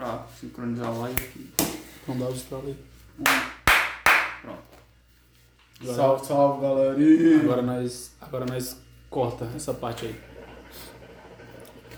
[0.00, 1.50] pra sincronizar a live aqui.
[2.02, 2.76] Então dá os estralos aí.
[4.40, 4.58] Pronto.
[5.82, 7.40] Agora- Salve, salve, galerinha.
[7.42, 10.18] Agora nós, agora nós corta essa parte aí.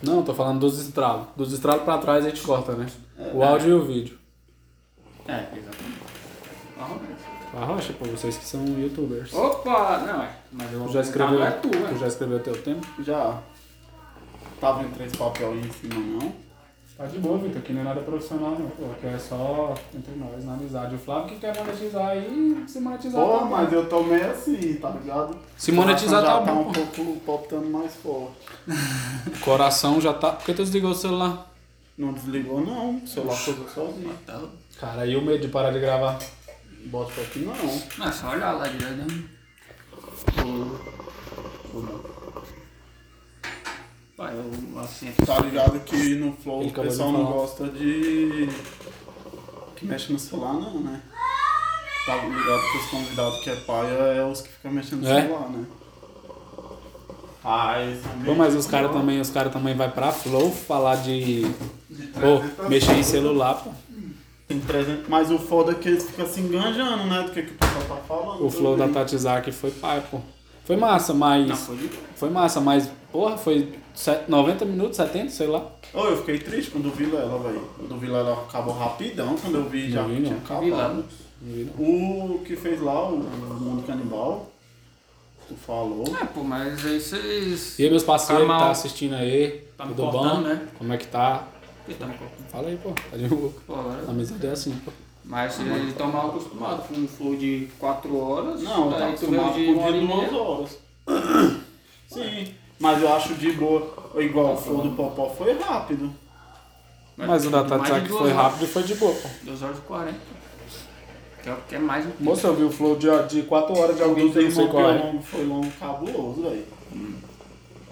[0.02, 1.28] Não, tô falando dos estralos.
[1.36, 2.86] Dos estralos pra trás a gente corta, né?
[3.32, 4.18] O áudio e o vídeo.
[5.28, 6.02] É, exatamente.
[6.76, 7.32] Arrogância.
[7.54, 9.32] Arrocha pra vocês que são youtubers.
[9.32, 9.98] Opa!
[9.98, 10.36] Não, é.
[10.50, 11.96] Mas eu Tu já escreveu, Não é tu, tu né?
[12.00, 12.84] já escreveu teu tempo?
[13.04, 13.40] Já.
[14.60, 16.32] Tava em três papéis aí em cima, não?
[16.96, 17.58] Tá de boa, Vitor.
[17.58, 18.68] Aqui não é nada profissional, não.
[18.70, 20.94] Pô, aqui é só entre nós, na amizade.
[20.94, 23.20] O Flávio que quer monetizar aí, se monetizar.
[23.20, 23.50] Pô, tá bom.
[23.50, 25.36] mas eu tô meio assim, tá ligado?
[25.56, 26.80] Se monetizar, já tá tá bom, um pô.
[26.82, 28.36] pouco poptando mais forte.
[29.40, 30.32] Coração já tá.
[30.32, 31.50] Por que tu desligou o celular?
[31.96, 32.96] Não desligou, não.
[32.96, 34.14] O celular ficou sozinho.
[34.26, 34.40] Tá.
[34.78, 36.18] Cara, e o medo de parar de gravar?
[36.86, 37.54] Bota pra aqui, não.
[37.98, 38.96] Não, é só olhar lá direto.
[38.96, 39.24] né?
[44.22, 45.10] Pai, eu assim.
[45.26, 48.48] Tá ligado que no Flow o pessoal não gosta de.
[49.74, 51.02] que mexe no celular, não, né?
[52.06, 55.22] Tá ligado que os convidados que é paia é os que ficam mexendo no É?
[55.22, 55.64] celular, né?
[57.44, 61.42] Ah, são Pô, mas os caras também, os caras também vai pra Flow falar de.
[61.90, 63.70] de Pô, 300 mexer em celular, pô.
[64.46, 67.22] Tem 300, mas o foda é que eles ficam se enganjando, né?
[67.22, 68.46] Do que, que o pessoal tá falando.
[68.46, 69.02] O flow da também.
[69.02, 70.20] Tati Zaki foi pai, pô.
[70.64, 71.48] Foi massa, mas.
[71.48, 75.70] Não, foi de Foi massa, mas, porra, foi set- 90 minutos, 70, sei lá.
[75.94, 77.68] Ô, eu fiquei triste quando vi Lela, velho.
[77.78, 80.38] Quando vi Lela acabou rapidão, quando eu vi Não já vi, tinha não.
[80.38, 80.64] acabado.
[80.64, 80.88] Vi lá.
[80.88, 81.04] Não
[81.42, 82.34] vi, não.
[82.36, 84.50] O que fez lá, o Mundo Canibal,
[85.48, 86.04] tu falou.
[86.20, 87.78] É, pô, mas aí vocês.
[87.78, 90.40] E aí, meus parceiros que Tá tá assistindo aí, Tá me tudo bom?
[90.40, 90.66] né?
[90.78, 91.46] Como é que tá?
[91.86, 92.48] Que tá me cortando?
[92.48, 92.90] Fala aí, pô.
[93.10, 93.52] Tá de boa.
[93.66, 93.74] Pô.
[93.74, 94.90] A amizade é assim, pô.
[95.24, 98.60] Mas eles estão mal acostumados com um flow de 4 horas.
[98.62, 100.42] Não, veio acostumado de com uma hora de e duas meia.
[100.42, 100.78] horas.
[102.08, 103.94] Sim, mas eu acho de boa.
[104.16, 106.12] Igual o flow do Popó foi rápido.
[107.16, 108.36] Mas o da Tati duas foi horas.
[108.36, 109.28] rápido e foi de boa, pô.
[109.44, 110.18] 2 horas e 40.
[111.44, 112.24] Que é que é mais um tempo.
[112.24, 114.90] Moça, eu vi o flow de, de 4 horas de alguém que não sei qual
[114.90, 114.98] é.
[114.98, 116.66] Piolongo foi longo cabuloso, velho.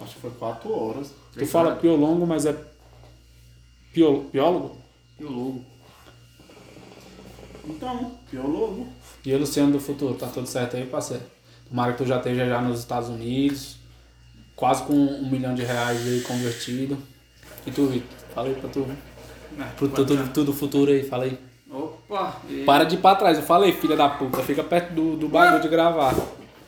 [0.03, 1.15] Acho que foi quatro horas.
[1.35, 2.57] Tu fala piolongo, mas é.
[3.93, 4.25] Piol...
[4.25, 4.77] Piólogo?
[5.21, 5.65] E o logo.
[7.65, 8.89] Então, Piologo.
[9.25, 11.23] E o Luciano do Futuro, tá tudo certo aí, parceiro?
[11.69, 13.77] Tomara que tu já esteja já nos Estados Unidos,
[14.61, 16.99] quase com um milhão de reais aí convertido.
[17.67, 18.19] E tu, Vitor?
[18.35, 18.87] Fala aí pra tu.
[19.59, 21.39] É, Pro tu, tu, tu do futuro aí, fala aí.
[21.71, 22.37] Opa!
[22.49, 22.65] E...
[22.65, 25.63] Para de ir pra trás, eu falei, filha da puta, fica perto do, do bagulho
[25.63, 26.15] de gravar.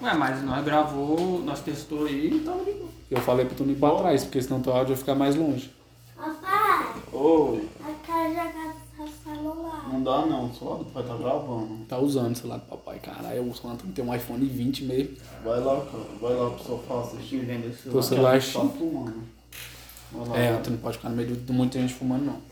[0.01, 2.89] Ué, mas nós gravou, nós testou aí e tava de boa.
[3.11, 5.37] Eu falei pra tu não ir pra trás, porque senão teu áudio vai ficar mais
[5.37, 5.71] longe.
[6.17, 7.69] Papai, Oi.
[8.09, 8.72] jogar no
[9.43, 9.89] celular.
[9.93, 11.85] Não dá não, só do pai tá gravando.
[11.89, 15.17] Tá usando o celular do papai, caralho, o celular tem um iPhone 20 mesmo.
[15.45, 16.05] Vai lá, cara.
[16.21, 17.41] Vai lá pro sofá assistir.
[17.41, 18.41] vender esse Teu celular.
[18.41, 19.23] celular é Tá fumando.
[20.13, 20.39] Vai lá.
[20.39, 22.43] É, tu não pode ficar no meio de muita gente fumando, não.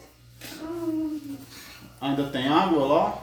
[2.00, 3.22] Ainda tem água lá?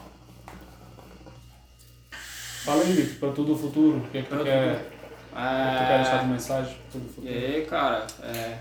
[2.64, 6.18] Fala aí, Vitor, pra tu do futuro, o que, que tu quer, tu quer deixar
[6.18, 6.28] de É...
[6.28, 7.34] mensagem pro tu do E futuro?
[7.34, 8.58] aí, cara, é...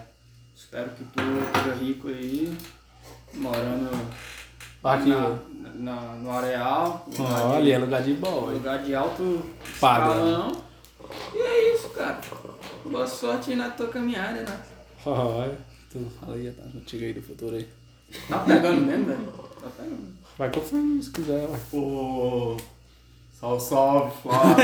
[0.56, 1.22] Espero que tu
[1.64, 2.58] seja rico aí,
[3.34, 3.90] morando
[4.88, 5.40] Aqui, na,
[5.76, 7.06] na- no areal.
[7.18, 8.54] lugar olha, de- é lugar de boy.
[8.56, 9.42] lugar de alto
[9.80, 10.12] Padrão.
[10.16, 10.62] escalão.
[11.34, 12.20] E é isso, cara.
[12.86, 14.60] Boa sorte aí na tua caminhada, né?
[15.06, 15.58] Olha,
[15.92, 17.68] tu fala aí, tá antiga aí do futuro aí.
[18.30, 19.28] Tá pegando mesmo, velho?
[19.62, 20.18] Tá pegando.
[20.38, 21.60] Vai que eu fui, se quiser, vai.
[21.80, 22.58] Ô.
[23.40, 24.56] Salve, salve, Flávio.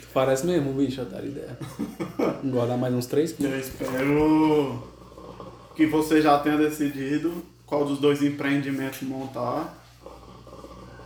[0.00, 1.56] Tu parece mesmo, bicho, dar ideia.
[2.42, 3.52] Engordar mais uns 3 quilos.
[3.52, 4.82] Eu espero
[5.78, 7.32] que você já tenha decidido
[7.64, 9.72] qual dos dois empreendimentos montar.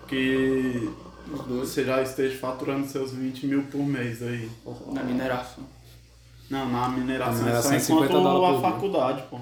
[0.08, 0.90] Que
[1.30, 1.68] Os dois.
[1.68, 4.50] você já esteja faturando seus 20 mil por mês aí.
[4.86, 5.62] Na mineração.
[6.48, 9.38] Não, na mineração, Na mineração é só 50 enquanto a faculdade, pô.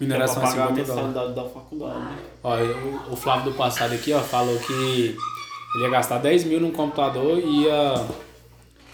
[0.00, 0.88] Mineração é pagar a 50 dólares.
[0.88, 2.06] mensalidade da faculdade.
[2.42, 5.18] Olha, o, o Flávio do passado aqui, ó, falou que ele
[5.82, 8.06] ia gastar 10 mil num computador e ia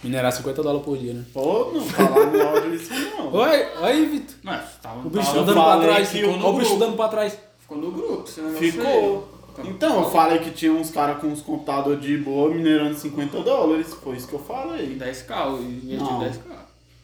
[0.03, 1.23] minerar 50 dólares por dia, né?
[1.33, 3.33] Pô, não falar no áudio isso não.
[3.35, 4.35] Oi, oi, Vitor.
[4.43, 7.07] Mas tava, O bicho dando pra trás, ficou o no, o bicho grupo- dando pra
[7.09, 7.37] trás.
[7.59, 9.39] ficou no grupo, senão Ficou.
[9.65, 13.93] Então, eu falei que tinha uns caras com uns computadores de boa minerando 50 dólares.
[13.93, 14.95] Foi isso que eu falei.
[14.97, 16.21] 10k, eu investi Não.
[16.21, 16.39] 10k.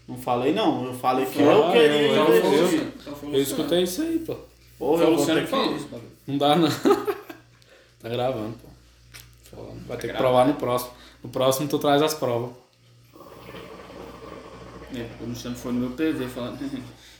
[0.07, 2.81] Não falei não, eu falei que Ah, eu queria Então investir.
[3.01, 3.37] Então Eu Luciano.
[3.39, 4.35] escutei isso aí, pô.
[4.79, 5.51] Porra, eu vou ter que.
[6.27, 6.69] Não dá, não.
[8.01, 8.69] tá gravando, pô.
[9.57, 9.71] Foda.
[9.87, 10.91] Vai ter que provar no próximo.
[11.23, 12.51] No próximo tu traz as provas.
[14.93, 16.59] É, o Luciano foi no meu PV falando,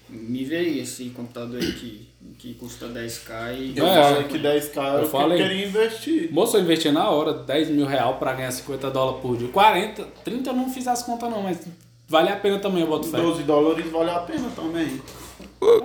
[0.10, 2.08] me vê aí esse computador aí que,
[2.38, 3.74] que custa 10k e...
[3.78, 5.42] Eu É, falei que 10k era eu que falei.
[5.42, 6.32] eu queria investir.
[6.32, 9.48] Moço, eu investi na hora 10 mil reais pra ganhar 50 dólares por dia.
[9.48, 11.60] 40, 30 eu não fiz as contas não, mas
[12.08, 13.18] vale a pena também, eu boto fé.
[13.18, 15.02] 12 dólares vale a pena também.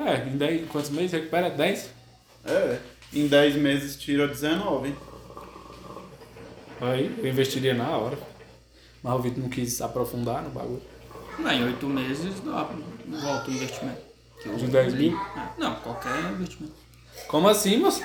[0.07, 1.49] É, em 10, quantos meses recupera?
[1.49, 1.91] 10?
[2.45, 2.79] É,
[3.15, 4.95] em 10 meses tira 19.
[6.83, 8.19] Aí, eu investiria na hora.
[9.03, 10.83] Mas o Vitor não quis aprofundar no bagulho.
[11.43, 14.01] Não, em oito meses volta o investimento.
[14.45, 15.17] Eu- De 10 mil?
[15.37, 16.73] É, Não, qualquer investimento.
[17.29, 18.03] Como assim, moço?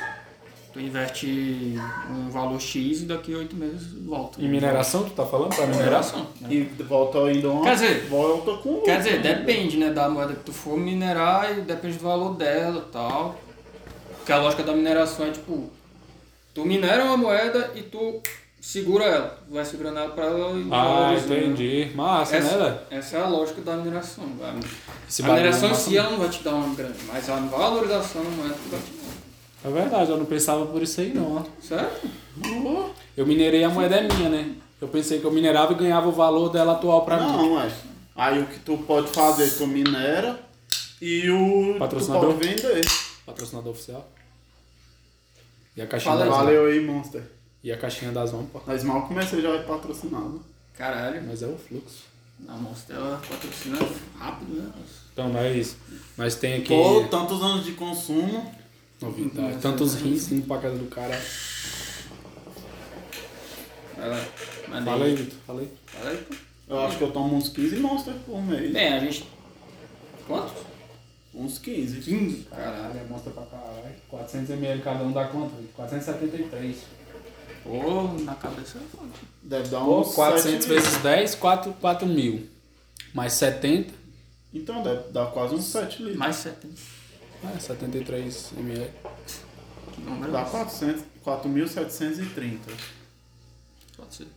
[0.73, 1.75] Tu investe
[2.09, 4.41] um valor X e daqui a oito meses volta.
[4.41, 5.55] Em mineração, tu tá falando?
[5.55, 6.27] Pra mineração?
[6.41, 6.81] Mineração.
[6.81, 7.63] E volta ainda uma.
[7.63, 8.81] Quer dizer- volta com.
[8.81, 12.83] Quer dizer, depende, né, da moeda que tu for minerar e depende do valor dela
[12.85, 13.39] e tal.
[14.17, 15.69] Porque a lógica da mineração é tipo,
[16.53, 18.21] tu minera uma moeda e tu
[18.65, 19.39] segura ela.
[19.49, 21.91] Vai segurando ela pra ela e Ah, entendi.
[21.93, 22.79] Massa, né, Essa, velho?
[22.89, 24.23] essa é a lógica da mineração.
[24.41, 24.55] A,
[25.07, 27.29] Esse a bagulho mineração é em si ela não vai te dar uma grana, mas
[27.29, 29.69] a valorização da moeda tu vai te dar.
[29.69, 31.43] É verdade, eu não pensava por isso aí não, ó.
[31.61, 32.07] Certo?
[33.15, 34.55] Eu minerei a moeda é minha, né?
[34.81, 37.31] Eu pensei que eu minerava e ganhava o valor dela atual pra mim.
[37.31, 37.71] Não, é.
[38.15, 40.39] Aí o que tu pode fazer, tu minera
[41.01, 41.77] e o.
[41.79, 42.33] Patrocinador?
[42.33, 42.85] Tu pode vender.
[43.25, 44.09] Patrocinador oficial.
[45.77, 47.34] E a caixinha das Valeu aí, Monster.
[47.65, 48.61] E a caixinha das mãos, pô.
[48.67, 50.39] Nós mal comecei já é patrocinado.
[50.77, 51.23] Caralho.
[51.25, 52.03] Mas é o fluxo.
[52.47, 53.79] A Monster ela patrocina
[54.19, 54.71] rápido, né?
[55.11, 55.75] Então, mas,
[56.15, 58.53] mas tem aqui Pô, tantos anos de consumo.
[59.01, 59.57] novidade.
[59.61, 61.19] Tantos rins indo pra casa do cara.
[63.97, 64.25] Vai lá.
[64.67, 65.39] Manda Fala aí, Vitor.
[65.47, 65.69] Fala aí.
[65.87, 66.35] Fala aí, pô.
[66.67, 68.71] Eu acho que eu tomo uns 15 Monster por mês.
[68.73, 69.27] Bem, a gente.
[70.27, 70.61] Quantos?
[71.33, 71.99] Uns 15.
[71.99, 72.43] 15.
[72.43, 72.99] Caralho.
[72.99, 73.95] é mostra pra caralho.
[74.11, 75.51] 400ml cada um dá quanto?
[75.73, 77.04] 473.
[77.65, 79.09] Pô, na cabeça é foda.
[79.41, 82.47] Deve dar uns 400 7 vezes 10, 4, 4 mil.
[83.13, 83.93] Mais 70,
[84.53, 86.17] Então deve dar quase uns 7 litros.
[86.17, 86.73] Mais 70.
[87.55, 88.91] é 73 ml.
[89.93, 90.51] Que número Dá é esse?
[90.51, 92.57] 400, 4.730.
[93.97, 94.27] Pode ser.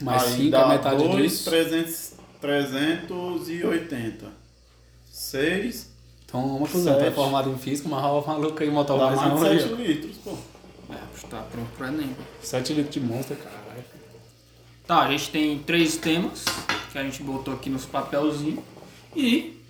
[0.00, 1.50] Mais Aí 5 dá é metade dois, disso.
[1.50, 4.26] 300, 380.
[5.10, 5.90] 6
[6.24, 7.14] Então, uma coisa, tá Sete.
[7.14, 9.86] formado em física, mas o maluco aí, motor dá mais mais não de 7 aí.
[9.86, 10.36] litros, pô.
[10.90, 12.14] É, está pronto pro Enem.
[12.42, 13.84] 7 litros de monstro, caralho.
[14.86, 16.44] Tá, a gente tem três temas
[16.92, 18.62] que a gente botou aqui nos papelzinhos
[19.14, 19.60] e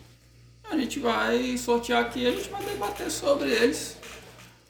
[0.70, 3.96] a gente vai sortear aqui e a gente vai debater sobre eles.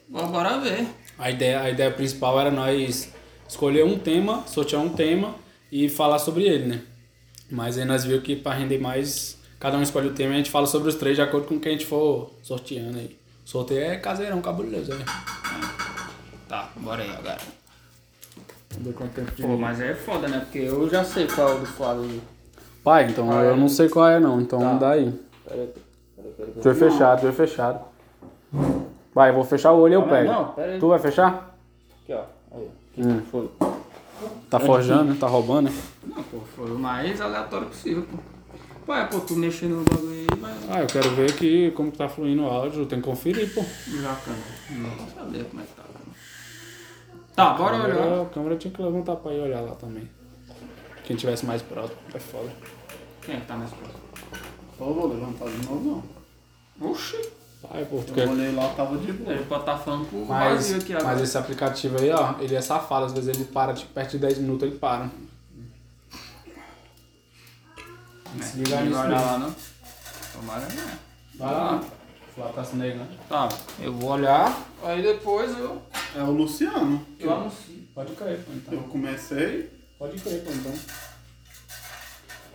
[0.07, 0.87] Bora, bora ver.
[1.17, 3.11] A ideia, a ideia principal era nós
[3.47, 5.35] escolher um tema, sortear um tema
[5.71, 6.81] e falar sobre ele, né?
[7.49, 10.37] Mas aí nós vimos que para render mais, cada um escolhe o tema e a
[10.37, 13.17] gente fala sobre os três de acordo com o que a gente for sorteando aí.
[13.43, 15.05] Sorteio é caseirão, cabuloso, né?
[16.47, 17.39] Tá, bora aí, galera.
[18.71, 19.41] Vamos ver quanto tempo de...
[19.41, 20.39] Pô, mas é foda, né?
[20.39, 22.21] Porque eu já sei qual é o do Flávio.
[22.83, 23.55] Pai, então Ah, eu é.
[23.55, 24.73] não sei qual é não, então Tá.
[24.75, 25.13] dá aí.
[25.47, 25.69] Pera.
[26.61, 27.79] Tu é fechado, tu é fechado.
[29.13, 30.31] Vai, eu vou fechar o olho e eu Não, pego.
[30.31, 30.79] não, pera aí.
[30.79, 31.57] Tu vai fechar?
[32.03, 32.23] Aqui, ó.
[32.55, 32.69] Aí.
[32.93, 33.21] Que Hum.
[33.31, 33.49] foi?
[34.49, 35.17] Tá forjando, né?
[35.19, 35.75] Tá roubando, né?
[36.05, 38.17] Não, pô, foi o mais aleatório possível, pô.
[38.85, 40.57] Pô, é, pô, tu mexendo no bagulho aí, mas.
[40.69, 43.61] Ah, eu quero ver aqui como que tá fluindo o áudio, tem que conferir, pô.
[43.61, 44.37] Já, cara.
[44.71, 45.76] Não vou saber como é que
[47.37, 47.45] tá.
[47.51, 48.21] Tá, bora câmera- olhar.
[48.21, 50.09] A câmera tinha que levantar pra ir olhar lá também.
[51.05, 52.49] Quem tivesse mais próximo, é foda.
[53.21, 54.01] Quem é que tá mais próximo?
[54.77, 56.03] Pô, vou levantar de novo,
[56.79, 56.89] não.
[56.91, 57.29] Oxi.
[57.63, 59.33] Vai, pô, tu Eu olhei lá, tava de boa.
[59.33, 61.07] Ele pode estar falando pro Mas, vazio aqui agora.
[61.07, 63.05] mas esse aplicativo aí, ó, ele é safado.
[63.05, 65.09] Às vezes ele para, tipo, perto de 10 minutos ele para.
[68.39, 69.55] É, se ligar ninguém nisso olhar lá, não.
[70.33, 70.97] Tomara não.
[71.45, 71.83] Vai lá.
[72.37, 73.09] Lá tá se negando.
[73.27, 73.49] Tá,
[73.79, 75.81] eu vou olhar, aí depois eu,
[76.17, 77.05] É o Luciano.
[77.19, 77.75] eu anuncio.
[77.93, 78.73] Pode crer, pô, então.
[78.73, 79.69] Eu comecei.
[79.99, 80.73] Pode crer, pô, então.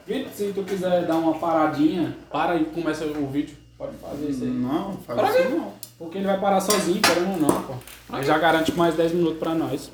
[0.05, 3.57] Vitor, se tu quiser dar uma paradinha, para e começa o vídeo.
[3.79, 4.51] Pode fazer isso aí.
[4.51, 5.73] Não, faz Pra isso não.
[5.97, 7.75] Porque ele vai parar sozinho, querendo ou não, pô.
[8.17, 9.93] Ele já garante mais 10 minutos pra nós.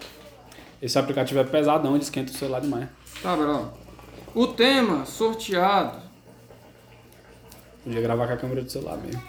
[0.81, 2.89] Esse aplicativo é pesadão, ele esquenta o celular demais.
[3.23, 3.71] Tá, Bruno.
[4.35, 6.01] O tema sorteado.
[7.85, 9.23] Podia gravar com a câmera do celular mesmo.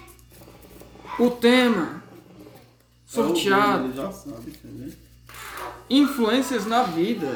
[1.20, 2.04] O tema
[3.10, 3.86] sorteado.
[3.86, 4.54] Ele já sabe?
[5.90, 7.36] Influências na vida.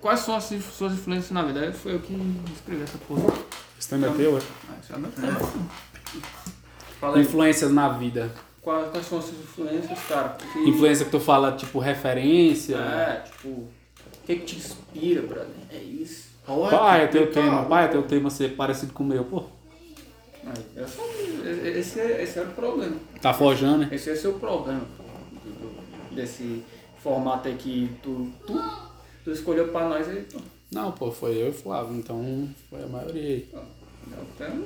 [0.00, 1.60] Quais são as suas influências na vida?
[1.60, 2.14] Aí Foi eu que
[2.54, 3.32] escrevi essa porra.
[3.78, 4.40] Esse tema é teu, é?
[4.70, 6.16] Ah, é.
[7.00, 7.22] Fala aí.
[7.22, 8.32] Influências na vida.
[8.62, 10.30] Quais, quais são as suas influências, cara?
[10.52, 12.76] Que- Influência que tu fala, tipo, referência.
[12.76, 13.68] É, tipo, o
[14.26, 15.46] que, que te inspira, brother?
[15.70, 16.26] É isso.
[16.46, 17.64] Pai, é teu tema.
[17.64, 19.44] Pai, é teu tema ser parecido com o meu, pô.
[20.46, 21.02] Aí, eu só-
[21.78, 22.96] esse, é- esse era o problema.
[23.20, 23.88] Tá forjando, né?
[23.92, 24.80] Esse é o problema
[25.44, 26.62] do- do- desse
[27.02, 28.60] formato aí que tu, tu,
[29.24, 30.24] tu escolheu pra nós aí.
[30.32, 30.38] Pô.
[30.72, 33.48] Não, pô, foi eu e o Flávio, então foi a maioria aí.
[34.34, 34.64] Então,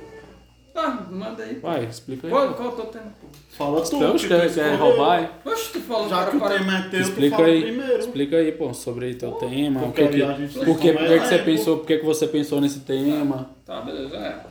[0.75, 1.55] tá, manda aí.
[1.61, 2.31] Vai, explica aí.
[2.33, 2.55] Qual, pô.
[2.55, 3.13] qual é o teu tema?
[3.21, 3.27] pô?
[3.51, 3.97] Fala tu.
[3.97, 5.29] Então, que quer, tu quer roubar, hein?
[5.45, 7.63] Oxe, tu falou Já para que o para- tema é teu, tu Explica fala aí.
[7.63, 7.99] primeiro.
[7.99, 9.81] Explica aí, pô, sobre teu tema.
[9.81, 11.99] O Porque que que, aí por que, por que que você é, pensou, por que
[11.99, 13.51] que você pensou nesse tema?
[13.65, 14.45] Tá, beleza, é.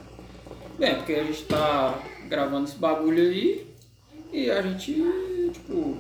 [0.80, 3.68] Bem, porque a gente tá gravando esse bagulho aí
[4.32, 4.94] e a gente,
[5.52, 5.98] tipo,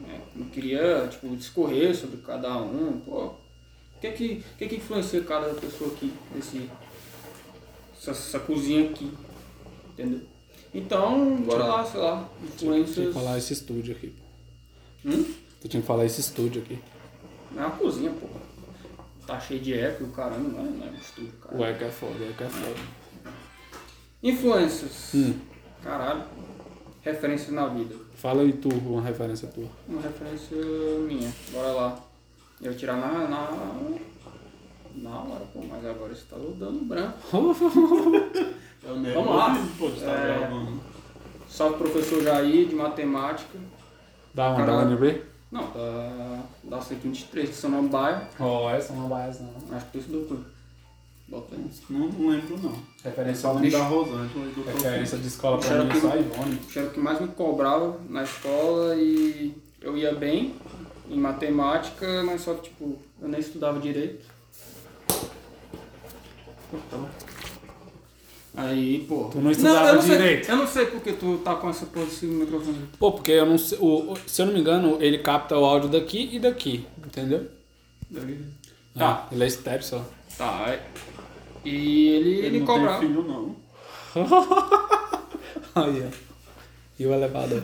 [0.00, 0.20] né,
[0.52, 3.26] queria, tipo, discorrer sobre cada um, pô.
[3.26, 6.68] O que que, o que que influencia cada pessoa aqui, esse,
[7.96, 9.12] essa, essa cozinha aqui,
[9.92, 10.22] entendeu?
[10.74, 13.14] Então, bora lá, sei lá, Tinha que influências...
[13.14, 15.08] falar esse estúdio aqui, pô.
[15.08, 15.34] Hum?
[15.60, 16.80] Tu tinha que falar esse estúdio aqui.
[17.56, 18.26] É uma cozinha, pô.
[19.24, 21.56] Tá cheio de eco e o caramba, não é, não é um estúdio, cara.
[21.56, 22.95] O eco é foda, o eco é foda.
[24.30, 25.12] Influências.
[25.14, 25.34] Hum.
[25.82, 26.22] Caralho.
[27.02, 27.94] Referências na vida.
[28.16, 29.68] Fala aí tu, uma referência tua.
[29.88, 30.56] Uma referência
[31.06, 31.32] minha.
[31.52, 31.98] Bora lá.
[32.60, 33.28] Eu vou tirar na.
[33.28, 33.50] na.
[34.96, 37.18] Na hora, pô, mas agora você tá dando branco.
[38.88, 39.58] É Vamos lá.
[39.78, 40.38] Pô, de estar É.
[40.38, 40.80] gravando.
[41.48, 43.58] Salve professor Jair de matemática.
[44.32, 44.88] Dá uma, dá Caralho.
[44.88, 45.32] uma ver?
[45.50, 46.42] Não, da.
[46.64, 47.90] Da 123, que são.
[48.38, 49.76] Ó, essa não vai essa não.
[49.76, 50.24] Acho que isso deu
[51.28, 51.64] Bota aí.
[51.90, 52.74] Não, não lembro, não.
[53.04, 56.16] Referência Só lembro da Rosângela e do Referência de escola pra mim é só a
[56.16, 56.58] Ivone.
[56.76, 60.54] Era o que mais me cobrava na escola e eu ia bem
[61.10, 64.24] em matemática, mas só que tipo, eu nem estudava direito.
[68.54, 69.24] Aí, pô.
[69.30, 70.48] Tu não estudava eu não sei- direito?
[70.50, 72.78] eu não sei porque tu tá com essa porra desse microfone.
[72.98, 73.76] Pô, porque eu não sei.
[73.78, 77.46] O, o- se eu não me engano, ele capta o áudio daqui e daqui, entendeu?
[78.94, 79.26] Tá.
[79.28, 80.02] Ah, ele é estéreo só.
[80.38, 80.78] Tá.
[81.64, 82.98] E ele, ele, Ele não cobrava.
[83.00, 83.56] tem filho, não.
[85.74, 86.10] Aí, ó.
[86.98, 87.62] E o elevador.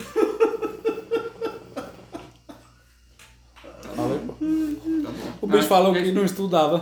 [3.81, 4.35] Tá bom.
[5.41, 6.81] O bicho falou que não estudava.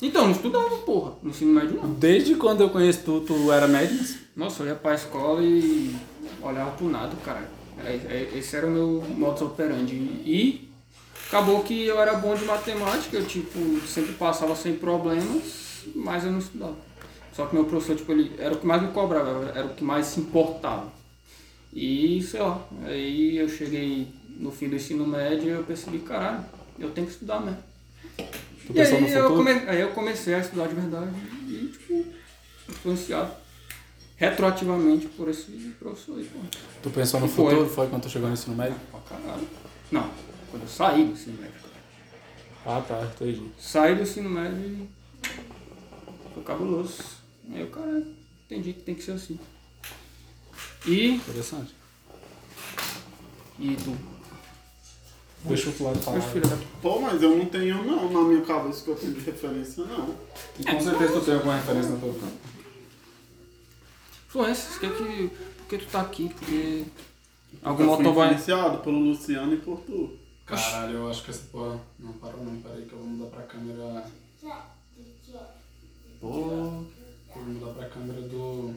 [0.00, 1.12] Então, não estudava, porra.
[1.22, 1.90] No ensino médio não.
[1.94, 4.04] Desde quando eu conheço tu, tu era médico?
[4.36, 5.94] Nossa, eu ia pra escola e
[6.42, 7.48] olhava pro nada, cara.
[7.84, 9.94] É- é- Esse era o meu modus operandi.
[9.94, 10.63] E
[11.34, 16.30] acabou que eu era bom de matemática, eu tipo, sempre passava sem problemas, mas eu
[16.30, 16.76] não estudava.
[17.32, 19.82] Só que meu professor, tipo, ele era o que mais me cobrava, era o que
[19.82, 20.92] mais se importava.
[21.72, 24.06] E sei lá, aí eu cheguei
[24.38, 26.44] no fim do ensino médio e eu percebi, caralho,
[26.78, 27.58] eu tenho que estudar mesmo.
[28.16, 29.50] Tu E aí eu, come...
[29.50, 31.10] aí eu comecei a estudar de verdade
[31.48, 32.06] e, tipo,
[32.68, 33.32] influenciado
[34.16, 35.50] retroativamente por esse
[35.80, 36.38] professor aí, pô.
[36.80, 37.50] Tu pensou no Foi.
[37.50, 37.68] futuro?
[37.68, 38.76] Foi quando tu chegou no ensino médio?
[38.92, 39.48] Pra caralho.
[39.90, 40.08] Não,
[40.54, 41.54] quando eu saí do ensino médio.
[42.64, 43.50] Ah, tá, entendi.
[43.58, 44.88] Saí do ensino médio e
[46.32, 47.02] foi cabuloso.
[47.50, 48.06] Aí eu, caralho,
[48.44, 49.38] entendi que tem que ser assim.
[50.86, 51.16] E.
[51.16, 51.74] Interessante.
[53.58, 53.96] E tu?
[55.42, 56.20] Deixa o Flávio falar.
[56.80, 60.14] Pô, mas eu não tenho, não, na minha cabeça que eu tenho de referência, não.
[60.58, 62.26] E com certeza tu tem alguma referência na tua vida.
[64.28, 65.28] influências, que que.
[65.28, 66.28] Por que tu tá aqui?
[66.28, 66.84] Porque.
[67.62, 68.28] Algum vai.
[68.28, 70.23] influenciado pelo Luciano e por tu.
[70.46, 71.80] Caralho, eu acho que essa porra.
[71.98, 74.04] Não, parou não, peraí que eu vou mudar pra câmera.
[76.20, 76.84] Pô,
[77.34, 78.74] Vou mudar pra câmera do.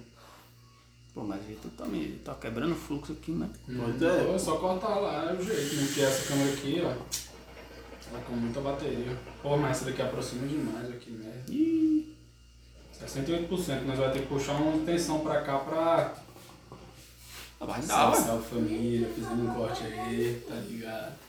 [1.14, 2.20] pô, mas aí tu tá me.
[2.24, 3.50] tá quebrando o fluxo aqui, né?
[3.66, 4.24] Pois é.
[4.24, 5.84] Pô, é só cortar lá, é o jeito, né?
[5.86, 6.90] Porque essa câmera aqui, ó.
[8.10, 9.18] Ela com muita bateria.
[9.44, 11.44] Pô, mas essa daqui aproxima demais aqui, né?
[11.50, 12.16] Ih,
[13.06, 13.50] 68%,
[13.84, 16.16] nós vamos ter que puxar uma tensão pra cá pra.
[17.60, 21.27] ah, vai dar, salve família, fizemos um corte aí, tá ligado?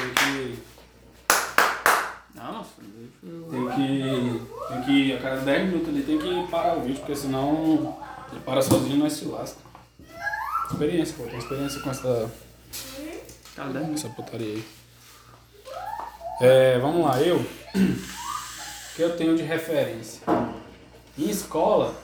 [0.00, 0.58] Tem que.
[2.34, 2.70] Não, nossa.
[2.80, 4.42] Tem que.
[4.68, 5.12] Tem que.
[5.12, 7.98] A cada 10 minutos ali tem que parar o vídeo, porque senão
[8.32, 9.58] ele para sozinho e nós se lasca.
[10.70, 12.30] Experiência, pô, tem experiência com essa,
[13.56, 13.92] Cadê?
[13.92, 14.64] essa putaria aí.
[16.40, 17.36] É, vamos lá, eu.
[17.36, 17.46] O
[18.96, 20.22] que eu tenho de referência?
[21.18, 21.94] Em escola.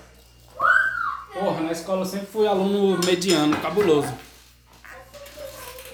[1.32, 4.12] Porra, na escola eu sempre fui aluno mediano, cabuloso.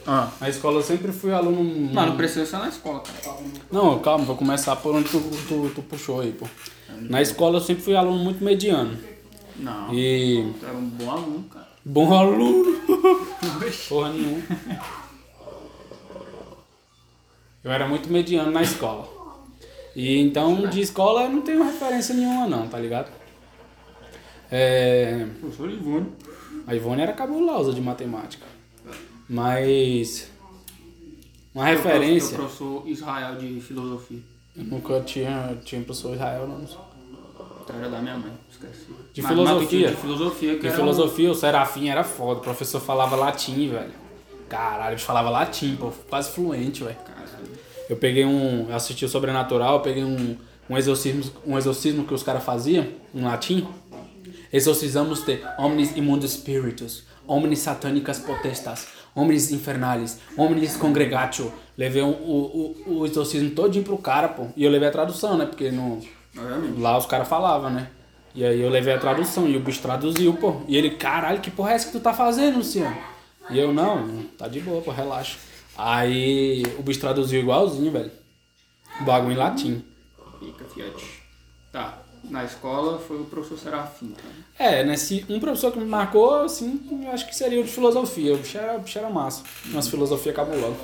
[0.06, 0.30] Ah.
[0.40, 1.92] Na escola eu sempre fui aluno.
[1.92, 3.37] Não, não precisa ser na escola, cara.
[3.71, 6.47] Não, calma, vou começar por onde tu, tu, tu puxou aí, pô.
[7.00, 8.99] Na escola eu sempre fui aluno muito mediano.
[9.56, 9.92] Não.
[9.94, 10.52] E.
[10.59, 11.68] Tu era um bom aluno, cara.
[11.85, 12.80] Bom aluno!
[13.88, 14.42] Porra nenhuma.
[17.64, 19.09] Eu era muito mediano na escola.
[19.94, 23.11] E então de escola eu não tenho referência nenhuma não, tá ligado?
[24.50, 26.12] É, Professor Ivone.
[26.66, 28.47] a Ivone era cabulosa de matemática.
[29.32, 30.30] Mas.
[31.54, 32.34] Uma referência.
[32.34, 34.18] Eu professor Israel de filosofia.
[34.54, 36.60] Eu nunca tinha, tinha professor Israel, não.
[36.66, 38.86] Tu era da minha mãe, esqueci.
[39.14, 39.86] De Mas- filosofia?
[39.88, 42.40] mas De filosofia, que De era filosofia, o Serafim era foda.
[42.40, 43.92] O professor falava latim, velho.
[44.50, 45.90] Caralho, ele falava latim, pô.
[46.10, 46.96] Quase fluente, velho.
[47.00, 47.48] um- Caralho.
[47.88, 48.68] Eu peguei um.
[48.68, 50.36] Eu assisti o Sobrenatural, eu peguei um,
[50.68, 53.66] um exorcismo, um exorcismo que os caras faziam em latim.
[54.52, 61.52] Exorcizamos te omnis immundos spiritus, omnis satanicas potestas, omnis infernales, omnis congregatio.
[61.76, 64.47] Levei um- o, o, o exorcismo todinho pro cara, pô.
[64.57, 65.47] E eu levei a tradução, né?
[65.47, 66.00] Porque no,
[66.37, 66.81] Obviamente.
[66.81, 67.88] lá os caras falavam, né?
[68.35, 70.62] E aí eu levei a tradução e o bicho traduziu, pô.
[70.69, 72.97] E ele, caralho, que porra é essa que tu tá fazendo, Luciano?
[73.50, 75.37] E eu, não, tá de boa, pô, relaxa.
[75.76, 78.11] Aí o bicho traduziu igualzinho, velho.
[79.00, 79.83] O bagulho em latim.
[80.38, 81.04] Fica, Fiat.
[81.73, 82.01] Tá.
[82.32, 84.22] Na escola foi o professor Serafim, tá?
[84.58, 84.96] É, né?
[84.96, 88.32] Se um professor que me marcou, assim, eu acho que seria o de filosofia.
[88.32, 89.42] O bicho era, o bicho era massa.
[89.66, 90.78] Nossa filosofia cabulosa.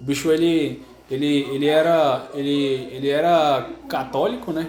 [0.00, 4.68] O bicho, ele, ele, ele, era, ele, ele era católico, né?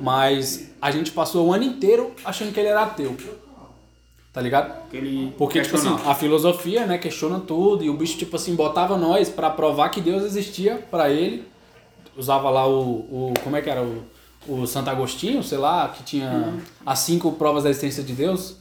[0.00, 3.16] Mas a gente passou o ano inteiro achando que ele era ateu.
[4.32, 4.72] Tá ligado?
[4.88, 8.96] Aquele Porque, tipo assim, a filosofia, né, questiona tudo, e o bicho, tipo assim, botava
[8.96, 11.46] nós pra provar que Deus existia pra ele.
[12.16, 12.80] Usava lá o.
[12.80, 13.80] o como é que era?
[13.80, 14.02] O,
[14.48, 18.56] o Santo Agostinho, sei lá, que tinha as cinco provas da existência de Deus.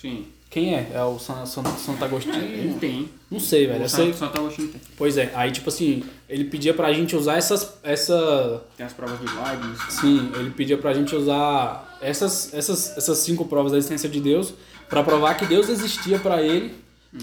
[0.00, 0.26] Sim.
[0.48, 0.90] Quem é?
[0.94, 2.78] É o San, San, Santo Ele Agostinho?
[2.78, 3.08] tem.
[3.30, 3.84] Não sei, velho.
[3.84, 4.06] O sei.
[4.06, 4.80] Santo, Santo Agostinho tem.
[4.96, 7.74] Pois é, aí, tipo assim, ele pedia pra gente usar essas.
[7.82, 9.80] Essa, Tem as provas de Leibniz.
[9.90, 14.54] Sim, ele pedia pra gente usar essas, essas, essas cinco provas da existência de Deus
[14.88, 16.74] pra provar que Deus existia pra ele.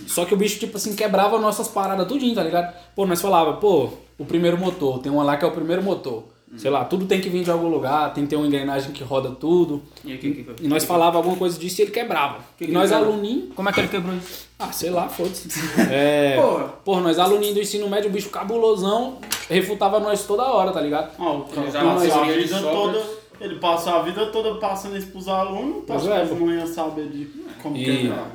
[0.07, 2.73] Só que o bicho, tipo assim, quebrava nossas paradas tudinho, tá ligado?
[2.95, 6.32] Pô, nós falava, pô, o primeiro motor, tem uma lá que é o primeiro motor.
[6.57, 9.03] Sei lá, tudo tem que vir de algum lugar, tem que ter uma engrenagem que
[9.03, 9.81] roda tudo.
[10.05, 12.39] E, aqui, aqui, E nós falava alguma coisa disso e ele quebrava.
[12.57, 14.47] Que e que nós ele aluninhos, Como é que ele quebrou isso?
[14.59, 15.47] ah, sei lá, foda-se.
[15.91, 16.63] É, Porra.
[16.85, 19.17] porra, nós aluninhos do ensino médio, o bicho cabulosão,
[19.49, 21.11] refutava nós toda hora, tá ligado?
[21.19, 23.03] Ó, o cara Eles passou a vida toda.
[23.41, 26.35] Ele passou a vida toda passando isso pros alunos, que é, pô.
[26.35, 27.27] não iam saber de
[27.61, 28.31] como E- quebrar.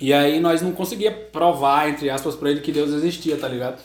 [0.00, 3.78] E aí nós não conseguia provar, entre aspas, pra ele que Deus existia, tá ligado?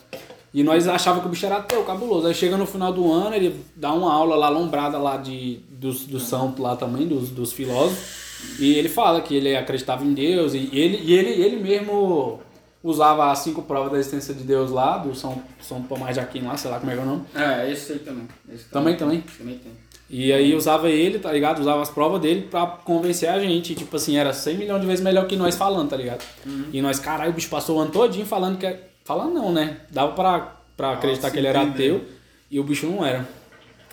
[0.54, 2.28] E nós achava que o bicho era ateu, cabuloso.
[2.28, 6.06] Aí chega no final do ano, ele dá uma aula lá, lombrada lá de, dos,
[6.06, 8.24] do santo lá também, dos, dos filósofos.
[8.60, 12.40] E ele fala que ele acreditava em Deus e ele, e ele, ele mesmo
[12.84, 16.50] usava as cinco provas da existência de Deus lá, do São, São Tomás de Aquino
[16.50, 17.24] lá, sei lá como é que é o nome.
[17.34, 18.28] É, esse aí também.
[18.54, 19.24] Esse Também, também.
[19.38, 19.72] Também tem.
[20.10, 21.60] E aí usava ele, tá ligado?
[21.60, 23.74] Usava as provas dele pra convencer a gente.
[23.74, 26.24] Tipo assim, era 100 milhões de vezes melhor que nós falando, tá ligado?
[26.72, 28.68] E nós, caralho, o bicho passou o ano todinho falando que...
[29.04, 29.82] é- Falando não, né?
[29.90, 32.04] Dava pra, pra acreditar se que ele era ateu
[32.50, 33.28] e o bicho não era.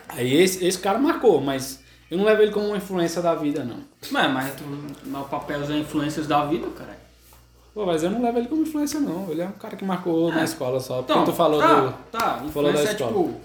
[0.08, 1.80] Aí esse, esse cara marcou, mas
[2.10, 3.78] eu não levo ele como uma influência da vida, não.
[4.10, 4.64] Mas, mas tu,
[5.08, 6.98] no papel das influências da vida, cara.
[7.72, 9.30] Pô, mas eu não levo ele como influência, não.
[9.30, 10.96] Ele é um cara que marcou na escola só.
[10.98, 11.92] Porque Então, tu falou tá, do...
[12.10, 12.20] Tá,
[12.52, 13.10] falou da influência é escola.
[13.10, 13.20] tipo.
[13.30, 13.40] O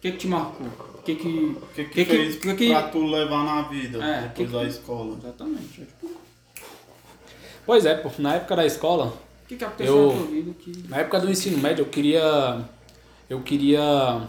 [0.00, 0.66] que que te marcou?
[0.66, 1.28] O que que.
[1.28, 4.54] O que, que, que, fez que, que, pra tu levar na vida É, depois que-
[4.56, 5.16] da escola?
[5.18, 5.82] Exatamente.
[5.82, 6.16] é tipo, O
[7.66, 8.10] Pois é, pô.
[8.18, 9.12] Na época da escola,
[9.48, 10.88] que que aconteceu Eu- na tua vida que.
[10.88, 12.64] Na época do ensino médio, eu queria.
[13.28, 14.22] Eu queria.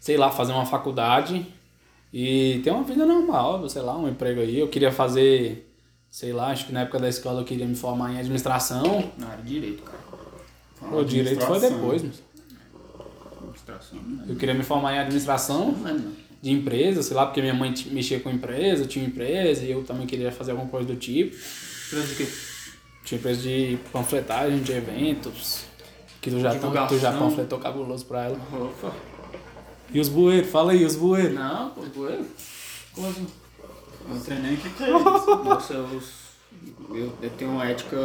[0.00, 1.46] Sei lá, fazer uma faculdade
[2.12, 4.58] e ter uma vida normal, sei lá, um emprego aí.
[4.58, 5.68] Eu queria fazer.
[6.10, 9.10] Sei lá, acho que na época da escola eu queria me formar em administração.
[9.16, 10.02] Não, era direito, cara.
[10.96, 12.22] O direito foi depois, mas
[13.40, 13.98] Administração.
[14.02, 15.96] Não eu queria me formar em administração é,
[16.42, 19.84] de empresa, sei lá, porque minha mãe mexia com empresa, eu tinha empresa e eu
[19.84, 21.34] também queria fazer alguma coisa do tipo.
[21.86, 22.28] Empresa de quê?
[23.04, 25.64] Tinha empresa de panfletagem, de eventos.
[26.20, 26.54] Que tu já,
[26.86, 28.38] tu já panfletou cabuloso pra ela.
[28.52, 28.92] Opa.
[29.92, 30.50] E os bueiros?
[30.50, 31.34] Fala aí, os bueiros.
[31.34, 32.24] Não, pô, eu.
[32.94, 33.26] Como assim?
[34.08, 35.36] Não sei nem o que, que é isso.
[35.44, 36.02] Nossa, eu,
[36.94, 37.98] eu, eu tenho uma ética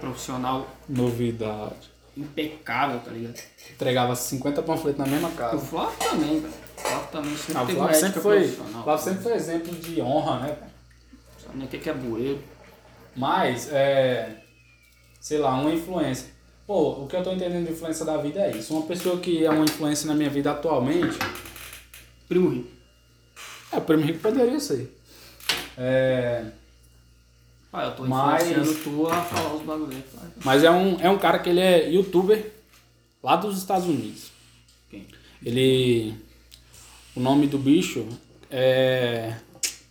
[0.00, 1.90] profissional Novidade.
[2.16, 3.40] impecável, tá ligado?
[3.70, 5.58] Entregava 50 panfletos na mesma O casa.
[5.58, 6.52] Flávio também, velho.
[6.76, 8.84] O Flávio também sempre Ah, o teve uma Flávio ética sempre foi, profissional.
[8.84, 10.56] Flávio sempre foi exemplo de honra, né?
[11.44, 12.40] Sabe nem o que que é bueiro.
[13.18, 14.36] Mas, é.
[15.20, 16.28] Sei lá, uma influência.
[16.66, 18.72] Pô, o que eu tô entendendo de influência da vida é isso.
[18.74, 21.18] Uma pessoa que é uma influência na minha vida atualmente.
[22.28, 22.68] Primo rico.
[23.72, 24.94] É, o primo rico poderia ser.
[25.76, 26.44] É.
[27.72, 29.96] Ah, eu tô Mas- influenciando tu a falar os bagulhos.
[30.44, 32.52] Mas é um, é um cara que ele é youtuber
[33.22, 34.30] lá dos Estados Unidos.
[34.90, 35.06] Quem?
[35.44, 36.14] Ele.
[37.16, 38.06] O nome do bicho
[38.50, 39.34] é.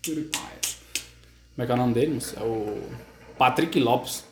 [0.04, 2.36] Como é que é o nome dele, moço?
[2.40, 2.82] É o
[3.38, 4.24] Patrick Lopes.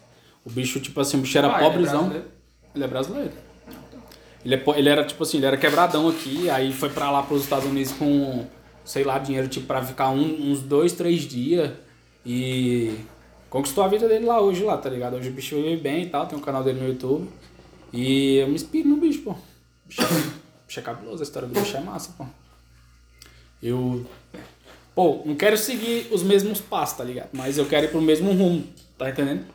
[0.46, 2.12] O bicho, tipo assim, o bicho era Ah, é pobrezão.
[2.74, 3.32] Ele é brasileiro.
[4.44, 7.41] Ele, é ele era, tipo assim, ele era quebradão aqui, aí foi pra lá pros
[7.44, 8.46] Estados Unidos com,
[8.84, 11.72] sei lá, dinheiro, tipo, pra ficar um- uns dois, três dias.
[12.24, 12.96] E
[13.50, 15.15] conquistou a vida dele lá hoje, lá, tá ligado?
[15.15, 17.28] Hoje o bicho vive bem e tal, tem um canal dele no YouTube.
[17.91, 19.32] E eu me inspiro no bicho, pô.
[19.32, 19.38] O
[19.88, 20.06] bicho é,
[20.68, 22.26] bicho é cabuloso, a história do bicho é massa, pô.
[23.63, 24.06] Eu.
[24.94, 27.30] Pô, não quero seguir os mesmos passos, tá ligado?
[27.34, 28.63] Mas eu quero ir pro mesmo rumo,
[28.97, 29.45] tá entendendo?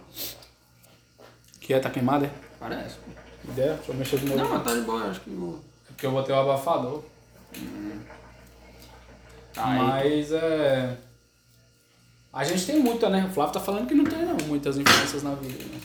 [1.61, 2.31] Que é, tá queimado, é?
[2.59, 2.97] Parece.
[3.45, 3.75] Ideia?
[3.75, 4.39] Deixa eu mexer de novo.
[4.39, 5.57] Não, mas tá de boa, acho que vou.
[5.57, 7.03] É Porque eu botei o abafador.
[9.53, 9.79] Tá aí.
[9.79, 10.97] Mas é.
[12.33, 13.27] A gente tem muita, né?
[13.29, 15.81] O Flávio tá falando que não tem não, muitas influências na vida, né?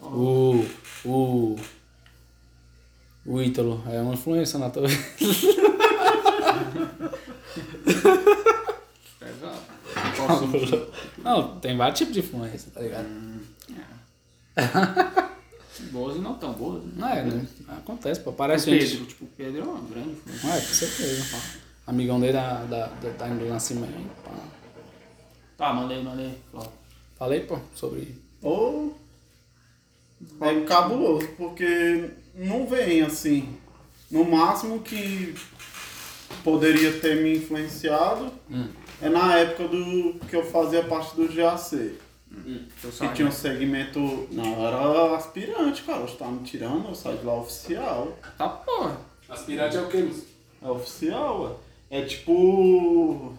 [0.00, 0.64] O.
[1.04, 1.56] O.
[3.26, 5.04] O Ítalo é uma influência na tua vida.
[11.22, 13.06] Não, tem vários tipos de influência, tá ligado?
[15.90, 16.82] Boas e não tão boas.
[16.84, 16.92] Né?
[16.96, 17.46] Não é, né?
[17.68, 18.30] Acontece, pô.
[18.30, 19.06] O Parece Pedro, gente.
[19.06, 20.48] tipo, o Pedro é uma grande influência.
[20.48, 21.36] É, com certeza.
[21.86, 23.92] Amigão dele da, da, da, da do Nascimento.
[24.24, 24.30] pá.
[25.56, 26.38] Tá, mandei, mandei.
[26.52, 26.72] Fala.
[27.16, 28.16] Falei, pô, sobre.
[28.42, 28.96] Ou
[30.40, 33.56] é cabuloso, porque não vem assim.
[34.10, 35.34] No máximo que
[36.42, 38.32] poderia ter me influenciado
[39.02, 41.98] é na época do que eu fazia parte do GAC.
[42.80, 44.28] Seu Que tinha um segmento.
[44.30, 46.00] Não, eu era aspirante, cara.
[46.00, 48.18] Você tá me tirando, eu saí de lá oficial.
[48.36, 48.96] Tá porra.
[49.28, 50.26] Aspirante é o moço?
[50.62, 51.98] É oficial, ué.
[51.98, 53.34] É tipo.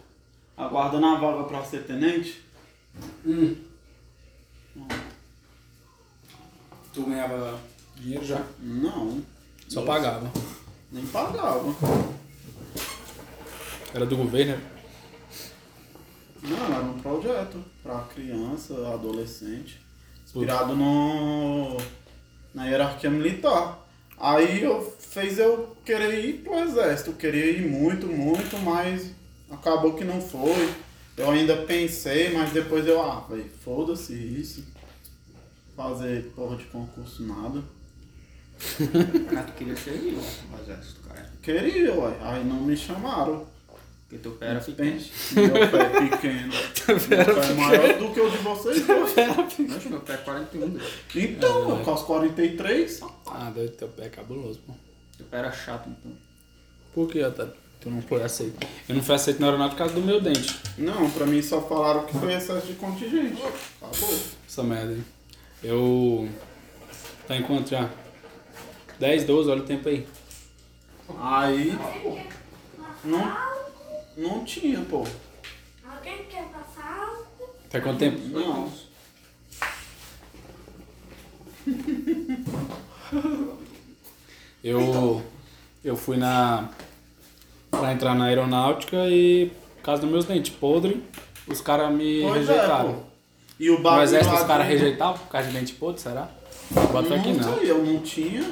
[0.56, 2.42] Aguardando a vaga pra ser tenente.
[3.24, 3.56] Hum.
[6.94, 7.60] Tu ganhava
[7.96, 8.42] dinheiro já?
[8.58, 9.22] Não.
[9.68, 10.30] Só pagava.
[10.90, 11.74] Nem pagava.
[13.92, 14.75] Era do governo, né?
[16.48, 19.80] Não, era um projeto pra criança, adolescente,
[20.24, 21.76] inspirado no,
[22.54, 23.84] na hierarquia militar.
[24.18, 29.10] Aí eu fez eu querer ir pro exército, eu queria ir muito, muito, mas
[29.50, 30.72] acabou que não foi.
[31.16, 34.64] Eu ainda pensei, mas depois eu, ah, velho, foda-se isso.
[35.74, 37.62] Fazer porra de concurso nada.
[39.36, 41.30] Ah, tu queria ser eu, no exército, cara.
[41.42, 43.46] Queria, ué, aí não me chamaram.
[44.08, 45.00] Porque teu pé era pequeno.
[45.32, 46.52] Meu pé é pequeno.
[46.88, 49.14] meu pé é maior do que o de vocês dois.
[49.76, 50.70] Oxe, meu pé é 41.
[50.70, 50.84] velho.
[51.16, 54.72] Então, eu com os 43, Ah, doido, teu pé é cabuloso, pô.
[55.16, 56.12] Teu pé era chato, então.
[56.94, 57.52] Por que, Otávio?
[57.80, 58.64] Tu não foi aceito?
[58.88, 60.56] Eu não fui aceito na aeronáutica por causa do meu dente.
[60.78, 63.42] Não, pra mim só falaram que foi excesso de contingente.
[63.82, 64.18] Acabou.
[64.48, 65.02] Essa merda aí.
[65.62, 66.28] Eu.
[67.26, 67.90] Tá em quanto já?
[68.98, 70.06] 10, 12, olha o tempo aí.
[71.20, 71.78] Aí.
[73.04, 73.36] Não,
[74.16, 75.04] não tinha, pô.
[75.88, 77.14] Alguém quer passar?
[77.70, 78.18] Tá quanto tempo?
[78.28, 78.70] Não.
[84.62, 85.22] Eu.
[85.84, 86.68] Eu fui na.
[87.70, 89.50] Pra entrar na aeronáutica e.
[89.76, 90.96] Por causa dos meus dentes podres,
[91.46, 92.92] os caras me Pois é, rejeitaram.
[92.94, 93.00] pô.
[93.58, 96.28] E o no bagulho exército lá os caras rejeitavam por causa de dente podre, será?
[96.92, 98.50] Bota aqui Não sei, eu não tinha.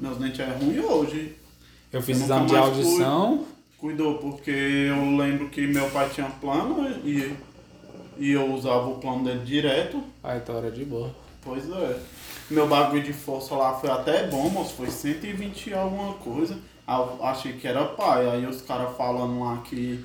[0.00, 1.36] Meus dentes é ruim hoje.
[1.92, 2.74] Eu fiz Eu exame de mais fui.
[2.84, 3.46] audição.
[3.84, 7.36] Cuidou, porque eu lembro que meu pai tinha plano e,
[8.16, 10.02] e eu usava o plano dele direto.
[10.22, 11.14] Aí tá hora de boa.
[11.42, 12.00] Pois é.
[12.48, 14.72] Meu bagulho de força lá foi até bom, moço.
[14.72, 16.56] Foi 120 e alguma coisa.
[16.86, 18.26] Aí eu achei que era pai.
[18.26, 20.02] Aí os caras falando lá que.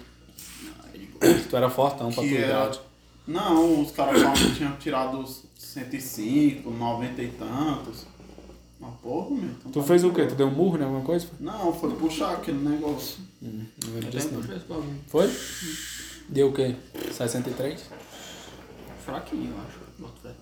[1.50, 2.48] Tu era fortão pra tua era...
[2.48, 2.82] idade.
[3.26, 8.06] Não, os caras falaram que tinham tirado os 105, 90 e tantos.
[8.80, 9.50] Mas porra, meu.
[9.50, 10.26] então Tu tá fez o quê?
[10.26, 11.28] Tu deu um murro em alguma coisa?
[11.40, 13.20] Não, foi puxar aquele negócio.
[13.42, 13.66] Não
[14.10, 14.56] disso tenho não.
[14.56, 14.96] esse bagulho.
[15.08, 15.30] Foi?
[16.30, 16.76] Deu o quê?
[17.12, 17.82] 63?
[19.06, 19.80] Fraquinho, eu acho.
[20.00, 20.36] Bota fé.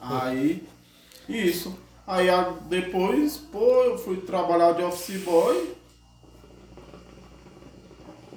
[0.00, 0.66] Aí,
[1.28, 1.74] isso.
[2.06, 5.74] Aí a- depois, pô, eu fui trabalhar de office boy.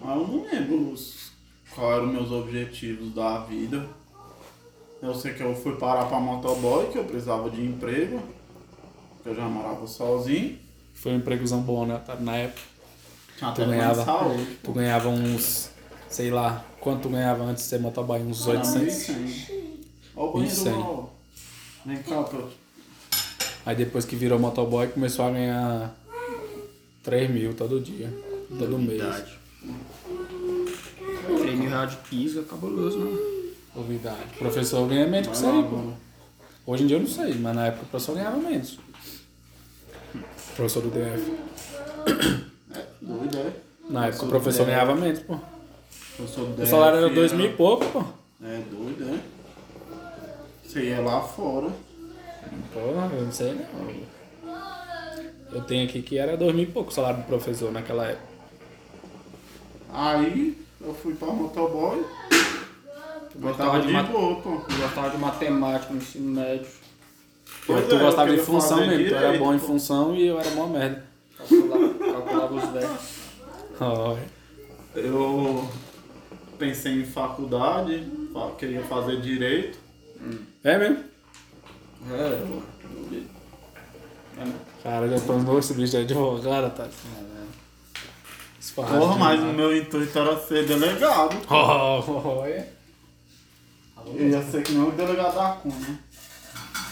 [0.03, 1.31] Aí eu não lembro os,
[1.75, 3.85] qual eram os meus objetivos da vida.
[5.01, 8.21] Eu sei que eu fui parar pra motoboy, que eu precisava de emprego.
[9.27, 10.57] Eu já morava sozinho.
[10.93, 12.01] Foi um empregozão bom, né?
[12.05, 12.61] Tá, Na época.
[13.37, 14.57] Tinha Tu até plano ganhava, de saúde.
[14.63, 15.69] tu ganhava uns,
[16.09, 18.19] sei lá, quanto tu ganhava antes de ser motoboy?
[18.21, 18.93] Uns Era 800?
[19.09, 19.49] 1.100.
[20.15, 20.71] Ó o banheiro 1.100.
[20.71, 21.05] lá, ó.
[21.85, 22.25] Vem cá.
[23.65, 25.95] Aí depois que virou motoboy, começou a ganhar
[27.03, 28.11] 3 mil todo dia,
[28.57, 29.01] todo mês.
[29.01, 29.37] Verdade.
[31.37, 33.17] 3 mil reais de piso é cabuloso, né?
[33.75, 34.17] Novidade.
[34.35, 35.91] O professor ganha menos que isso aí, pô.
[36.71, 38.79] Hoje em dia eu não sei, mas na época o professor ganhava menos.
[40.57, 41.33] Professor do DF.
[43.01, 43.51] Doido, é?
[43.89, 44.65] Na época o Professor professor do DF.
[44.65, 45.37] ganhava menos, pô.
[46.19, 48.03] Eu sou O salário era DF, dois mil e pouco, pô.
[48.43, 49.19] É doido, é?
[50.67, 51.69] Você ia lá fora.
[52.73, 54.17] Porra, eu não sei não.
[55.53, 58.27] Eu tenho aqui que era dois mil e pouco o salário do professor naquela época.
[59.93, 62.03] Aí eu fui pra motoboy.
[63.35, 64.49] Gostava Gostava de de mat- boa, pô.
[64.49, 66.67] Eu gostava de matemática no ensino médio.
[67.67, 69.65] Pois Mas tu é, gostava de função fazer mesmo, tu era direito, bom em pô.
[69.67, 71.05] função e eu era mó merda.
[71.37, 73.07] Calculava, calculava os débitos.
[73.79, 74.17] Ó,
[74.95, 75.69] Eu
[76.57, 79.77] pensei em faculdade, fa- queria fazer direito.
[80.63, 81.03] É mesmo?
[82.09, 82.41] É,
[84.83, 86.87] Cara, já tornou esse bicho de advogado, tá?
[88.75, 91.35] porra, mas o meu intuito era ser delegado.
[91.49, 92.67] Oh, oh, oh, é.
[94.15, 95.99] Eu ia ser que nem o delegado da Cunha.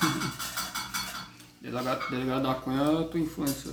[1.66, 3.72] Delegado, delegado da Cunha, tu influência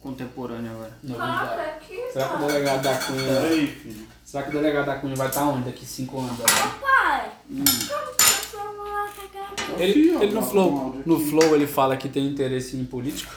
[0.00, 0.98] contemporâneo agora.
[1.00, 3.40] Coloca aqui, Será que o delegado da Cunha.
[3.40, 4.06] Peraí, filho.
[4.22, 6.36] Será que o delegado da Cunha vai estar onde daqui 5 anos?
[6.38, 9.82] Pai, como que o celular tá gravando?
[9.82, 11.30] Ele, Aqui, ó, ele no um Flow, áudio no aqui.
[11.30, 13.34] Flow ele fala que tem interesse em político.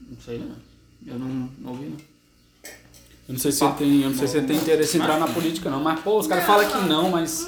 [0.00, 0.56] Não sei não.
[1.06, 1.98] Eu não, não ouvi não.
[3.28, 5.18] Eu não sei se ele tem, eu não sei se ele tem interesse em entrar
[5.18, 7.46] na política não, mas pô, os caras falam que não, mas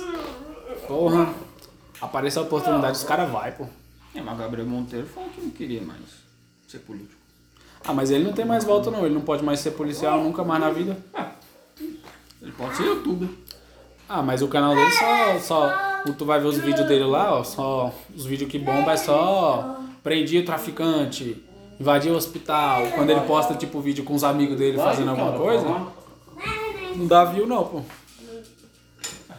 [0.86, 1.34] porra,
[2.02, 3.66] aparece a oportunidade, os caras vai, pô.
[4.16, 6.00] É, mas Gabriel Monteiro falou que não queria mais
[6.66, 7.20] ser político.
[7.84, 10.42] Ah, mas ele não tem mais volta não, ele não pode mais ser policial nunca
[10.42, 10.96] mais na vida.
[12.40, 13.28] Ele pode ser youtuber.
[14.08, 17.44] Ah, mas o canal dele só, só tu vai ver os vídeos dele lá, ó,
[17.44, 21.44] só os vídeos que bomba é só prendia o traficante,
[21.78, 25.64] invadia o hospital, quando ele posta tipo vídeo com os amigos dele fazendo alguma coisa,
[26.94, 27.82] não dá view não, pô.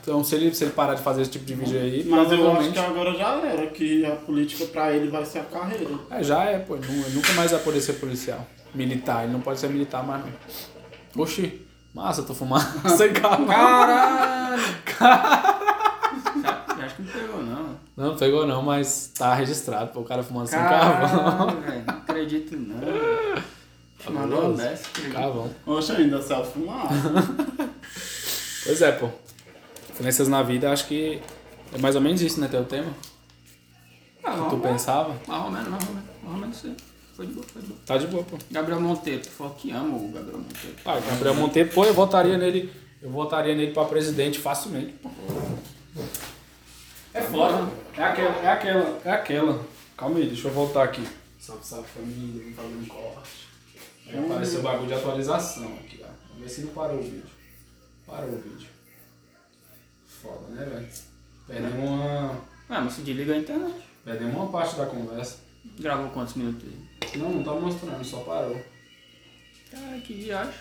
[0.08, 2.50] Então se ele, se ele parar de fazer esse tipo de vídeo aí, Mas eu
[2.54, 5.96] acho que agora já era, que a política pra ele vai ser a carreira.
[6.10, 6.78] É, já é, pô.
[6.78, 8.48] Ele nu- ele nunca mais vai poder ser policial.
[8.74, 10.32] Militar, ele não pode ser militar mais não.
[11.24, 11.62] Oxi,
[11.93, 12.63] massa, tô fumando
[12.96, 13.46] sem carro.
[13.48, 14.63] Caralho!
[14.98, 17.78] Sabe, Acho que não pegou não.
[17.98, 21.20] Não, não pegou não, mas tá registrado, pô, o cara fumando sem carvão.
[21.26, 21.84] Caralho, velho.
[21.86, 24.13] Não acredito não.
[24.13, 24.88] Mandou uma dessa.
[24.88, 25.13] acredito.
[25.13, 25.50] Carvão.
[25.65, 26.88] Oxe, ainda se fumar.
[28.63, 29.10] Pois é, pô.
[29.97, 31.19] Influências na vida, acho que
[31.73, 32.93] é mais ou menos isso, né, teu tema?
[34.23, 35.15] Ah, Que tu pensava?
[35.27, 36.10] mais ou menos, mais ou menos.
[36.21, 36.75] Mais ou menos aí.
[37.15, 37.79] Foi de boa, foi de boa.
[37.83, 38.38] Tá de boa, pô.
[38.51, 40.75] Gabriel Monteiro, tu falou que ama o Gabriel Monteiro.
[40.86, 42.71] Ah, Gabriel Monteiro, pô, eu votaria nele.
[43.01, 45.10] Eu votaria nele pra presidente facilmente, pô.
[47.12, 47.67] É foda.
[47.97, 49.65] É aquela, é aquela, é aquela.
[49.97, 51.03] Calma aí, deixa eu voltar aqui.
[51.39, 53.47] Salve, salve família, vamos fazer um corte.
[54.10, 56.07] Aí apareceu o bagulho de atualização aqui, ó.
[56.29, 57.23] Vamos ver se não parou o vídeo.
[58.05, 58.67] Parou o vídeo.
[60.28, 60.88] Foda, né, velho?
[61.48, 62.32] Perdemos uma.
[62.70, 63.76] Ah, mas se desliga a internet.
[64.04, 65.38] Perdemos uma parte da conversa.
[65.80, 67.18] Gravou quantos minutos aí?
[67.18, 68.62] Não, não tá mostrando, só parou.
[69.72, 70.54] Cara, que viagem.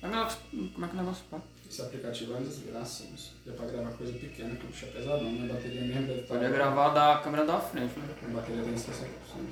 [0.00, 1.40] Como é que como é que o negócio tá?
[1.68, 3.34] Esse aplicativo é uma desgraça, moço.
[3.44, 5.50] Deu pra gravar coisa pequena, que o bicho é pesadão, né?
[5.50, 6.34] A bateria mesmo deve estar.
[6.34, 8.08] Podia gravar da câmera da frente, né?
[8.22, 8.86] A bateria tem 60%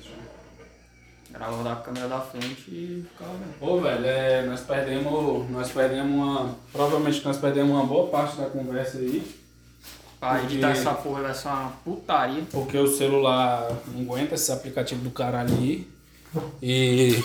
[0.01, 1.37] já.
[1.37, 3.55] Gravava da câmera da frente e ficava vendo.
[3.59, 5.49] Ô, velho, é, nós perdemos.
[5.49, 6.55] Nós perdemos uma.
[6.71, 9.44] Provavelmente nós perdemos uma boa parte da conversa aí.
[10.29, 12.43] Pra Porque- editar essa porra vai ser uma putaria.
[12.51, 15.87] Porque o celular não aguenta esse aplicativo do caralho aí.
[16.61, 17.23] E.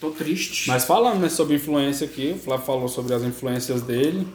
[0.00, 0.68] Tô triste.
[0.68, 4.26] Mas falando né, sobre influência aqui, o Flávio falou sobre as influências dele.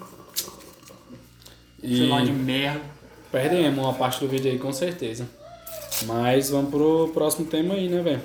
[1.82, 2.82] E Celular de merda.
[3.32, 5.28] perdemos uma parte do vídeo aí com certeza.
[6.06, 8.22] Mas vamos pro próximo tema aí, né, velho?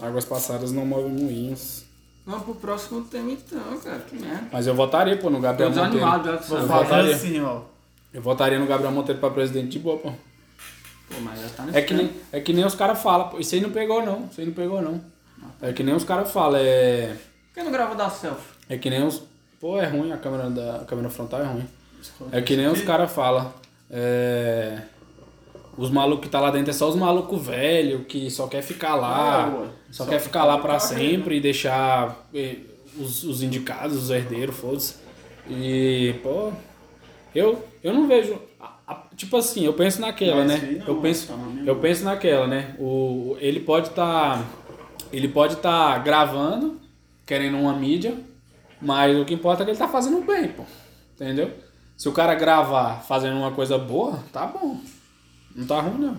[0.00, 1.84] Águas passadas não movem moinhos.
[2.26, 4.00] Vamos pro próximo tema então, cara.
[4.00, 4.48] Que merda.
[4.52, 5.90] Mas eu votaria, pô, no Tô Gabriel Monteiro.
[5.90, 7.14] desanimado dessa Eu votaria.
[7.14, 7.60] assim, ó.
[8.18, 10.10] Eu votaria no Gabriel Monteiro pra presidente de boa, pô.
[10.10, 13.38] Pô, mas já tá nesse É que nem, é que nem os caras falam, pô.
[13.38, 14.26] Isso aí não pegou, não.
[14.28, 15.00] Isso aí não pegou, não.
[15.62, 17.14] É que nem os caras falam, é.
[17.46, 18.42] Por que não grava da selfie?
[18.68, 19.22] É que nem os.
[19.60, 21.68] Pô, é ruim, a câmera, da, a câmera frontal é ruim.
[22.32, 23.54] É que nem os caras falam.
[23.88, 24.82] É.
[25.76, 28.96] Os malucos que tá lá dentro é só os malucos velhos que só quer ficar
[28.96, 29.46] lá.
[29.46, 29.66] É, ué.
[29.92, 32.56] só, Só quer ficar lá pra ficar sempre e deixar eh,
[32.98, 34.96] os, os indicados, os herdeiros, foda-se.
[35.48, 36.50] E, pô.
[37.34, 38.38] Eu, eu não vejo.
[38.60, 40.76] a- a- tipo assim, eu penso naquela, Mas né?
[40.80, 41.34] não, eu penso, tá
[41.66, 42.74] eu penso naquela, né?
[42.78, 44.44] O, ele pode estar.
[45.12, 46.80] ele pode estar gravando,
[47.26, 48.14] querendo uma mídia,
[48.80, 50.62] mas o que importa é que ele tá fazendo bem, pô.
[51.14, 51.50] Entendeu?
[51.96, 54.78] Se o cara gravar fazendo uma coisa boa, tá bom.
[55.54, 56.16] Não tá ruim, não.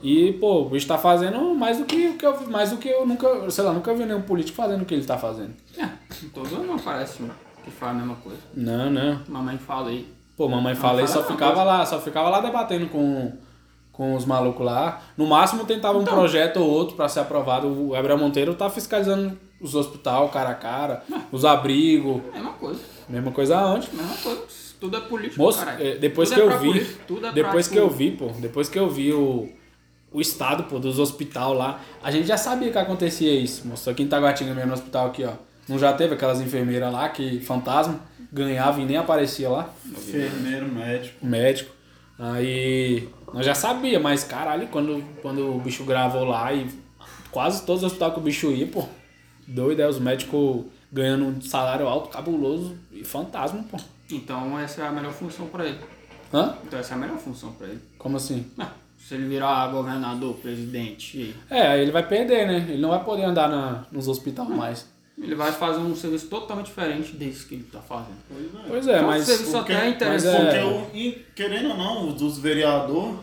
[0.00, 3.04] E, pô, o bicho tá fazendo mais do que, que eu, mais do que eu
[3.04, 5.54] nunca, sei lá, nunca vi nenhum político fazendo o que ele tá fazendo.
[5.76, 5.88] É,
[6.32, 7.28] todo não parece um
[7.64, 8.38] que faz a mesma coisa.
[8.54, 9.20] Não, não.
[9.28, 10.06] Mamãe fala aí.
[10.38, 13.32] Pô, mamãe fala aí, fala só ficava lá, só ficava lá debatendo com,
[13.92, 15.02] com os malucos lá.
[15.16, 17.66] No máximo tentava um projeto ou outro pra ser aprovado.
[17.66, 22.80] O Gabriel Monteiro tá fiscalizando os hospital cara a cara, os abrigos, Mesma coisa.
[23.08, 23.88] mesma coisa aonde?
[23.92, 24.42] Mesma coisa.
[24.80, 25.84] Tudo é político, Moço, caralho.
[25.84, 28.26] é, depois Tudo que é eu vi, político, tudo é depois que eu vi, pô,
[28.38, 29.48] depois que eu vi o,
[30.12, 33.90] o estado, pô, dos hospital lá, a gente já sabia que acontecia isso, moço.
[33.90, 35.32] Aqui em Taguatinga mesmo, no hospital aqui, ó.
[35.68, 38.00] Não já teve aquelas enfermeiras lá que, fantasma,
[38.32, 41.16] ganhava e nem aparecia lá, Enfermeiro, médico.
[41.22, 41.70] o médico.
[42.18, 46.68] Aí, nós já sabia, mas caralho, quando, quando o bicho gravou lá e
[47.30, 48.84] quase todos os hospitais que o bicho ia, pô,
[49.46, 53.78] doido, é, os médicos ganhando um salário alto, cabuloso e fantasma, pô.
[54.10, 55.78] Então essa é a melhor função pra ele.
[56.32, 56.56] Hã?
[56.66, 57.80] Então essa é a melhor função pra ele.
[57.98, 58.46] Como assim?
[58.58, 62.66] Ah, se ele virar governador, presidente, É, aí ele vai perder, né?
[62.68, 64.86] Ele não vai poder andar na, nos hospitais mais.
[65.20, 68.16] Ele vai fazer um serviço totalmente diferente desse que ele tá fazendo.
[68.68, 69.24] Pois é, Então, mas.
[69.24, 70.26] se ele só Porque- tem interesse.
[70.26, 73.16] mas é- Porque, o, e, querendo ou não, os dos vereadores,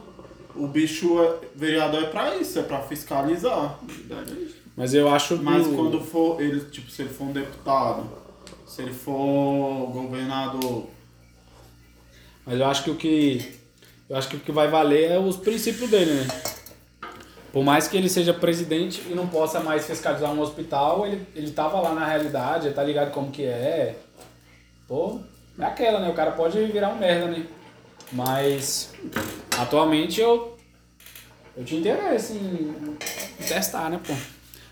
[0.56, 3.80] o bicho é, vereador é pra isso, é pra fiscalizar.
[3.84, 4.56] Verdade, é isso.
[4.76, 5.44] Mas eu acho que.
[5.44, 8.10] Mas o- quando for, ele, tipo, se ele for um deputado,
[8.68, 10.88] se ele for governador,
[12.46, 13.54] Mas eu acho que o que.
[14.08, 16.28] Eu acho que o que vai valer é os princípios dele, né?
[17.56, 21.52] Por mais que ele seja presidente e não possa mais fiscalizar um hospital, ele, ele
[21.52, 23.96] tava lá na realidade, tá ligado como que é.
[24.86, 25.22] Pô,
[25.58, 26.10] é aquela, né?
[26.10, 27.46] O cara pode virar um merda, né?
[28.12, 28.94] Mas
[29.58, 30.58] atualmente eu.
[31.56, 32.98] Eu tinha interesse em,
[33.40, 34.14] em testar, né, pô?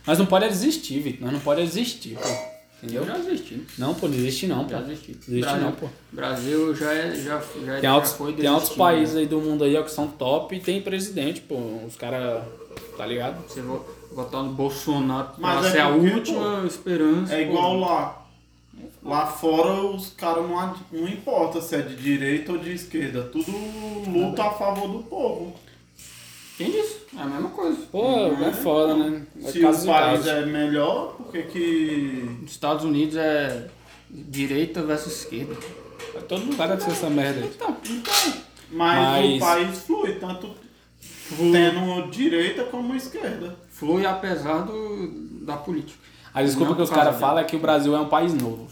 [0.06, 1.22] Mas não pode desistir, Vitor.
[1.22, 2.53] Nós não pode desistir, pô.
[2.84, 3.02] Entendeu?
[3.04, 3.62] Eu já desisti.
[3.78, 4.72] Não, pô, desiste não, pô.
[4.72, 5.14] Já desisti.
[5.14, 5.88] Desiste Brasil, não, pô.
[6.12, 7.16] Brasil já é.
[7.16, 9.22] Já, já, Tem já outros, foi tem outros países né?
[9.22, 11.56] aí do mundo aí ó, que são top e tem presidente, pô.
[11.88, 12.44] Os caras.
[12.98, 13.42] Tá ligado?
[13.48, 17.34] Você vo- votar no Bolsonaro Mas pra é ser a última esperança.
[17.34, 17.52] é pô.
[17.52, 18.20] igual lá.
[19.04, 23.52] Lá fora os caras não, não importa se é de direita ou de esquerda, tudo
[24.08, 25.54] luta a favor do povo.
[26.64, 27.02] Quem disse?
[27.18, 27.78] É a mesma coisa.
[27.92, 29.24] Pô, é foda, né?
[29.44, 32.38] É Se o país é melhor, por que que...
[32.42, 33.68] Nos Estados Unidos é
[34.10, 35.56] direita versus esquerda.
[36.28, 37.52] Todo lugar deve ser essa merda aí.
[37.54, 38.34] Então, então.
[38.72, 40.52] Mas, Mas- o país flui, tanto
[41.38, 43.58] tendo direita como esquerda.
[43.70, 45.08] Flui apesar do,
[45.46, 46.00] da política.
[46.34, 48.68] A desculpa Não que os caras falam é que o Brasil é um país novo.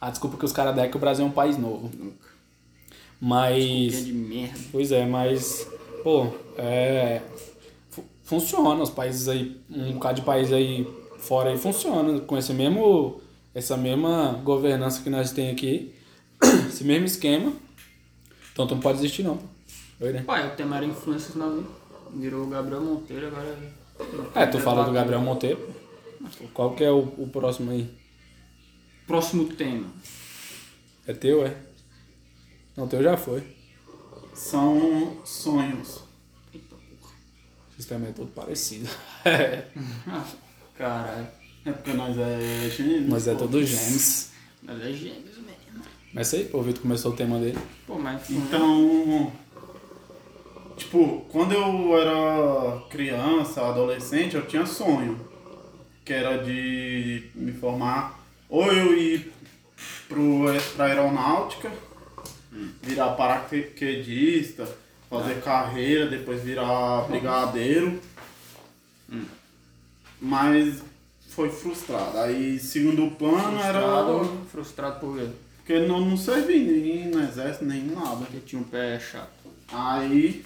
[0.00, 1.90] A desculpa que os caras dão é que o Brasil é um país novo.
[1.96, 2.28] Nunca.
[2.28, 4.04] É Mas.
[4.04, 4.58] de merda.
[4.70, 5.66] Pois é, mas.
[6.04, 7.20] Pô, é.
[7.90, 8.80] fu- Funciona.
[8.82, 9.60] Os países aí.
[9.70, 10.86] Um bocado de país aí
[11.18, 12.20] fora aí funciona.
[12.20, 13.20] Com esse mesmo.
[13.54, 15.94] Essa mesma governança que nós temos aqui.
[16.68, 17.52] Esse mesmo esquema.
[18.52, 19.38] Então tu não pode desistir não.
[20.00, 20.22] Oi, né?
[20.26, 21.68] Pai, o tema era influências na vida.
[22.14, 23.56] Virou o Gabriel Monteiro, agora
[24.34, 25.68] É, tu fala do Gabriel Monteiro.
[26.52, 27.88] Qual que é o, o próximo aí?
[29.06, 29.86] Próximo tema.
[31.06, 31.54] É teu, é?
[32.76, 33.42] Não, teu já foi.
[34.34, 36.02] São sonhos.
[36.54, 38.88] O sistema é todo parecido.
[40.76, 41.26] Caralho.
[41.64, 43.08] É porque nós é gêmeos.
[43.08, 43.38] Mas é pô.
[43.40, 44.30] todo gêmeos.
[44.62, 45.82] Mas é gêmeos mesmo.
[46.12, 47.58] Mas isso aí, pô, o Vitor começou o tema dele.
[47.86, 48.28] Pô, mas.
[48.30, 49.32] Então,
[50.76, 55.18] tipo, quando eu era criança, adolescente, eu tinha sonho.
[56.04, 59.32] Que era de me formar, ou eu ir
[60.06, 60.44] pro,
[60.76, 61.72] pra aeronáutica,
[62.82, 64.68] virar paraquedista,
[65.10, 68.00] fazer carreira, depois virar brigadeiro.
[70.20, 70.82] Mas
[71.30, 72.18] foi frustrado.
[72.18, 73.80] Aí, segundo plano, era.
[73.80, 75.26] Frustrado, frustrado por quê?
[75.58, 78.16] Porque não, não servi nem no exército, nem nada.
[78.16, 79.28] Porque tinha um pé chato.
[79.72, 80.44] Aí.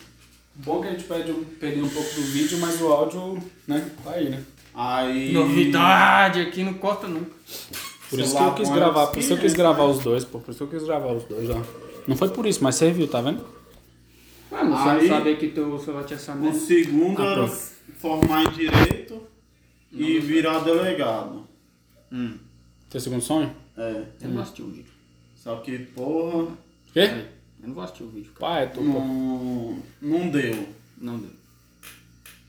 [0.55, 3.89] Bom que a gente perde, um- perdeu um pouco do vídeo, mas o áudio, né,
[4.03, 4.43] tá aí, né?
[4.75, 5.33] Aí.
[5.33, 7.31] Novidade aqui não corta nunca.
[8.11, 10.25] Por isso que eu quis gravar, por isso que eu quis é, gravar os dois,
[10.25, 10.41] pô.
[10.41, 11.63] Por isso que eu quis gravar os dois, ó.
[12.09, 13.45] Não foi por isso, mas serviu, tá vendo?
[14.51, 16.59] Mano, você Aí- não sabia que teu celular tinha essa O merda.
[16.59, 17.63] segundo Ah, era pronto.
[17.99, 19.23] formar em direito
[19.93, 21.47] e virar delegado.
[22.89, 23.55] Teu segundo sonho?
[23.77, 24.05] É.
[24.23, 24.93] Eu não vou assistir o vídeo.
[25.37, 26.49] Só que, porra,
[26.93, 27.01] Quê?
[27.01, 27.27] Aí,
[27.61, 28.33] Eu não vou assistir o vídeo.
[28.33, 28.55] cara.
[28.67, 28.85] Pai, tu, pô.
[28.85, 30.67] não, não deu.
[30.97, 31.31] Não deu.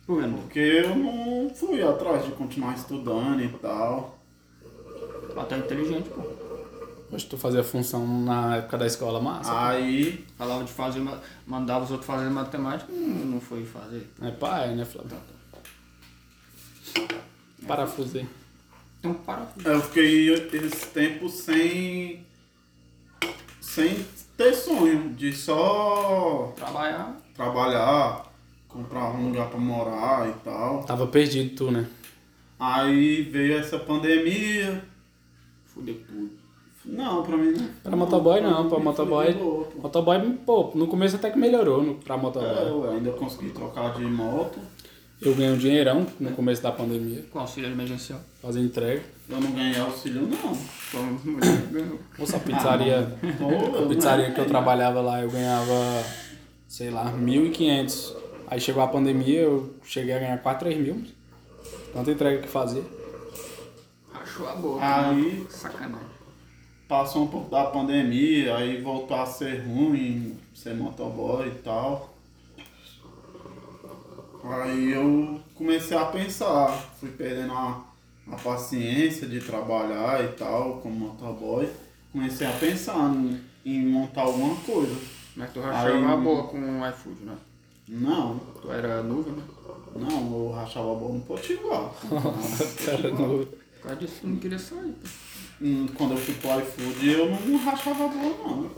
[0.08, 0.41] Por que não deu?
[0.43, 4.17] Porque eu não fui atrás de continuar estudando e tal.
[5.36, 6.22] Ah, tá inteligente, pô.
[7.12, 9.67] Hoje tu fazia função na época da escola massa.
[9.69, 14.08] Aí, Falava de fazer, ma- mandava os outros fazer matemática, não, não foi fazer.
[14.22, 15.17] É pai, né, Flávio?
[17.67, 18.28] Parafusei.
[19.00, 19.48] Então para.
[19.65, 22.26] eu fiquei esse tempo sem.
[23.62, 24.06] sem
[24.38, 27.17] ter sonho, de só Trabalhar.
[27.36, 28.32] trabalhar,
[28.67, 30.84] comprar um lugar pra morar e tal.
[30.84, 31.88] Tava perdido tu, né?
[32.60, 34.84] Aí veio essa pandemia.
[35.65, 36.38] Fudeu tudo.
[36.91, 37.67] Não, pra mim não.
[37.84, 39.34] Pra motoboy não, pra Foi motoboy.
[39.34, 39.82] boa, pô.
[39.82, 42.49] Motoboy, pô, no começo até que melhorou no, pra É, motoboy.
[42.67, 44.60] eu ainda consegui trocar de moto.
[45.21, 48.21] Eu ganhei um dinheirão no começo da pandemia, Com auxílio emergencial.
[48.41, 49.02] fazer entrega.
[49.30, 50.58] Eu não ganhei auxílio, não.
[52.17, 56.04] Moça, a pizzaria, Pô, a pizzaria que eu trabalhava lá, eu ganhava,
[56.69, 58.15] sei lá, 1.500.
[58.47, 61.04] Aí chegou a pandemia, eu cheguei a ganhar 4, 3 mil.
[61.93, 62.82] Tanta entrega que fazia.
[64.12, 64.80] Rachou a boca.
[64.82, 65.45] Aí- né?
[65.49, 66.08] Sacanagem.
[66.89, 72.16] Passou um pouco da pandemia, aí voltou a ser ruim, ser motoboy e tal.
[74.43, 77.86] Aí eu comecei a pensar, fui perdendo a,
[78.32, 81.70] a paciência de trabalhar e tal, como motoboy.
[82.11, 84.95] Comecei a pensar em, em montar alguma coisa.
[85.36, 87.38] Mas tu rachava Aí- a boa com o iFood, né?
[87.88, 89.43] Não, Tu era nuvem, né?
[89.95, 91.91] não, eu rachava a bola no Potiguar.
[92.86, 94.91] Cara, no- Por causa disso tu não queria sair.
[94.93, 95.28] pô.
[95.62, 98.70] Hum, Quando eu fui pro iFood, eu não rachava a bola, não.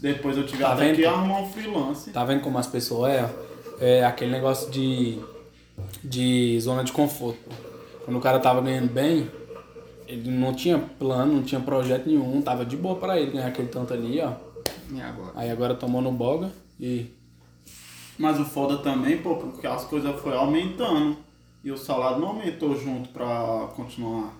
[0.00, 0.96] Depois eu tive Tá até vendo?
[0.96, 2.10] que arrumar um freelance.
[2.10, 3.34] Tá vendo como as pessoas é?
[3.80, 5.18] É aquele negócio de,
[6.02, 7.38] de zona de conforto.
[8.04, 9.30] Quando o cara tava ganhando bem,
[10.06, 13.68] ele não tinha plano, não tinha projeto nenhum, tava de boa pra ele ganhar aquele
[13.68, 14.32] tanto ali, ó.
[14.92, 15.32] E agora?
[15.34, 16.50] Aí agora tomou no boga
[16.80, 17.06] e.
[18.18, 21.16] Mas o foda também, pô, porque as coisas foram aumentando.
[21.62, 24.32] E o salário não aumentou junto pra continuar.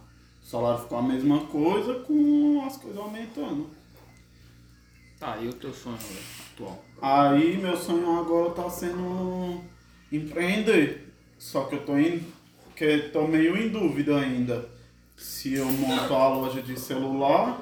[0.47, 3.69] O salário ficou a mesma coisa com as coisas aumentando.
[5.19, 5.99] Tá, e o teu sonho
[6.53, 6.85] atual?
[7.03, 9.61] Aí meu sonho agora tá sendo
[10.13, 11.13] empreender.
[11.37, 12.25] Só que eu tô em.
[12.77, 14.69] que tô meio em dúvida ainda.
[15.17, 17.61] Se eu monto a loja de celular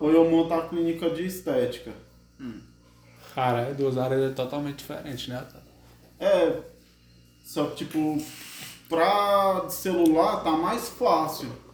[0.00, 1.92] ou eu monto a clínica de estética.
[3.32, 5.46] Cara, é duas áreas totalmente diferentes, né?
[6.18, 6.62] É.
[7.44, 8.20] Só que tipo,
[8.88, 11.64] pra de celular tá mais fácil.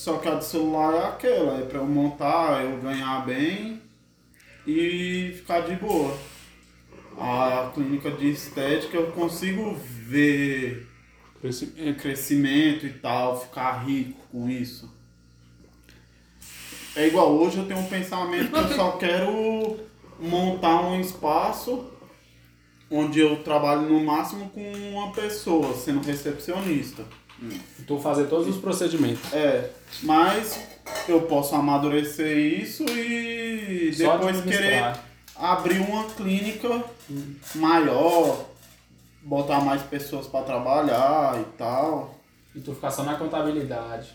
[0.00, 3.82] Só que a de celular é aquela, é pra eu montar, eu ganhar bem
[4.66, 6.16] e ficar de boa.
[7.18, 10.88] A clínica de estética eu consigo ver
[11.44, 11.66] Esse-
[12.00, 14.90] crescimento e tal, ficar rico com isso.
[16.96, 19.80] É igual hoje eu tenho um pensamento que eu só quero
[20.18, 21.90] montar um espaço
[22.90, 27.04] onde eu trabalho no máximo com uma pessoa, sendo recepcionista.
[27.86, 29.32] Tu fazer todos os procedimentos.
[29.32, 29.70] É,
[30.02, 30.60] mas
[31.08, 34.94] eu posso amadurecer isso e Só depois querer
[35.34, 36.84] abrir uma clínica
[37.54, 38.44] maior,
[39.22, 42.18] botar mais pessoas para trabalhar e tal.
[42.54, 44.08] E tu ficar só na contabilidade.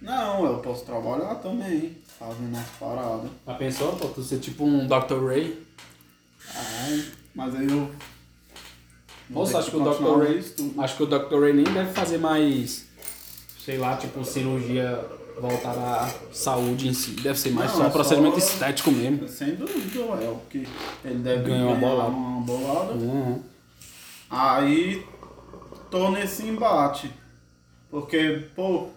[0.00, 3.30] Não, eu posso trabalhar também, fazendo as paradas.
[3.46, 5.26] Já pensou, pô, tu ser tipo um Dr.
[5.26, 5.62] Ray?
[6.54, 7.04] Ai,
[7.34, 7.90] mas aí eu.
[9.30, 10.24] Moço, acho que o continuar Dr.
[10.24, 10.44] Ray.
[10.78, 11.40] Acho que o Dr.
[11.40, 12.86] Ray nem deve fazer mais.
[13.64, 15.04] Sei lá, tipo, cirurgia
[15.40, 17.12] voltada à saúde em si.
[17.12, 19.28] Deve ser mais Não, só é um procedimento só- estético mesmo.
[19.28, 20.66] Sem dúvida, é o que
[21.04, 22.10] ele deve Ganhou uma ganhar bolada.
[22.10, 22.92] uma bolada.
[22.94, 23.42] Uhum.
[24.28, 25.04] Aí
[25.90, 27.10] tô nesse embate.
[27.90, 28.88] Porque, pô,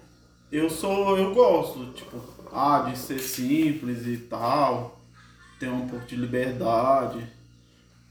[0.51, 1.17] eu sou.
[1.17, 2.17] eu gosto, tipo,
[2.51, 4.99] ah, de ser simples e tal.
[5.59, 7.25] Ter um pouco de liberdade.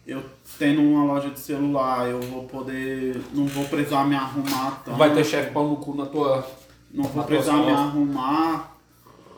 [0.06, 0.22] Eu
[0.58, 3.20] tendo uma loja de celular, eu vou poder.
[3.32, 4.96] não vou precisar me arrumar tanto.
[4.98, 6.46] Vai ter chefe pau no cu na tua.
[6.92, 8.76] Não vou precisar me arrumar.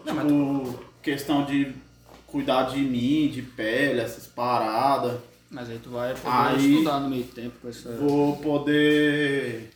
[0.05, 1.73] Não, mas Tipo, questão de
[2.27, 5.19] cuidar de mim, de pele, essas paradas.
[5.51, 7.93] Mas aí tu vai poder Aí- estudar no meio tempo com essa.
[7.97, 9.71] Vou poder.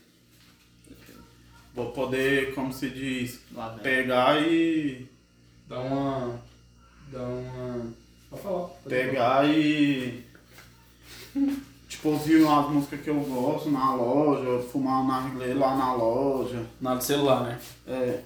[1.75, 3.41] Vou poder, como se diz,
[3.83, 5.07] pegar e.
[5.69, 6.41] Dá uma.
[7.13, 7.87] Dá uma.
[8.31, 8.69] Pode falar.
[8.89, 10.25] Pegar e.
[11.89, 16.67] Tipo, ouvir umas músicas que eu gosto na loja, fumar um narguilé lá na loja.
[16.81, 17.59] Na do celular, né?
[17.87, 18.21] É.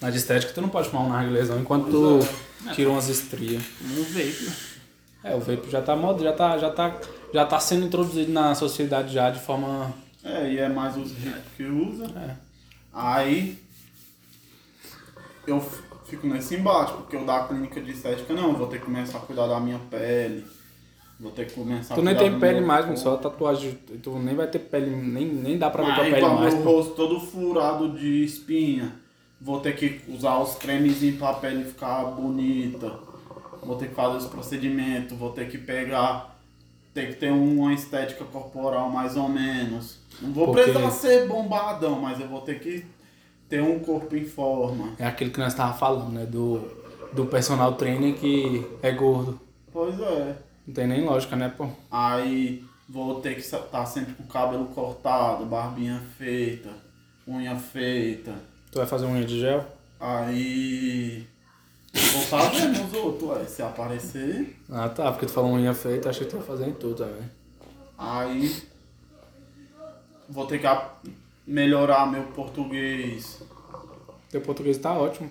[0.00, 3.62] Na de estética tu não pode fumar um narguilezão enquanto tu tira umas estrias.
[3.82, 4.50] Um veículo.
[5.24, 6.96] É, o vape já tá moda, já tá, já tá,
[7.32, 9.92] já tá sendo introduzido na sociedade já de forma.
[10.22, 12.06] É, e é mais os ricos que usa.
[12.16, 12.36] É.
[12.92, 13.58] Aí
[15.46, 15.60] eu
[16.06, 19.18] fico nesse embate, porque eu da clínica de estética não, eu vou ter que começar
[19.18, 20.44] a cuidar da minha pele.
[21.20, 23.78] Vou ter que começar Tu nem tem pele mais, mano, só tatuagem.
[24.02, 26.54] Tu nem vai ter pele, nem, nem dá pra ver tua Aí, pele mais.
[26.54, 28.92] meu rosto todo furado de espinha.
[29.38, 32.90] Vou ter que usar os cremezinhos pra pele ficar bonita.
[33.62, 35.16] Vou ter que fazer os procedimentos.
[35.18, 36.38] Vou ter que pegar.
[36.94, 39.98] Ter que ter uma estética corporal mais ou menos.
[40.22, 42.84] Não vou Porque- precisar ser bombadão, mas eu vou ter que
[43.48, 44.94] ter um corpo em forma.
[44.98, 46.24] É aquilo que nós tava falando, né?
[46.26, 46.60] Do,
[47.12, 49.38] do personal trainer que é gordo.
[49.72, 50.36] Pois é.
[50.66, 51.68] Não tem nem lógica, né, pô?
[51.90, 56.70] Aí vou ter que estar sempre com o cabelo cortado, barbinha feita,
[57.26, 58.34] unha feita.
[58.70, 59.64] Tu vai fazer unha de gel?
[59.98, 61.26] Aí.
[61.92, 64.56] Vou fazer nos outros, ué, se aparecer.
[64.70, 67.30] Ah tá, porque tu falou unha feita, achei que tu ia fazer em tudo, velho.
[67.98, 68.62] Aí.
[70.28, 70.66] Vou ter que
[71.46, 73.42] melhorar meu português.
[74.30, 75.28] Teu português tá ótimo.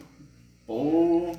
[0.67, 1.31] pô.
[1.33, 1.35] Pô.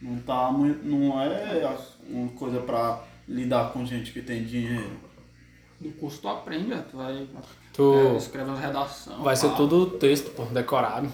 [0.00, 0.84] Não tá muito.
[0.84, 1.64] Não é
[2.08, 4.90] uma coisa pra lidar com gente que tem dinheiro.
[5.80, 7.26] Do curso tu aprende, tu vai.
[7.72, 9.22] Tu é, escreve uma redação.
[9.22, 9.54] vai ser pá.
[9.56, 11.08] tudo texto, pô, decorado.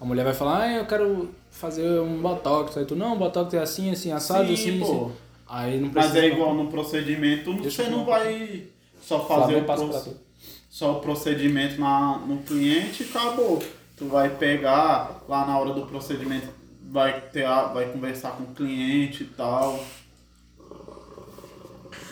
[0.00, 2.76] A mulher vai falar, ah, eu quero fazer um botox.
[2.78, 4.84] Aí tu, não, botox é assim, assim, assado, Sim, assim, pô.
[5.06, 5.12] assim.
[5.48, 6.18] Aí não Mas precisa.
[6.20, 8.64] é igual no procedimento, Deixa você não vai
[9.02, 10.16] só fazer o, passa pro- pra tu.
[10.70, 13.62] só o procedimento na, no cliente e acabou.
[13.96, 16.46] Tu vai pegar lá na hora do procedimento,
[16.90, 19.82] vai, ter a- vai conversar com o cliente e tal.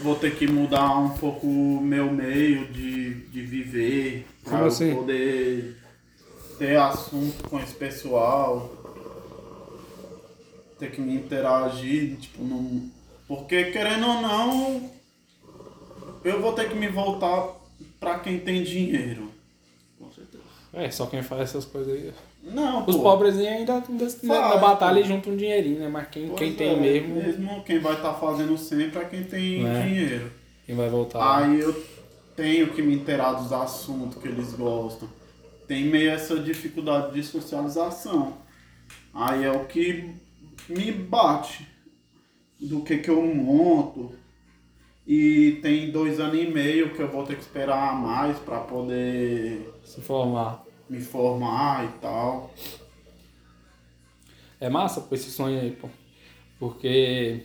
[0.00, 4.94] Vou ter que mudar um pouco o meu meio de, de viver eu assim?
[4.94, 5.76] poder
[6.58, 8.70] ter assunto com esse pessoal.
[10.78, 12.90] Ter que me interagir, tipo, não.
[13.26, 14.90] Porque querendo ou não,
[16.22, 17.54] eu vou ter que me voltar
[17.98, 19.32] pra quem tem dinheiro.
[20.72, 22.12] É, só quem faz essas coisas aí.
[22.46, 23.02] Não, Os pô.
[23.02, 25.08] pobrezinhos ainda, ainda na Faz, batalha pô.
[25.08, 25.88] juntam um dinheirinho, né?
[25.88, 29.24] Mas quem, Pois quem tem é, mesmo, Mesmo quem vai estar fazendo sempre é quem
[29.24, 29.82] tem É.
[29.82, 30.30] dinheiro.
[30.64, 31.38] quem vai voltar.
[31.38, 31.84] Aí eu
[32.36, 35.08] tenho que me inteirar dos assuntos que eles gostam.
[35.66, 38.34] Tem meio essa dificuldade de socialização.
[39.12, 40.14] Aí é o que
[40.68, 41.66] me bate
[42.60, 44.12] do que, que eu monto.
[45.06, 49.72] E tem dois anos e meio que eu vou ter que esperar mais para poder
[49.84, 50.64] Se formar.
[50.88, 52.52] Me formar e tal.
[54.60, 55.88] É massa, pô, esse sonho aí, pô.
[56.58, 57.42] Porque,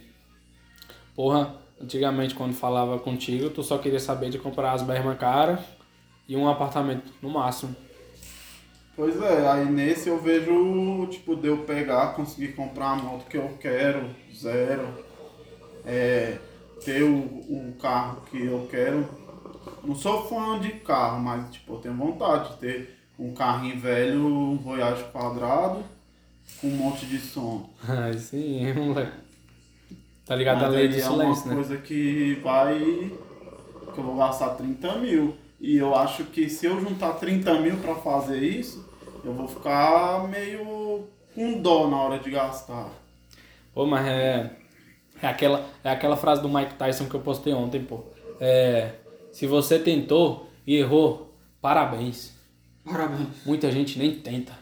[1.15, 5.59] porra, antigamente quando falava contigo, tu só queria saber de comprar as bermas caras
[6.27, 7.75] e um apartamento, no máximo.
[8.95, 13.37] Pois é, aí nesse eu vejo, tipo, de eu pegar, conseguir comprar a moto que
[13.37, 14.87] eu quero, zero.
[15.85, 16.37] É,
[16.83, 19.07] ter o, o carro que eu quero.
[19.83, 24.25] Não sou fã de carro, mas tipo, eu tenho vontade de ter um carrinho velho,
[24.25, 25.83] um Voyage quadrado,
[26.59, 27.69] com um monte de som.
[27.87, 29.11] Aí sim, moleque.
[30.25, 31.55] Tá ligado Mas a lei aí do é uma silêncio, né?
[31.55, 32.79] coisa que vai.
[33.93, 35.35] que eu vou gastar 30 mil.
[35.59, 38.87] E eu acho que se eu juntar 30 mil pra fazer isso,
[39.23, 41.05] eu vou ficar meio
[41.35, 42.89] com dó na hora de gastar.
[43.73, 44.51] Pô, mas é.
[45.21, 48.03] É aquela, é aquela frase do Mike Tyson que eu postei ontem, pô.
[48.39, 48.93] É.
[49.31, 52.30] Se você tentou e errou, parabéns.
[52.85, 53.27] Parabéns.
[53.45, 54.53] Muita gente nem tenta.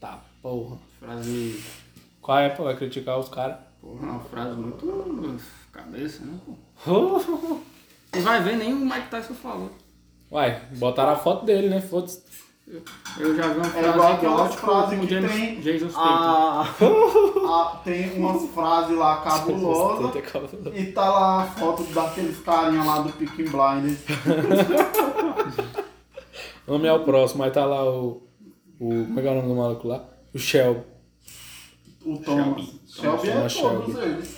[0.00, 0.76] Tá, porra.
[1.00, 1.62] Frase.
[2.22, 2.64] Qual é, pô?
[2.64, 3.56] Vai criticar os caras?
[3.80, 5.40] Porra, uma frase muito.
[5.72, 6.38] cabeça, né,
[6.84, 7.60] pô?
[8.12, 9.70] Tu vai ver, nem o Mike Tyson falou.
[10.30, 11.80] Uai, botaram a foto dele, né?
[11.80, 12.22] Foda-se.
[13.18, 15.60] Eu já vi uma É frase igual igual, aquelas tipo, frases como que James, tem
[15.60, 16.08] Jason Statham.
[16.08, 16.62] a,
[17.72, 20.14] a- tem umas frases lá cabulosas
[20.74, 23.98] e tá lá a foto daqueles carinha lá do Picking Blinders.
[26.66, 28.22] O nome é o próximo, aí tá lá o.
[28.80, 30.04] o como é que é o nome do maluco lá?
[30.34, 30.80] O Shelby.
[32.04, 32.64] O Thomas.
[32.88, 34.08] Shelby é Thomas todos Shelby.
[34.08, 34.36] eles.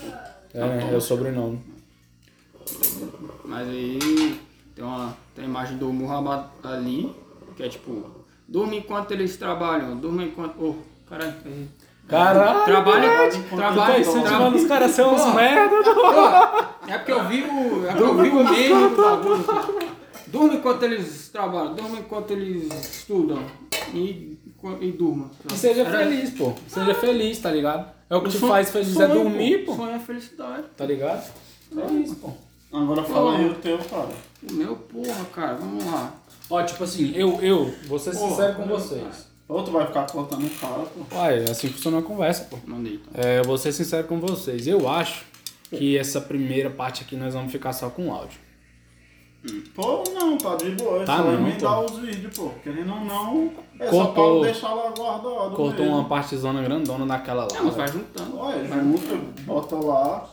[0.55, 0.91] É, né?
[0.93, 1.61] É o sobrenome.
[3.45, 4.41] Mas aí
[4.75, 7.15] tem uma, tem a imagem do Muhammad Ali,
[7.57, 8.05] que é tipo,
[8.47, 10.55] durma enquanto eles trabalham, durma enquanto.
[10.63, 10.75] Oh,
[11.09, 11.35] caralho.
[12.07, 12.65] Caralho!
[12.65, 14.01] Trabalha, trabalha,
[14.55, 15.77] os caras ser uns merda.
[16.87, 17.87] É porque eu vi o.
[17.87, 19.45] É porque eu vi o meme do bagulho.
[19.45, 19.88] cara.
[20.31, 23.43] Durma enquanto eles trabalham, durma enquanto eles estudam.
[23.95, 24.37] E,
[24.81, 25.31] e durma.
[25.53, 26.53] E seja Era- feliz, pô.
[26.67, 27.91] Seja feliz, tá ligado?
[28.11, 29.75] É o que O te faz feliz, sonho, é dormir, pô.
[29.77, 30.65] Sonho é felicidade.
[30.77, 31.31] Tá ligado?
[31.77, 32.31] É isso, pô.
[32.73, 34.09] Agora fala aí o teu, cara.
[34.49, 36.15] O meu, porra, cara, vamos lá.
[36.51, 38.31] Ó, tipo assim, eu, eu, vou ser Porra.
[38.31, 39.29] sincero com vocês.
[39.49, 41.17] Ou tu vai ficar cortando o cara, pô.
[41.17, 42.59] Uai, é assim que funciona a conversa, pô.
[42.67, 43.23] Mandei então.
[43.23, 44.67] É, eu vou ser sincero com vocês.
[44.67, 45.25] Eu acho
[45.71, 48.39] que essa primeira parte aqui nós vamos ficar só com áudio.
[49.75, 51.03] Pô, não, tá de boa.
[51.03, 51.85] É Tá só não, emendar pô.
[51.85, 52.51] os vídeos, pô.
[52.63, 55.55] Querendo ou não, é Cortou- só pra deixar lá guardado.
[55.55, 55.97] Cortou mesmo.
[55.99, 57.49] uma partezona grandona daquela lá.
[57.55, 57.89] Não, mas velho.
[57.89, 58.39] vai juntando.
[58.39, 60.29] Olha, junta, bota lá,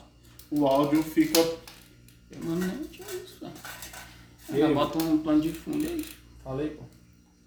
[0.51, 1.39] o áudio fica.
[2.43, 3.53] Mano, nem tinha isso, velho.
[4.53, 6.05] E Já bota um plano de fundo aí.
[6.43, 6.83] Falei, pô.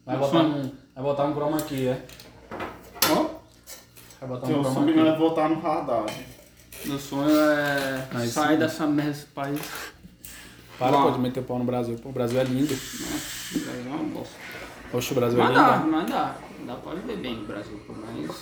[0.06, 2.02] Vai botar um, vai botar um chroma aqui, é?
[3.10, 3.26] Ó,
[4.20, 5.18] Vai botar teu um chroma sonho é aqui.
[5.18, 6.06] voltar no radar.
[6.86, 9.60] Meu sonho é sair dessa merda desse país.
[10.78, 11.02] Para, Ó.
[11.06, 11.98] pô, de meter o pau no Brasil.
[11.98, 12.72] Pô, o Brasil é lindo.
[12.72, 14.34] Nossa, Brasil é uma bosta.
[14.92, 15.90] Poxa, o Brasil é Mas dá, lindo.
[15.90, 16.36] mas dá.
[16.66, 18.36] Dá pra viver bem no Brasil, mas.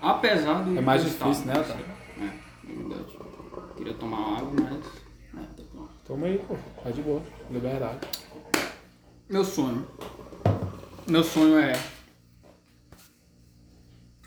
[0.00, 0.76] Apesar do.
[0.76, 1.84] É mais difícil, né, Otávio?
[2.20, 3.18] É, é verdade.
[3.76, 5.42] Queria tomar água, mas.
[5.42, 5.88] É, tá bom.
[6.06, 6.56] Toma aí, pô.
[6.82, 7.22] Tá de boa.
[7.50, 7.98] Liberdade.
[9.28, 9.86] Meu sonho.
[11.06, 11.72] Meu sonho é.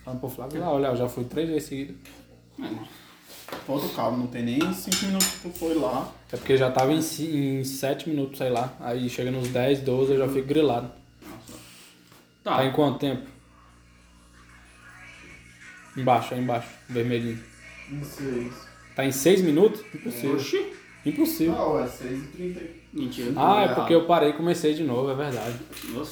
[0.03, 1.95] Fala pro Flávio lá, olha, eu já fui três vezes seguidas.
[2.57, 2.87] Mano,
[3.65, 6.11] Pô, do calma, não tem nem 5 minutos que tu foi lá.
[6.31, 8.73] É porque já tava em, ci- em 7 minutos, sei lá.
[8.79, 10.91] Aí chega nos 10, 12, eu já fico grilado.
[11.23, 11.59] nossa.
[12.43, 12.65] Tá, Tá.
[12.65, 13.27] em quanto tempo?
[15.97, 17.41] Embaixo, aí embaixo, vermelhinho.
[17.89, 18.51] Não sei.
[18.95, 19.81] Tá em 6 minutos?
[19.93, 20.35] Impossível.
[20.35, 20.73] Oxi.
[21.05, 21.53] Impossível.
[21.53, 22.61] Não, é 6 e 30.
[22.93, 23.33] Mentira.
[23.35, 25.55] Ah, é tô porque eu parei e comecei de novo, é verdade.
[25.89, 26.07] errado.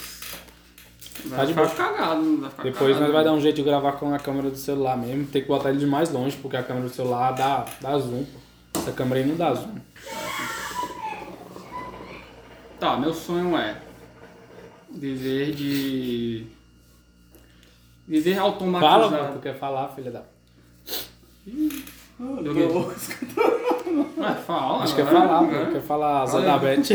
[1.25, 1.29] Nossa.
[1.29, 1.69] Tá Vai de boa.
[1.69, 3.01] cagado, vai ficar Depois cagado.
[3.03, 5.25] nós vai dar um jeito de gravar com a câmera do celular mesmo.
[5.27, 8.25] Tem que botar ele de mais longe, porque a câmera do celular dá, dá zoom.
[8.75, 9.75] Essa câmera aí não dá zoom.
[12.79, 13.77] Tá, meu sonho é
[14.91, 16.47] viver de.
[18.05, 19.09] Viver automatizado.
[19.09, 20.23] Fala, mano, tu quer falar, filha da.
[22.23, 24.19] Do quê?
[24.19, 24.83] Ué, fala.
[24.83, 25.59] Acho que quer agora, falar, né?
[25.59, 25.71] mano.
[25.73, 26.87] Quer falar Beth.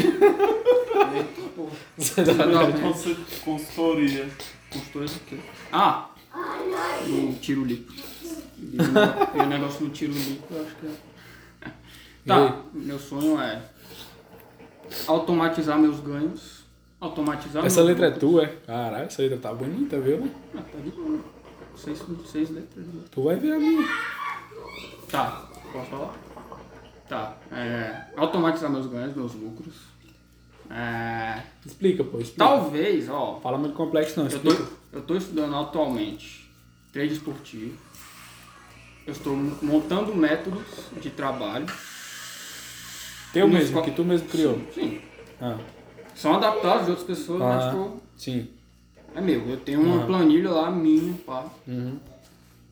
[2.82, 4.28] Consul- Consultoria.
[4.70, 5.40] Custou isso aqui.
[5.72, 6.10] Ah!
[7.06, 8.02] No tiro líquido.
[8.60, 11.70] E o negócio no tiro líquido, eu acho que é.
[12.26, 13.62] Tá, meu sonho é
[15.06, 16.58] automatizar meus ganhos
[17.00, 18.46] automatizar Essa letra é tua, é?
[18.66, 20.28] Caralho, essa letra tá bonita, viu?
[20.54, 21.18] Ah, tá de boa.
[21.76, 22.84] Seis, seis letras.
[22.86, 23.02] né?
[23.10, 23.88] Tu vai ver a minha.
[25.10, 26.14] Tá, posso falar?
[27.08, 27.36] Tá.
[27.52, 29.74] É, automatizar meus ganhos, meus lucros.
[30.70, 32.44] É, Explica, pô, explica.
[32.44, 34.72] talvez, ó, Fala muito complexo não, eu tô, explica.
[34.92, 36.50] eu tô estudando atualmente
[36.92, 37.74] trade esportivo.
[39.06, 40.62] Eu estou montando métodos
[41.00, 41.64] de trabalho.
[43.32, 44.60] Teu mesmo, esco- que tu mesmo criou.
[44.74, 45.00] Sim.
[45.40, 45.56] Ah,
[46.14, 47.70] São adaptados de outras pessoas, mas Ah.
[47.70, 48.48] tipo, sim.
[49.14, 49.48] é meu.
[49.48, 51.46] Eu tenho uma planilha lá minha, pá.
[51.66, 51.98] Uhum.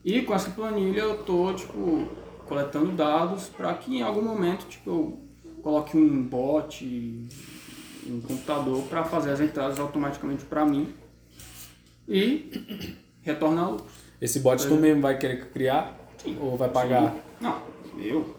[0.05, 2.07] E com essa planilha eu tô, tipo,
[2.47, 5.19] coletando dados para que em algum momento, tipo, eu
[5.61, 7.27] coloque um bot,
[8.07, 10.93] um computador para fazer as entradas automaticamente para mim
[12.07, 13.91] e retornar lucros.
[14.21, 15.95] Esse bot tu mesmo vai querer criar?
[16.17, 16.37] Sim.
[16.41, 17.13] Ou vai pagar?
[17.39, 17.61] Não,
[17.99, 18.35] eu,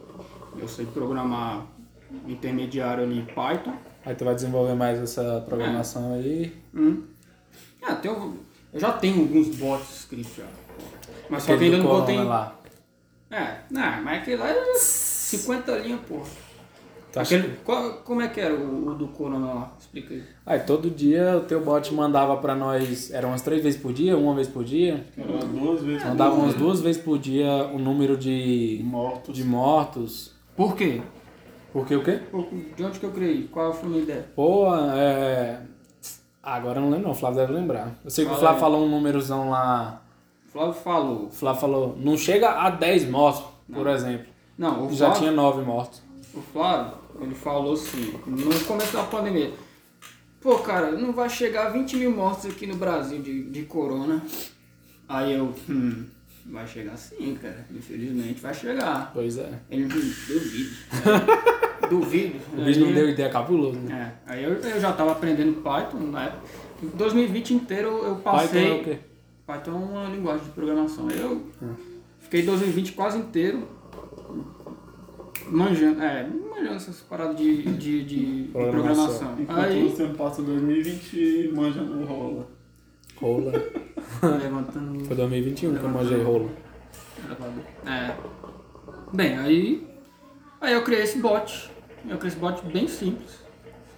[0.58, 1.66] eu sei programar
[2.26, 3.74] intermediário ali Python.
[4.04, 6.56] Aí tu vai desenvolver mais essa programação aí.
[6.74, 7.02] Hum.
[7.82, 8.34] Ah, tem, eu
[8.74, 10.46] já tenho alguns bots escritos já.
[11.28, 12.18] Mas só que Aquele ainda não botei.
[12.18, 12.57] lá.
[13.30, 16.00] É, não, mas aquele lá é 50 linhas.
[17.12, 19.72] Tu acha Aquele, qual- como é que era o, o do Corona lá?
[19.78, 20.22] Explica aí.
[20.44, 24.16] Aí todo dia o teu bot mandava pra nós, eram umas três vezes por dia,
[24.16, 25.04] uma vez por dia.
[25.16, 26.58] Era duas vezes Mandava por umas dia.
[26.58, 29.34] duas vezes por dia o número de, mortos.
[29.34, 30.34] de mortos.
[30.56, 31.00] Por quê?
[31.72, 32.20] Porque o quê?
[32.30, 32.44] Pô,
[32.76, 33.48] De onde que eu criei?
[33.50, 34.26] Qual foi a minha ideia?
[34.34, 35.60] Pô, é.
[36.42, 37.94] Agora eu não lembro não, o Flávio deve lembrar.
[38.04, 38.60] Eu sei que o Fala Flávio aí.
[38.60, 40.02] falou um númerozão lá.
[40.48, 41.24] O Flávio falou.
[41.26, 44.26] O Flávio falou, não chega a 10 mortos, por exemplo.
[44.56, 46.02] Não, o Já Flávio, tinha 9 mortos.
[46.34, 49.52] o Flávio, ele falou assim, no começo da pandemia.
[50.40, 54.22] Pô, cara, não vai chegar a 20 mil mortos aqui no Brasil de, de corona.
[55.08, 56.06] Aí eu, hum,
[56.46, 57.66] vai chegar sim, cara.
[57.70, 59.10] Infelizmente vai chegar.
[59.12, 59.50] Pois é.
[59.70, 60.76] Ele, duvido.
[61.82, 62.36] É, duvido.
[62.56, 64.14] O bicho não deu ideia cabuloso, né?
[64.26, 66.42] É, aí eu, eu já estava aprendendo Python na época.
[66.82, 68.68] Em 2020 inteiro eu Python passei.
[68.70, 68.98] é o quê?
[69.48, 71.10] Python é uma linguagem de programação.
[71.10, 71.46] Eu
[72.20, 73.66] fiquei 2020 quase inteiro
[75.46, 79.40] manjando, é, manjando essas paradas de, de, de, de Programação.
[79.40, 82.46] Enquanto Aí, você passa 2020 e manja no rola.
[83.16, 83.52] Rola.
[84.38, 86.50] levantando Foi 2021 que eu manjei gravador.
[87.86, 88.16] É.
[89.14, 89.88] Bem, aí.
[90.60, 91.70] Aí eu criei esse bot.
[92.06, 93.38] Eu criei esse bot bem simples.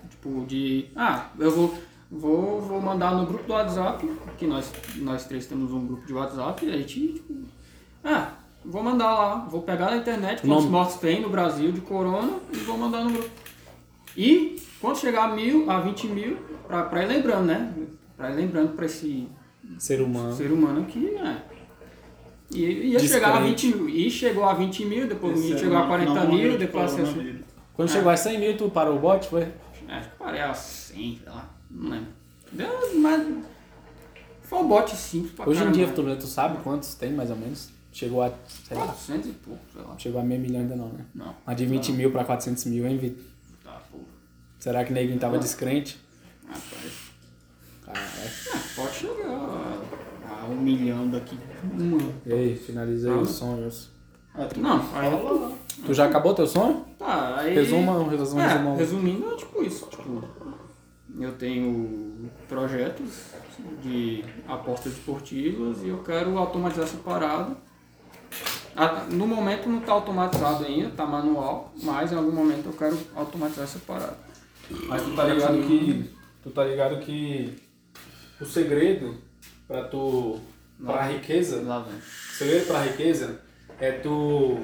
[0.09, 0.87] Tipo, de.
[0.95, 1.75] Ah, eu vou.
[2.11, 4.05] Vou, vou mandar no grupo do WhatsApp,
[4.37, 7.35] que nós, nós três temos um grupo de WhatsApp, e a gente, tipo,
[8.03, 8.33] ah,
[8.65, 10.69] vou mandar lá, vou pegar na internet quantos Nome.
[10.71, 13.31] mortos tem no Brasil de corona e vou mandar no grupo.
[14.17, 16.37] E quando chegar a mil, a 20 mil,
[16.67, 17.73] pra, pra ir lembrando, né?
[18.17, 19.29] Pra ir lembrando pra esse
[19.79, 20.33] Ser humano.
[20.35, 21.43] ser humano aqui, né?
[22.53, 23.77] E ia chegar a 20 Descrente.
[23.85, 23.89] mil.
[23.89, 26.53] E chegou a 20 mil, depois Esse chegou a ano que 40 não morreu mil,
[26.53, 27.07] de depois a 60.
[27.09, 27.41] coronavírus.
[27.75, 29.47] Quando chegou a 100 mil, tu parou o bot, foi?
[29.89, 31.49] Acho que parei a 100, sei lá.
[31.71, 32.09] Não lembro.
[32.53, 33.27] Deu, mas.
[34.43, 37.37] Foi um bot simples pra Hoje em dia, tu, tu sabe quantos tem, mais ou
[37.37, 37.71] menos?
[37.93, 38.33] Chegou a,
[38.67, 39.95] sei lá, 400 e pouco, sei lá.
[39.99, 41.05] chegou a meio milhão ainda não, né?
[41.15, 41.35] Não.
[41.47, 43.25] Mas de 20 mil pra 400 mil, hein, Vitor?
[43.65, 43.99] Tá, pô.
[44.59, 45.99] Será que neguinho tava descrente?
[46.47, 47.11] Rapaz.
[47.85, 48.31] Caralho.
[48.55, 51.37] Ah, pode chegar a, um milhão daqui.
[51.73, 52.13] Uma.
[52.27, 53.17] E aí, finalizei Ah.
[53.19, 53.91] os sonhos.
[54.35, 55.53] Ah, tu Não, aí lá.
[55.85, 56.85] Tu já acabou teu sonho?
[56.99, 57.55] Tá, aí.
[57.55, 58.77] Resuma, um resumão, É, resumão.
[58.77, 59.87] resumindo, é tipo isso.
[59.87, 60.23] Tipo,
[61.19, 63.31] eu tenho projetos
[63.83, 67.57] de apostas esportivas e eu quero automatizar essa parada.
[68.77, 72.99] Ah, No momento não está automatizado ainda, está manual, mas em algum momento eu quero
[73.15, 74.17] automatizar essa parada.
[74.89, 76.11] Mas tu tá ligado que.
[76.43, 77.57] Tu tá ligado que
[78.41, 79.19] o segredo
[79.67, 80.39] pra tu.
[80.85, 81.63] pra riqueza.
[81.63, 81.99] Lá vem.
[81.99, 83.41] O segredo pra riqueza
[83.81, 84.59] é tu.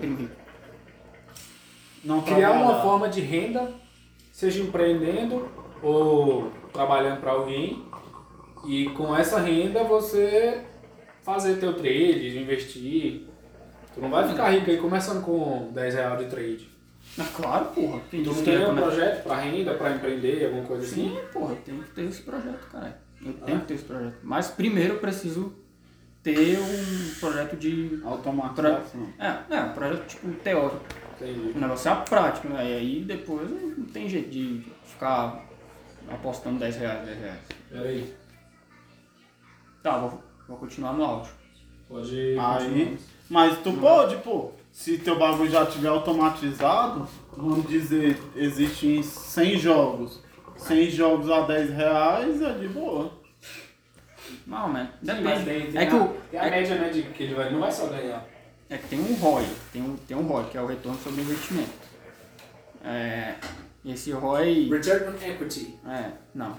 [2.04, 3.74] Não criar uma forma de renda,
[4.32, 5.48] seja empreendendo
[5.82, 7.84] ou trabalhando para alguém,
[8.66, 10.62] e com essa renda você
[11.22, 13.26] fazer teu trade, investir.
[13.94, 16.68] Tu não vai ficar rico aí começando com 10 reais de trade.
[17.16, 18.00] Mas claro, porra.
[18.10, 21.08] Quem Tu não tem um começar- projeto para renda, para empreender, alguma coisa assim?
[21.10, 22.98] Sim, porra, tenho que ter esse projeto, cara.
[23.24, 24.16] Eu tenho que ter esse projeto.
[24.22, 25.54] Mas primeiro eu preciso
[26.22, 28.00] ter um projeto de.
[28.04, 29.08] Automatização.
[29.18, 30.84] É, é, um projeto tipo teórico.
[31.18, 31.52] Entendi.
[31.56, 32.70] O negócio é a prática, né?
[32.70, 35.45] E aí depois não tem jeito de ficar
[36.10, 37.38] apostando 10 reais, 10 reais.
[37.70, 38.14] Peraí.
[39.82, 41.32] Tá, vou, vou continuar no áudio.
[41.88, 42.36] Pode.
[42.38, 42.98] Aí,
[43.28, 44.52] mas tu pode, pô.
[44.72, 50.22] Se teu bagulho já tiver automatizado, vamos dizer, existem 100 jogos.
[50.56, 53.10] 100 jogos a 10 reais é de boa.
[54.46, 54.90] Não, né?
[55.00, 55.44] Depende.
[55.44, 57.50] tem, tem é, que a, o, tem a é, média, né, de que ele vai,
[57.50, 58.24] não vai só ganhar.
[58.68, 59.46] é que tem um ROI.
[59.72, 61.70] Tem um, tem um ROI, que é o retorno sobre investimento.
[62.84, 63.34] É,
[63.86, 64.68] esse ROI.
[64.68, 65.78] Return on equity.
[65.86, 66.56] É, não.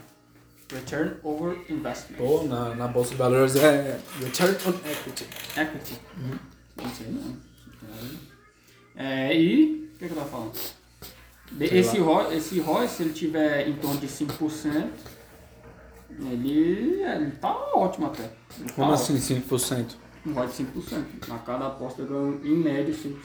[0.72, 2.18] Return over investment.
[2.18, 5.28] Pô, na, na Bolsa de Valores é Return on Equity.
[5.56, 6.00] Equity.
[6.76, 7.38] Não sei não.
[8.96, 9.90] É, e.
[9.96, 10.54] O que, que eu tava falando?
[11.58, 14.90] Sei esse, ROI, esse ROI, se ele tiver em torno de 5%,
[16.20, 18.30] ele, ele tá ótimo até.
[18.60, 19.96] Ele Como tá assim 5%?
[20.26, 21.06] Um ROI de 5%.
[21.32, 23.16] A cada aposta eu ganho em média 5%.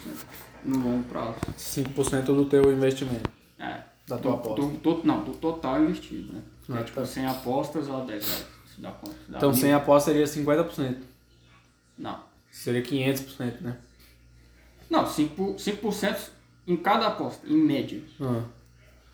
[0.65, 1.35] No longo prazo.
[1.59, 3.29] 5% do teu investimento.
[3.59, 3.92] É.
[4.07, 4.61] Da tua Do- aposta.
[4.67, 6.43] do- do- não, do total investido, né?
[6.71, 7.07] Ah, é tipo tá.
[7.07, 8.47] 100 apostas a 10 reais.
[8.75, 9.17] Se dá conta.
[9.29, 9.61] Dá Então mil.
[9.61, 10.99] sem aposta seria 50%.
[11.99, 12.19] Não.
[12.51, 13.77] Seria 500%, né?
[14.91, 16.31] Não, 5%, 5%
[16.67, 18.03] em cada aposta, em média.
[18.21, 18.43] Ah.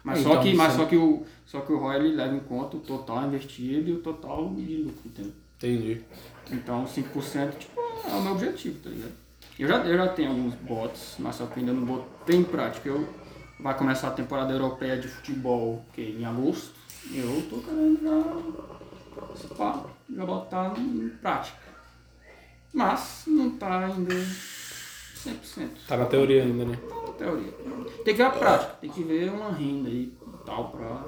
[0.04, 2.40] Mas, Então, só, que, mas só, que o, só que o ROI ele leva em
[2.40, 5.32] conta o total investido e o total de lucro, entendeu?
[5.58, 6.00] Entendi.
[6.50, 9.12] Então 5% tipo, é o meu objetivo, tá ligado?
[9.58, 12.88] Eu já, eu já tenho alguns bots, mas só que ainda não botei em prática.
[12.88, 13.08] Eu,
[13.60, 16.78] vai começar a temporada europeia de futebol que, em agosto.
[17.12, 19.84] Eu tô querendo já, pá,
[20.14, 21.68] já botar em prática.
[22.72, 25.68] Mas não tá ainda 100%.
[25.86, 26.78] Tá na teoria ainda, né?
[27.06, 27.52] Na teoria.
[28.04, 31.04] Tem que ver a prática, tem que ver uma renda aí e tal pra.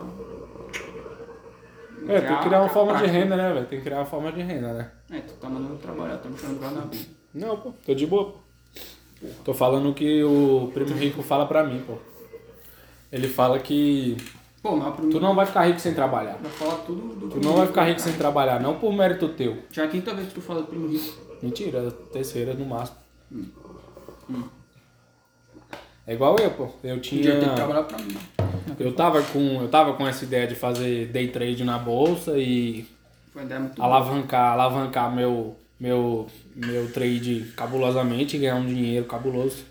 [2.08, 3.18] É, tem que criar uma forma de prática.
[3.18, 3.66] renda, né, velho?
[3.66, 4.90] Tem que criar uma forma de renda, né?
[5.10, 7.10] É, tu tá mandando trabalhar, tá me chamando lá na vida.
[7.34, 8.32] Não, pô, tô de boa.
[8.32, 8.38] pô.
[9.44, 11.98] Tô falando o que o primo rico fala pra mim, pô.
[13.12, 14.16] Ele fala que
[14.62, 16.36] Pô, mas pro tu não vai ficar rico sem trabalhar.
[16.40, 19.58] Vai falar tudo do Tu não vai ficar rico sem trabalhar, não por mérito teu.
[19.72, 21.16] Já é a quinta vez que tu fala do primo rico.
[21.42, 22.98] Mentira, terceira no máximo.
[26.06, 26.68] É igual eu, pô.
[26.82, 27.54] Eu Um dia tem que tinha.
[27.54, 28.16] trabalhar pra mim.
[28.78, 29.62] Eu tava com.
[29.62, 32.86] Eu tava com essa ideia de fazer day trade na bolsa e
[33.32, 33.86] Foi uma ideia muito boa.
[33.86, 39.64] alavancar, alavancar meu, meu, meu trade cabulosamente e ganhar um dinheiro cabuloso.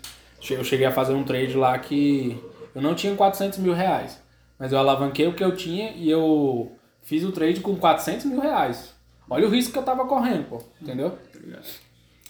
[0.48, 2.38] Eu cheguei a fazer um trade lá que
[2.74, 4.22] eu não tinha 400 mil reais,
[4.58, 8.40] mas eu alavanquei o que eu tinha e eu fiz o trade com 400 mil
[8.40, 8.94] reais.
[9.28, 11.16] Olha o risco que eu tava correndo, pô, entendeu?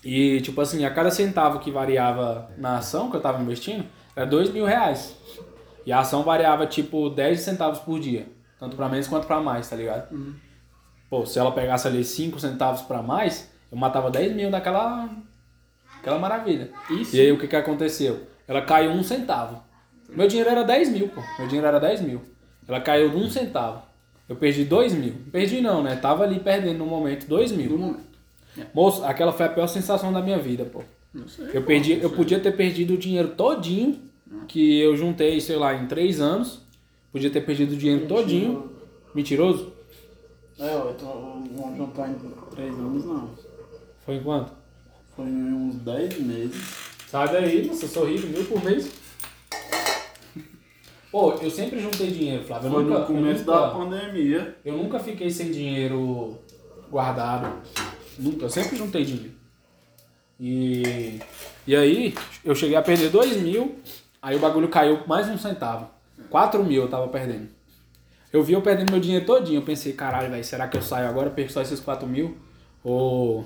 [0.04, 3.84] E, tipo assim, a cada centavo que variava na ação que eu tava investindo,
[4.14, 5.16] era 2 mil reais.
[5.84, 8.26] E a ação variava, tipo, 10 centavos por dia.
[8.58, 10.08] Tanto pra menos quanto pra mais, tá ligado?
[11.08, 15.08] Pô, se ela pegasse ali 5 centavos pra mais, eu matava 10 mil daquela
[15.98, 16.70] aquela maravilha.
[16.90, 17.14] Isso.
[17.14, 18.26] E aí o que que aconteceu?
[18.46, 19.62] Ela caiu um centavo.
[20.14, 21.20] Meu dinheiro era 10 mil, pô.
[21.38, 22.22] Meu dinheiro era 10 mil.
[22.66, 23.82] Ela caiu de um centavo.
[24.28, 25.14] Eu perdi 2 mil.
[25.32, 25.96] Perdi não, né?
[25.96, 27.70] Tava ali perdendo no momento 2 mil.
[27.70, 28.10] No momento.
[28.74, 30.82] Moço, aquela foi a pior sensação da minha vida, pô.
[31.12, 31.48] Não sei.
[31.52, 33.98] Eu perdi, eu podia ter perdido o dinheiro todinho
[34.46, 36.60] que eu juntei, sei lá, em três anos.
[37.12, 38.70] Podia ter perdido o dinheiro todinho.
[39.14, 39.72] Mentiroso?
[40.58, 42.14] É, eu tô, vamos juntar em
[42.50, 43.30] três anos, não.
[44.04, 44.52] Foi em quanto?
[45.16, 46.90] Foi em uns 10 meses.
[47.08, 48.90] Sai daí, sou rico, mil por mês.
[51.10, 52.68] Pô, eu sempre juntei dinheiro, Flávio.
[52.68, 54.56] Eu Foi nunca, no começo eu da nunca, pandemia.
[54.64, 56.38] eu nunca fiquei sem dinheiro
[56.90, 57.62] guardado.
[58.18, 59.32] Nunca, eu sempre juntei dinheiro.
[60.38, 61.20] E,
[61.66, 63.76] e aí, eu cheguei a perder dois mil,
[64.22, 65.88] aí o bagulho caiu mais um centavo.
[66.30, 67.48] Quatro mil eu tava perdendo.
[68.32, 69.58] Eu vi eu perdendo meu dinheiro todinho.
[69.58, 72.36] Eu pensei, caralho, velho, será que eu saio agora, perco só esses 4 mil?
[72.84, 73.44] Ou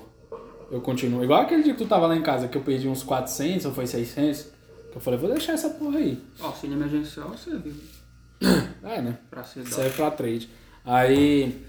[0.71, 1.23] eu continuo?
[1.23, 3.73] Igual aquele dia que tu tava lá em casa, que eu perdi uns 400 ou
[3.73, 4.53] foi 600.
[4.95, 6.23] Eu falei, vou deixar essa porra aí.
[6.39, 7.73] Auxílio emergencial você viu.
[8.83, 9.17] É, né?
[9.31, 9.65] Pra ser.
[9.67, 10.47] Serve pra trade.
[10.85, 11.65] Aí,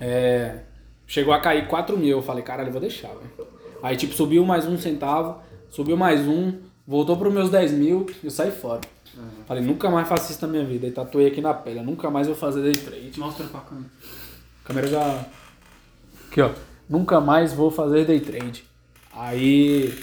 [0.00, 0.60] é,
[1.06, 2.16] chegou a cair 4 mil.
[2.16, 3.46] Eu falei, caralho, eu vou deixar, velho.
[3.82, 8.30] Aí, tipo, subiu mais um centavo, subiu mais um, voltou pros meus 10 mil, eu
[8.30, 8.80] saí fora.
[9.46, 10.86] Falei, nunca mais faço isso na minha vida.
[10.86, 13.18] E tatuei aqui na pele, eu nunca mais vou fazer day trade.
[13.18, 13.90] Mostra pra câmera.
[14.64, 15.26] A câmera já.
[16.30, 16.50] Aqui, ó.
[16.88, 18.64] Nunca mais vou fazer day trade.
[19.12, 19.94] Aí.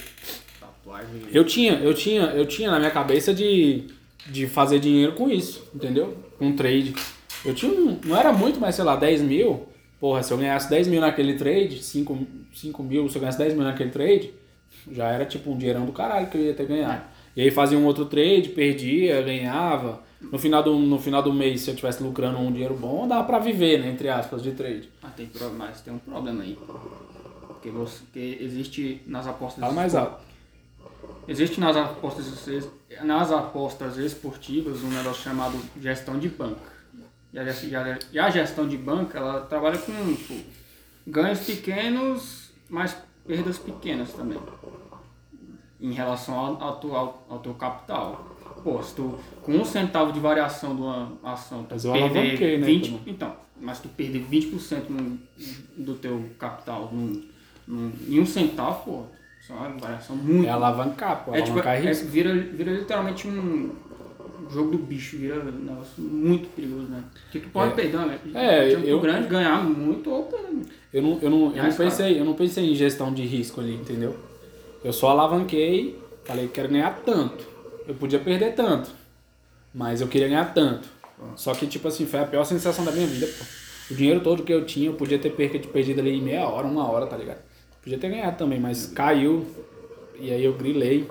[1.32, 3.84] Eu tinha, eu tinha, eu tinha na minha cabeça de,
[4.26, 6.16] de fazer dinheiro com isso, entendeu?
[6.38, 6.94] Com trade.
[7.44, 9.66] Eu tinha um, não era muito, mas sei lá, 10 mil.
[10.00, 13.54] Porra, se eu ganhasse 10 mil naquele trade, 5, 5 mil, se eu ganhasse 10
[13.54, 14.32] mil naquele trade,
[14.90, 17.02] já era tipo um dinheirão do caralho que eu ia ter ganhado.
[17.34, 20.02] E aí fazia um outro trade, perdia, ganhava.
[20.32, 23.24] No final do, no final do mês, se eu tivesse lucrando um dinheiro bom, dava
[23.24, 24.88] pra viver, né, entre aspas, de trade.
[25.02, 26.56] Ah, tem, pro- mas tem um problema aí.
[27.46, 29.60] Porque, você, porque existe nas apostas.
[29.60, 30.18] Fala mais alto.
[31.28, 32.26] Existe nas apostas,
[33.02, 36.72] nas apostas esportivas um negócio chamado gestão de banca.
[37.32, 40.34] E a, ges- e a- a gestão de banca, ela trabalha com tipo,
[41.06, 42.96] ganhos pequenos, mas
[43.26, 44.38] perdas pequenas também.
[45.80, 48.34] Em relação ao, ao, teu- ao, ao teu capital.
[48.62, 52.22] Pô, se tu, com um centavo de variação de uma ação, tu Mas né,
[52.66, 53.02] 20, também.
[53.06, 55.18] então, mas tu perder 20% no,
[55.76, 57.22] do teu capital num,
[57.66, 59.02] num, em um centavo, pô,
[59.52, 62.06] é uma variação muito É alavancar, pô, é, tipo, alavancar é é, risco.
[62.06, 63.70] vira, vira literalmente um.
[64.50, 67.02] jogo do bicho, vira um negócio muito perigoso, né?
[67.24, 67.74] Porque tu pode É.
[67.74, 70.62] perder uma É, time eu- grande, ganhar muito ou perder.
[70.94, 73.74] Eu não, eu não, eu não pensei, eu não pensei em gestão de risco ali,
[73.74, 74.16] entendeu?
[74.84, 77.44] Eu só alavanquei, falei que quero ganhar tanto.
[77.88, 78.90] Eu podia perder tanto,
[79.74, 80.88] mas eu queria ganhar tanto.
[81.34, 83.44] Só que, tipo assim, foi a pior sensação da minha vida, pô.
[83.90, 86.46] O dinheiro todo que eu tinha, eu podia ter perca de perdido ali em meia
[86.48, 87.38] hora, uma hora, tá ligado?
[87.86, 89.46] Podia ter ganhado também, mas caiu.
[90.18, 91.08] E aí eu grilei.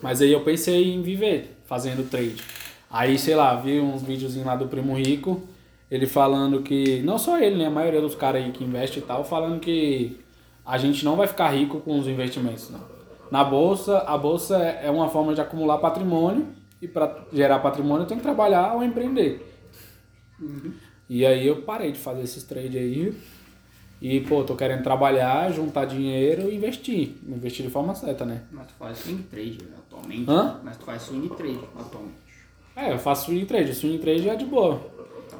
[0.00, 2.42] Mas aí eu pensei em viver fazendo trade.
[2.90, 5.42] Aí, sei lá, vi uns videozinhos lá do Primo Rico,
[5.90, 9.02] ele falando que, não só ele, né, a maioria dos caras aí que investe e
[9.02, 10.18] tal, falando que
[10.64, 12.80] a gente não vai ficar rico com os investimentos, não.
[13.30, 16.46] Na bolsa, a bolsa é é uma forma de acumular patrimônio
[16.80, 19.46] e para gerar patrimônio tem que trabalhar ou empreender.
[21.06, 23.14] E aí eu parei de fazer esses trades aí.
[24.00, 27.16] E, pô, tô querendo trabalhar, juntar dinheiro e investir.
[27.26, 28.42] Investir de forma certa, né?
[28.52, 30.30] Mas tu faz swing trade né, atualmente.
[30.30, 30.60] Hã?
[30.62, 32.16] Mas tu faz swing trade atualmente.
[32.76, 33.74] É, eu faço swing trade.
[33.74, 34.80] Swing trade é de boa.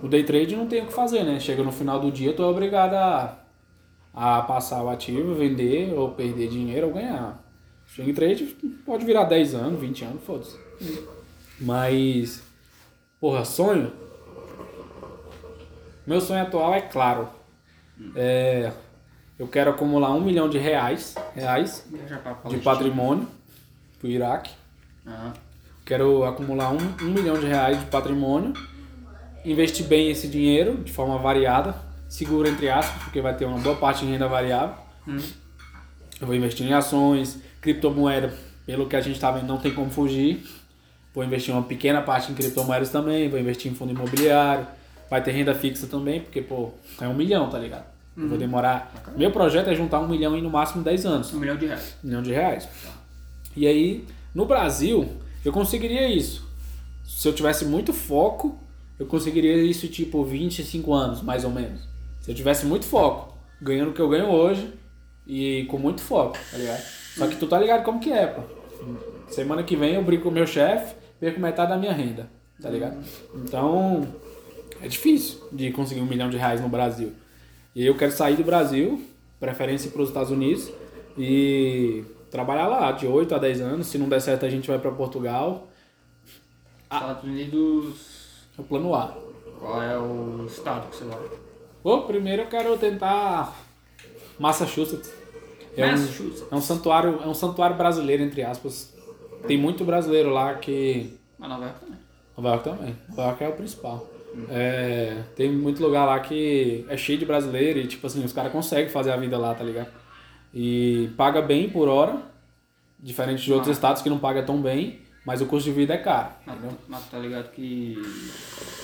[0.02, 1.38] O day trade não tem o que fazer, né?
[1.38, 3.38] Chega no final do dia, tu é obrigado a,
[4.12, 7.42] a passar o ativo, vender, ou perder dinheiro ou ganhar.
[7.94, 8.44] Swing trade
[8.84, 10.58] pode virar 10 anos, 20 anos, foda-se.
[11.60, 12.42] Mas,
[13.20, 13.92] porra, sonho?
[16.06, 17.37] Meu sonho atual é claro.
[18.14, 18.72] É,
[19.38, 21.84] eu quero acumular um milhão de reais, reais
[22.48, 23.28] de patrimônio
[23.98, 24.52] pro Iraque.
[25.06, 25.32] Ah,
[25.84, 28.52] Quero acumular um, um milhão de reais de patrimônio,
[29.44, 31.74] investir bem esse dinheiro de forma variada,
[32.08, 34.76] seguro entre aspas, porque vai ter uma boa parte em renda variável.
[35.06, 35.18] hum.
[36.20, 38.34] Eu vou investir em ações, criptomoeda,
[38.66, 40.44] pelo que a gente está vendo, não tem como fugir.
[41.14, 44.66] Vou investir uma pequena parte em criptomoedas também, vou investir em fundo imobiliário,
[45.10, 47.84] vai ter renda fixa também, porque, pô, é um milhão, tá ligado?
[48.16, 48.92] Eu vou demorar.
[49.16, 51.96] Meu projeto é juntar um milhão em no máximo 10 anos Um milhão de reais.
[52.02, 52.68] um milhão de reais.
[53.56, 54.04] E aí,
[54.34, 55.08] no Brasil,
[55.44, 56.46] eu conseguiria isso.
[57.06, 58.58] Se eu tivesse muito foco,
[58.98, 61.80] eu conseguiria isso tipo 25 anos, mais ou menos.
[62.20, 64.72] Se eu tivesse muito foco, ganhando o que eu ganho hoje
[65.26, 66.82] e com muito foco, tá ligado?
[67.16, 68.42] Só que tu tá ligado como que é, pô.
[69.28, 72.28] Semana que vem eu brinco com o meu chefe, perco metade da minha renda,
[72.60, 72.96] tá ligado?
[73.34, 74.06] Então,
[74.82, 77.12] é difícil de conseguir um milhão de reais no Brasil.
[77.74, 79.02] E eu quero sair do Brasil,
[79.38, 80.70] preferência para os Estados Unidos,
[81.16, 83.86] e trabalhar lá de 8 a 10 anos.
[83.88, 85.68] Se não der certo, a gente vai para Portugal.
[86.84, 88.18] Estados Unidos.
[88.56, 89.16] É o plano A.
[89.58, 91.18] Qual é o estado que você vai?
[91.82, 93.56] Pô, primeiro eu quero tentar
[94.38, 95.12] Massachusetts.
[95.76, 96.44] É um, Massachusetts.
[96.50, 98.94] é um santuário, é um santuário brasileiro entre aspas.
[99.46, 101.98] Tem muito brasileiro lá que Mas Nova York também.
[102.36, 102.98] Nova York também.
[103.08, 104.06] Nova York é o principal.
[104.50, 108.52] É, tem muito lugar lá que é cheio de brasileiro e, tipo assim, os caras
[108.52, 109.88] conseguem fazer a vida lá, tá ligado?
[110.54, 112.16] E paga bem por hora,
[112.98, 113.72] diferente de outros Ah.
[113.72, 116.56] estados que não paga tão bem, mas o custo de vida é caro, Mas,
[116.88, 117.98] mas tá ligado que.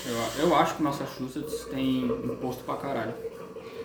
[0.05, 3.13] Eu, eu acho que Massachusetts tem imposto pra caralho.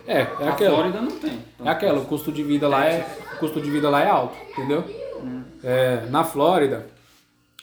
[0.07, 0.75] É, é a aquela.
[0.75, 1.39] Flórida não tem.
[1.55, 3.05] Então, É aquela, o custo de vida lá é,
[3.35, 4.83] o custo de vida lá é alto, entendeu?
[5.63, 6.87] É, na Flórida,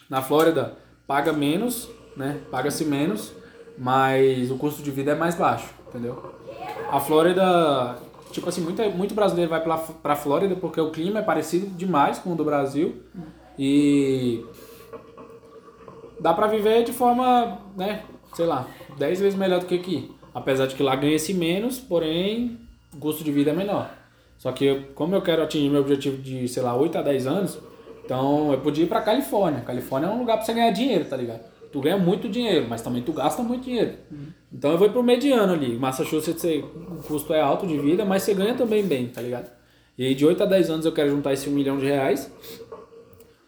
[0.09, 2.41] na Flórida paga menos, né?
[2.51, 3.33] Paga-se menos,
[3.79, 6.35] mas o custo de vida é mais baixo, entendeu?
[6.91, 7.97] A Flórida,
[8.33, 12.18] tipo assim, muita, muito brasileiro vai pra, pra Flórida porque o clima é parecido demais
[12.18, 13.03] com o do Brasil
[13.59, 14.45] e
[16.20, 18.03] dá pra viver de forma, né,
[18.35, 18.66] sei lá,
[18.99, 20.14] 10 vezes melhor do que aqui.
[20.35, 22.59] Apesar de que lá ganha-se menos, porém
[22.95, 23.91] o custo de vida é menor.
[24.37, 27.59] Só que como eu quero atingir meu objetivo de, sei lá, 8 a 10 anos,
[28.05, 29.61] então eu podia ir pra Califórnia.
[29.61, 31.58] Califórnia é um lugar pra você ganhar dinheiro, tá ligado?
[31.73, 33.95] Tu ganha muito dinheiro, mas também tu gasta muito dinheiro.
[34.53, 35.77] Então eu vou pro mediano ali.
[35.77, 39.51] Massachusetts o custo é alto de vida, mas você ganha também bem, tá ligado?
[39.97, 42.31] E aí de 8 a 10 anos eu quero juntar esse 1 milhão de reais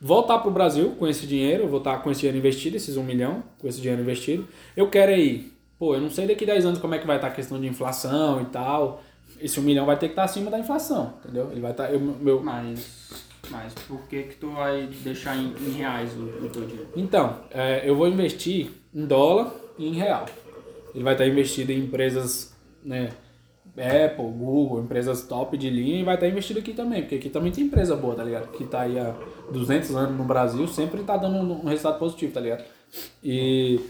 [0.00, 3.68] voltar pro Brasil com esse dinheiro, voltar com esse dinheiro investido, esses 1 milhão, com
[3.68, 4.46] esse dinheiro investido.
[4.76, 7.28] Eu quero aí, pô, eu não sei daqui 10 anos como é que vai estar
[7.28, 9.02] a questão de inflação e tal.
[9.40, 11.48] Esse 1 milhão vai ter que estar acima da inflação, entendeu?
[11.52, 11.92] Ele vai estar.
[11.92, 13.29] eu- meu, Mas.
[13.50, 16.88] Mas por que que tu vai deixar em, em reais o, o teu dinheiro?
[16.96, 20.26] Então, é, eu vou investir em dólar e em real.
[20.94, 23.10] Ele vai estar investido em empresas, né?
[23.76, 27.52] Apple, Google, empresas top de linha e vai estar investido aqui também, porque aqui também
[27.52, 28.48] tem empresa boa, tá ligado?
[28.48, 29.14] Que tá aí há
[29.50, 32.64] 200 anos no Brasil, sempre tá dando um resultado positivo, tá ligado?
[33.22, 33.80] E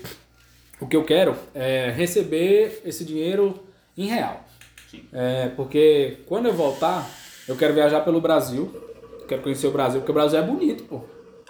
[0.80, 3.58] o que eu quero é receber esse dinheiro
[3.96, 4.44] em real.
[4.90, 5.04] Sim.
[5.12, 7.08] É, porque quando eu voltar,
[7.48, 8.89] eu quero viajar pelo Brasil,
[9.30, 11.00] quero conhecer o Brasil, porque o Brasil é bonito, pô.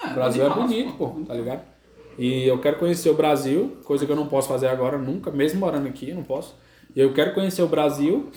[0.02, 1.08] É, o Brasil é bonito, bonito, pô.
[1.08, 1.62] pô, tá ligado?
[2.18, 5.58] E eu quero conhecer o Brasil, coisa que eu não posso fazer agora nunca, mesmo
[5.60, 6.54] morando aqui, eu não posso.
[6.94, 8.30] E eu quero conhecer o Brasil,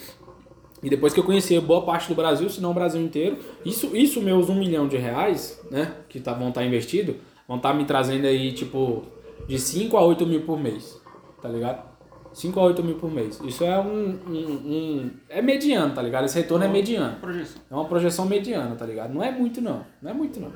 [0.82, 3.94] e depois que eu conhecer boa parte do Brasil, se não o Brasil inteiro, isso,
[3.94, 7.16] isso meus um milhão de reais, né, que tá, vão estar investidos,
[7.46, 9.02] vão estar me trazendo aí, tipo,
[9.46, 10.98] de 5 a 8 mil por mês,
[11.42, 11.93] tá ligado?
[12.34, 13.40] 5 a 8 mil por mês.
[13.44, 16.24] Isso é um, um, um- É mediano, tá ligado?
[16.26, 17.16] Esse retorno é mediano.
[17.20, 17.62] Projeção.
[17.70, 19.14] É uma projeção mediana, tá ligado?
[19.14, 19.86] Não é muito não.
[20.02, 20.52] Não é muito não.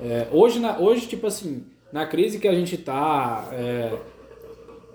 [0.00, 3.98] É, hoje, na, hoje, tipo assim, na crise que a gente tá, é,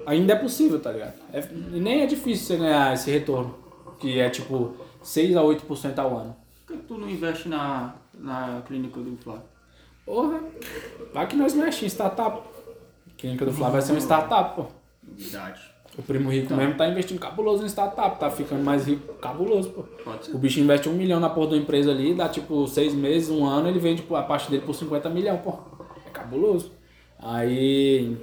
[0.06, 1.14] ainda é possível, tá ligado?
[1.34, 3.56] É- nem é difícil você ganhar esse retorno,
[4.00, 6.36] que é tipo 6 a 8% ao ano.
[6.68, 9.44] Por que tu não investe na, na clínica do Flávio?
[10.06, 10.42] Porra,
[11.14, 12.48] vai que nós mexemos em startup.
[13.18, 14.66] Clínica do Flávio vai ser uma startup, pô.
[15.02, 15.73] Novidade.
[15.98, 19.84] O primo rico mesmo tá investindo cabuloso em startup, tá ficando mais rico, cabuloso, pô.
[20.04, 20.36] Pode ser.
[20.36, 23.46] O bicho investe um milhão na porra da empresa ali, dá tipo seis meses, um
[23.46, 25.54] ano, ele vende a parte dele por 50 milhões, pô.
[26.06, 26.72] É cabuloso.
[27.20, 28.18] Aí.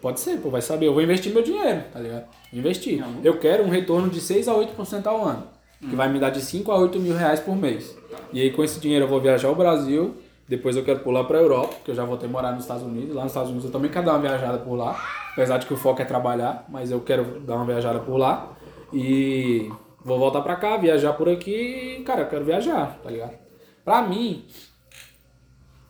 [0.00, 0.86] Pode ser, pô, vai saber.
[0.86, 2.26] Eu vou investir meu dinheiro, tá ligado?
[2.52, 3.00] Investir.
[3.00, 3.20] Não.
[3.22, 5.46] Eu quero um retorno de 6 a 8% ao ano.
[5.80, 7.96] Que vai me dar de 5 a 8 mil reais por mês.
[8.32, 10.14] E aí com esse dinheiro eu vou viajar ao Brasil.
[10.48, 13.14] Depois eu quero pular pra Europa, porque eu já vou ter morar nos Estados Unidos.
[13.14, 15.00] Lá nos Estados Unidos eu também quero dar uma viajada por lá.
[15.32, 18.52] Apesar de que o foco é trabalhar, mas eu quero dar uma viajada por lá.
[18.92, 19.70] E
[20.04, 22.02] vou voltar pra cá, viajar por aqui.
[22.04, 23.38] Cara, eu quero viajar, tá ligado?
[23.84, 24.44] Pra mim,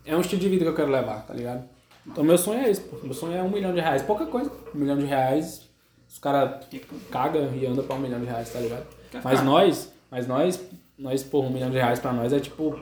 [0.04, 1.64] é um estilo de vida que eu quero levar, tá ligado?
[2.06, 2.96] Então meu sonho é esse, pô.
[3.02, 4.02] Meu sonho é um milhão de reais.
[4.02, 4.50] Pouca coisa.
[4.74, 5.68] Um milhão de reais,
[6.08, 6.66] os caras
[7.10, 8.86] cagam e andam pra um milhão de reais, tá ligado?
[9.24, 10.62] Mas nós, mas nós,
[10.98, 12.78] nós, pô, um milhão de reais pra nós é tipo.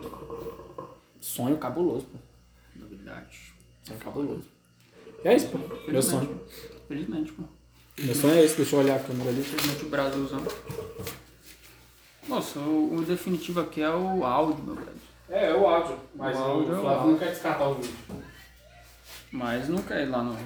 [1.21, 2.19] Sonho cabuloso, pô.
[2.77, 3.53] Novidade.
[3.83, 4.45] Sonho cabuloso.
[5.25, 5.59] E é isso, pô.
[5.91, 6.41] Meu sonho.
[6.49, 6.87] Felizmente.
[6.89, 7.43] Felizmente, pô.
[7.99, 9.43] Meu sonho é esse, deixa eu olhar a câmera ali.
[9.43, 10.43] Felizmente o Brasilzão.
[12.29, 15.01] Nossa, o, o definitivo aqui é o áudio, meu velho.
[15.29, 15.99] É, é o áudio.
[16.15, 17.13] Mas O áudio é o Flávio áudio.
[17.13, 17.95] não quer descartar o vídeo.
[19.33, 20.37] Mas não quer ir lá no.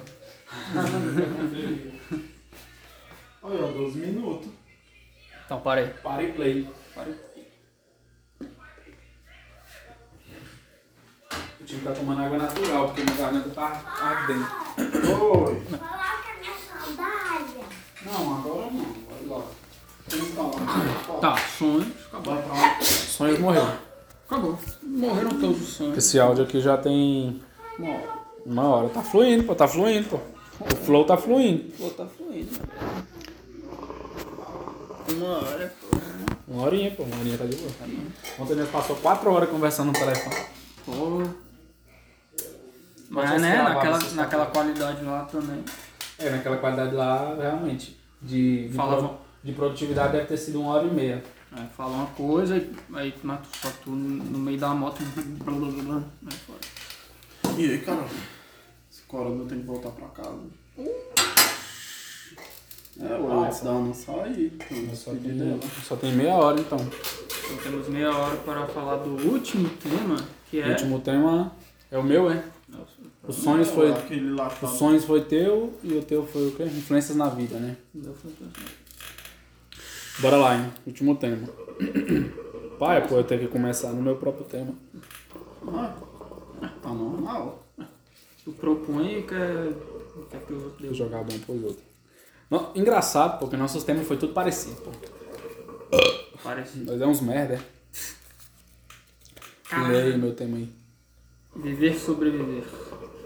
[3.43, 4.49] Olha, 12 minutos.
[5.45, 5.89] Então parei.
[5.89, 6.69] Para e play.
[6.95, 7.15] Parei.
[11.65, 14.47] O time tá tomando água natural, porque minha garganta tá ardendo.
[15.23, 15.63] Oi.
[18.05, 18.85] Não, agora não.
[19.09, 19.45] Vai lá.
[20.13, 20.51] Então,
[21.23, 21.87] Tá, sonhos.
[22.13, 22.37] Acabou.
[22.83, 23.67] Sonhos morreu.
[24.27, 24.59] Acabou.
[24.83, 25.97] Morreram todos os sonhos.
[25.97, 27.41] Esse áudio aqui já tem
[27.79, 28.13] Uma hora.
[28.45, 28.89] uma hora.
[28.91, 30.19] Tá fluindo, pô, tá fluindo, pô.
[30.61, 31.73] O flow tá fluindo.
[31.79, 32.51] Pô, tá fluindo.
[35.17, 35.97] Uma hora, pô.
[36.47, 37.71] Uma horinha, pô, uma horinha tá de boa.
[38.39, 40.37] Ontem nós passou quatro horas conversando no telefone.
[40.85, 41.44] Pô.
[43.11, 45.63] Mas né, naquela, naquela qualidade lá também.
[46.19, 47.99] É, naquela qualidade lá, realmente.
[48.23, 51.23] De, de, Falava- pro- de produtividade deve ter sido uma hora e meia.
[51.53, 54.99] Aí fala uma coisa, aí, mas tu- só tu no meio da moto.
[55.45, 57.57] Blá, blá, blá, blá, aí fora.
[57.61, 58.05] E aí, cara?
[58.91, 60.39] Esse corona eu tenho que voltar pra casa.
[63.01, 64.57] É, o Alex dá uma sair.
[64.95, 66.79] Só Pedir tem, só tem meia hora então.
[66.79, 70.17] Então temos meia hora para falar do último tema,
[70.51, 70.71] que O é.
[70.71, 71.53] último tema
[71.91, 72.43] é o meu, é?
[72.69, 72.93] Nossa,
[73.27, 73.91] Os sonhos foi.
[73.91, 76.65] Lá Os sonhos foi teu e o teu foi o quê?
[76.65, 77.77] Influências na vida, né?
[80.21, 80.73] Bora lá, hein?
[80.87, 81.49] Último tema.
[82.79, 84.73] Pai, pô, eu tenho que começar no meu próprio tema.
[85.69, 85.95] Ah,
[86.83, 87.67] tá normal.
[88.45, 89.73] Tu propõe e quer,
[90.31, 90.95] quer que os outros Vou dê.
[90.95, 91.85] jogar bom pros outros.
[92.51, 94.91] Não, engraçado, porque nossos temas foi tudo parecido, pô.
[96.43, 96.91] Parecido.
[96.93, 97.61] Nós é uns merda, é?
[99.89, 100.69] Lê aí meu tema aí.
[101.57, 102.65] Viver, sobreviver.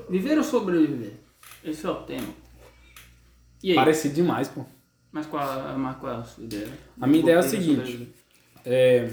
[0.08, 1.14] Viver ou sobreviver?
[1.64, 2.28] Esse é o tema.
[3.62, 3.74] E aí?
[3.74, 4.64] Parecido demais, pô.
[5.10, 6.68] Mas qual, a- mas qual é a sua ideia?
[7.00, 8.12] A minha ideia é o ou seguinte.
[8.64, 9.10] É,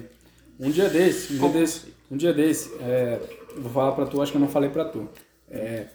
[0.60, 3.20] um dia desse, um dia desse, um dia desse, é,
[3.58, 5.10] vou falar pra tu, acho que eu não falei pra tu.
[5.48, 5.88] É,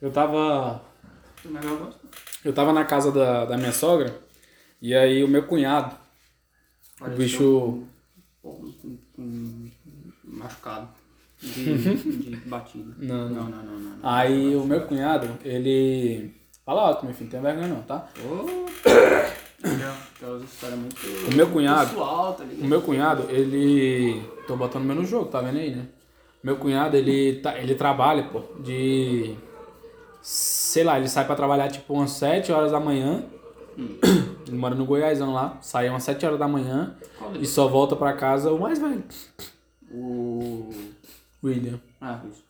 [0.00, 0.82] eu tava,
[1.44, 1.48] O
[2.44, 4.18] eu tava na casa da, da minha sogra
[4.82, 7.84] e aí o meu cunhado, o Pareceu bicho,
[8.44, 8.74] um,
[9.18, 9.70] um- um
[10.24, 10.88] machucado.
[11.54, 12.94] De, de batida.
[12.98, 13.62] Não, não, não, não.
[13.64, 13.98] não, não.
[14.02, 16.34] aí o meu cunhado, ele,
[16.64, 18.08] fala alto, meu filho, não tem vergonha não, tá?
[20.44, 20.96] Histórias muito.
[21.32, 22.44] O meu cunhado- Pessoal, tá?
[22.44, 24.22] O meu cunhado, ele.
[24.46, 25.86] Tô botando meu no jogo, tá vendo aí, né?
[26.42, 29.34] Meu cunhado, ele, tá, ele trabalha, pô, de.
[30.20, 33.24] Sei lá, ele sai pra trabalhar tipo umas 7 horas da manhã.
[34.46, 36.94] Ele mora no Goiásão lá, sai umas 7 horas da manhã
[37.40, 39.02] e só volta pra casa o mais velho,
[39.90, 40.70] O.
[41.44, 41.80] William.
[42.00, 42.42] Ah, isso.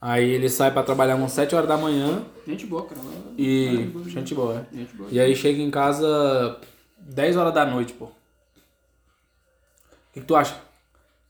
[0.00, 3.00] Aí ele sai pra trabalhar umas 7 horas da manhã Gente boa, cara.
[3.36, 3.92] e.
[4.06, 4.76] Gente boa, é.
[4.76, 5.08] Gente boa.
[5.12, 6.58] E aí chega em casa
[6.98, 8.06] 10 horas da noite, pô.
[8.06, 8.10] O
[10.14, 10.56] que, que tu acha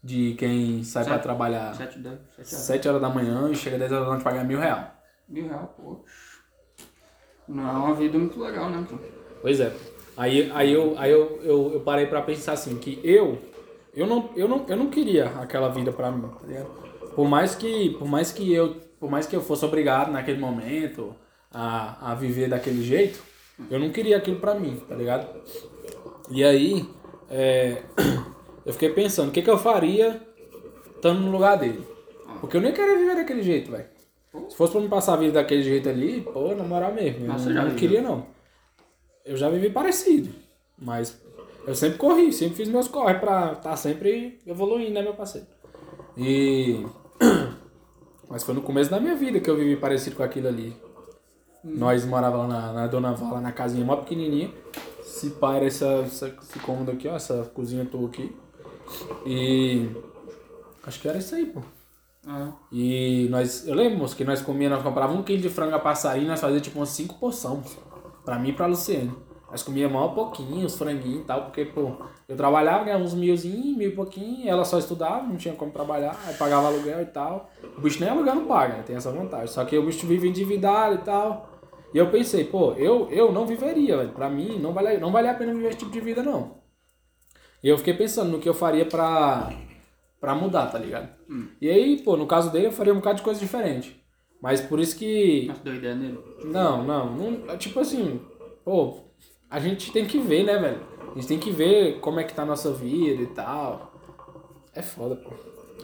[0.03, 3.93] de quem sai pra trabalhar 7, 10, 7 7 horas da manhã e chega 10
[3.93, 4.95] horas da noite pagar mil real?
[5.29, 6.05] Mil real, pô.
[7.49, 8.97] Não é uma vida muito legal, né, pô?
[9.43, 9.75] Pois é.
[10.17, 13.43] Aí, aí, eu, aí eu, eu, eu parei pra pensar assim, que eu,
[13.95, 16.90] eu não, eu não, eu não queria aquela vida pra mim, tá ligado?
[17.21, 21.15] Por mais que, por mais que eu por mais que eu fosse obrigado naquele momento
[21.53, 23.23] a, a viver daquele jeito,
[23.71, 25.29] eu não queria aquilo pra mim, tá ligado?
[26.31, 26.89] E aí,
[27.29, 27.83] é,
[28.65, 30.19] eu fiquei pensando, o que, que eu faria
[30.97, 31.87] estando no lugar dele?
[32.41, 33.85] Porque eu nem queria viver daquele jeito, velho.
[34.49, 37.29] Se fosse pra me passar a vida daquele jeito ali, pô, na moral mesmo, eu
[37.29, 38.29] Mas não, não queria não.
[39.27, 40.31] Eu já vivi parecido,
[40.79, 41.21] mas
[41.67, 45.47] eu sempre corri, sempre fiz meus corre pra estar sempre evoluindo, né, meu parceiro?
[46.17, 46.87] E.
[48.31, 50.77] Mas foi no começo da minha vida que eu vivi parecido com aquilo ali.
[51.65, 54.51] Nós morávamos lá na, na Dona Vala, na casinha mó pequenininha.
[55.01, 58.35] Esse pai era essa, essa, esse cômodo aqui, ó, essa cozinha tua aqui.
[59.27, 59.91] E.
[60.85, 61.61] Acho que era isso aí, pô.
[62.27, 65.75] Ah, E nós, eu lembro, moço, que nós comíamos, nós comprávamos um quilo de frango
[65.75, 67.77] a passarinho, nós fazíamos tipo umas 5 porções.
[68.25, 69.13] Pra mim e pra Luciane.
[69.51, 71.93] Nós comíamos mal pouquinho, os franguinhos e tal, porque, pô,
[72.29, 76.17] eu trabalhava, ganhava uns milzinhos, mil e pouquinho, ela só estudava, não tinha como trabalhar,
[76.25, 77.51] aí pagava aluguel e tal.
[77.77, 78.83] O bicho nem aluguel não paga, né?
[78.87, 79.49] Tem essa vantagem.
[79.49, 81.51] Só que o bicho vive endividado e tal.
[81.93, 84.11] E eu pensei, pô, eu, eu não viveria, velho.
[84.11, 86.61] Pra mim, não vale, não vale a pena viver esse tipo de vida, não.
[87.63, 89.53] E eu fiquei pensando no que eu faria pra,
[90.21, 91.09] pra mudar, tá ligado?
[91.61, 94.01] E aí, pô, no caso dele, eu faria um bocado de coisa diferente.
[94.41, 95.47] Mas por isso que.
[95.77, 96.19] ideia nele?
[96.45, 97.59] Não, não, não.
[97.59, 98.21] Tipo assim,
[98.65, 99.10] pô,
[99.51, 100.81] a gente tem que ver, né, velho?
[101.11, 103.93] A gente tem que ver como é que tá a nossa vida e tal.
[104.73, 105.31] É foda, pô.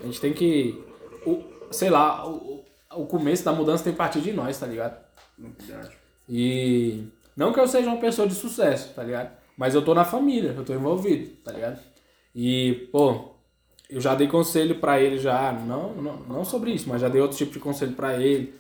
[0.01, 0.85] A gente tem que.
[1.27, 1.43] O,
[1.73, 2.65] sei lá, o,
[2.95, 5.05] o começo da mudança tem que partir de nós, tá ligado?
[5.37, 5.97] Verdade.
[6.29, 7.05] E
[7.37, 9.37] não que eu seja uma pessoa de sucesso, tá ligado?
[9.57, 11.81] Mas eu tô na família, eu tô envolvido, tá ligado?
[12.35, 13.33] E, pô,
[13.89, 17.21] eu já dei conselho pra ele já, não, não, não sobre isso, mas já dei
[17.21, 18.55] outro tipo de conselho pra ele.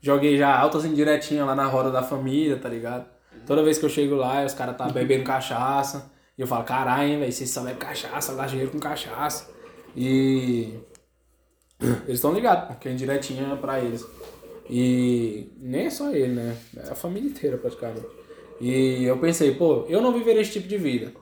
[0.00, 3.06] Joguei já altas indiretinhas lá na roda da família, tá ligado?
[3.46, 6.10] Toda vez que eu chego lá, os caras tá bebendo cachaça.
[6.36, 9.50] E eu falo, caralho, velho, vocês só bebem cachaça, gasta dinheiro com cachaça.
[9.96, 10.78] E
[11.80, 14.06] eles estão ligados, porque é indiretinha pra eles.
[14.68, 16.56] E nem é só ele, né?
[16.76, 18.06] É a família inteira praticamente.
[18.60, 21.12] E eu pensei, pô, eu não viveria esse tipo de vida.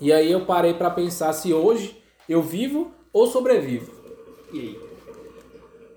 [0.00, 3.90] E aí eu parei pra pensar se hoje eu vivo ou sobrevivo.
[4.52, 4.80] E aí?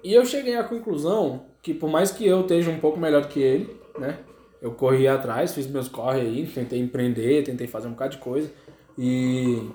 [0.02, 3.42] E eu cheguei à conclusão que por mais que eu esteja um pouco melhor que
[3.42, 4.20] ele, né?
[4.62, 8.52] Eu corri atrás, fiz meus corre aí, tentei empreender, tentei fazer um bocado de coisa.
[8.98, 9.70] E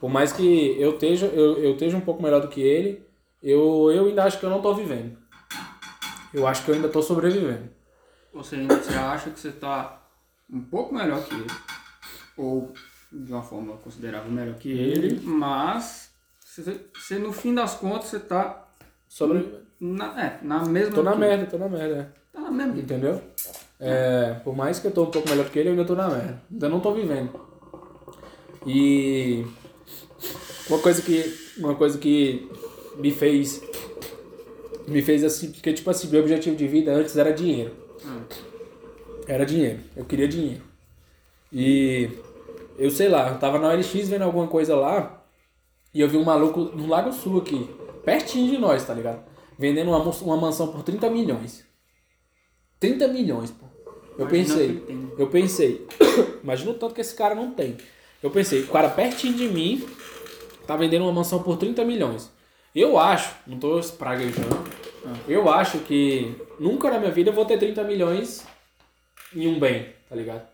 [0.00, 3.04] por mais que eu esteja, eu, eu esteja um pouco melhor do que ele,
[3.42, 5.16] eu, eu ainda acho que eu não tô vivendo.
[6.32, 7.68] Eu acho que eu ainda tô sobrevivendo.
[8.32, 10.00] Você ainda você acha que você tá
[10.50, 11.46] um pouco melhor que ele.
[12.36, 12.72] Ou
[13.12, 18.20] de uma forma considerável melhor que ele, mas você, você, no fim das contas você
[18.20, 18.68] tá
[19.08, 19.66] Sobrevivendo.
[19.80, 20.94] na, é, na mesma.
[20.94, 21.94] Tô na que- merda, tô na merda.
[22.16, 22.20] é.
[22.32, 22.78] Tá na mesma.
[22.78, 23.20] Entendeu?
[23.80, 26.08] É, por mais que eu tô um pouco melhor que ele, eu ainda tô na
[26.08, 26.42] merda.
[26.50, 27.30] Ainda não tô vivendo.
[28.66, 29.46] E
[30.68, 32.48] uma coisa que uma coisa que
[32.96, 33.62] me fez
[34.86, 37.72] me fez assim, porque tipo assim, meu objetivo de vida antes era dinheiro.
[38.04, 38.20] Hum.
[39.26, 39.80] Era dinheiro.
[39.96, 40.62] Eu queria dinheiro.
[41.52, 42.10] E
[42.78, 45.24] eu sei lá, eu tava na OLX vendo alguma coisa lá
[45.94, 47.68] e eu vi um maluco no Lago Sul aqui,
[48.04, 49.22] pertinho de nós, tá ligado?
[49.58, 51.64] Vendendo uma, uma mansão por 30 milhões.
[52.78, 53.66] 30 milhões, pô.
[54.20, 54.82] Eu Imagina pensei,
[55.18, 55.86] eu pensei,
[56.44, 57.76] imagina o tanto que esse cara não tem.
[58.22, 59.86] Eu pensei, o cara pertinho de mim
[60.66, 62.30] tá vendendo uma mansão por 30 milhões.
[62.74, 64.62] Eu acho, não tô espraguejando,
[65.26, 68.46] eu acho que nunca na minha vida eu vou ter 30 milhões
[69.34, 70.46] em um bem, tá ligado?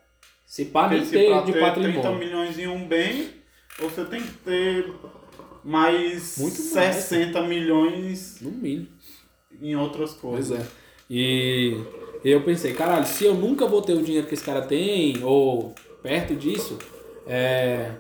[0.47, 1.07] Se pá, nem ter
[1.45, 2.19] de ter 30 patrimônio.
[2.19, 3.31] milhões em um bem,
[3.78, 4.93] você tem que ter
[5.65, 6.95] mais Muito mais.
[6.97, 8.89] 60 milhões No mínimo.
[9.61, 10.61] em outras Pois coisas.
[10.61, 10.66] é.
[11.11, 11.77] E
[12.25, 15.75] eu pensei, caralho, se eu nunca vou ter o dinheiro que esse cara tem, ou
[16.03, 16.79] perto disso,
[17.27, 17.93] é...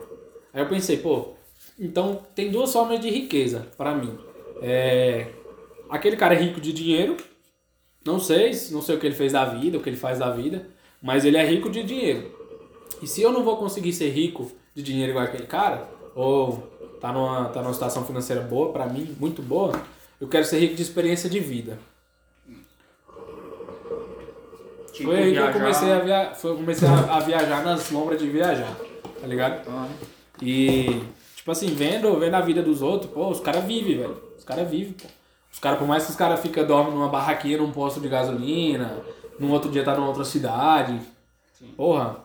[0.52, 1.34] aí eu pensei, pô,
[1.78, 4.16] então tem duas formas de riqueza pra mim.
[4.62, 5.26] É...
[5.88, 7.16] Aquele cara é rico de dinheiro,
[8.04, 10.30] não sei, não sei o que ele fez da vida, o que ele faz da
[10.30, 10.68] vida,
[11.02, 12.34] mas ele é rico de dinheiro.
[13.02, 16.58] E se eu não vou conseguir ser rico de dinheiro igual aquele cara, ou
[17.00, 19.72] tá numa, tá numa situação financeira boa pra mim, muito boa,
[20.20, 21.78] eu quero ser rico de experiência de vida.
[24.96, 26.30] Tipo, Foi aí que eu comecei a, via...
[26.34, 28.74] foi, comecei a, a viajar nas lombras de viajar,
[29.20, 29.68] tá ligado?
[29.68, 29.88] Ah,
[30.40, 31.02] E,
[31.36, 34.18] tipo assim, vendo, vendo a vida dos outros, pô, os caras vivem, velho.
[34.38, 35.06] Os caras vivem, pô.
[35.52, 38.98] Os caras, por mais que os caras ficam, dormem numa barraquinha, num posto de gasolina,
[39.38, 40.98] num outro dia tá numa outra cidade.
[41.76, 42.16] Porra,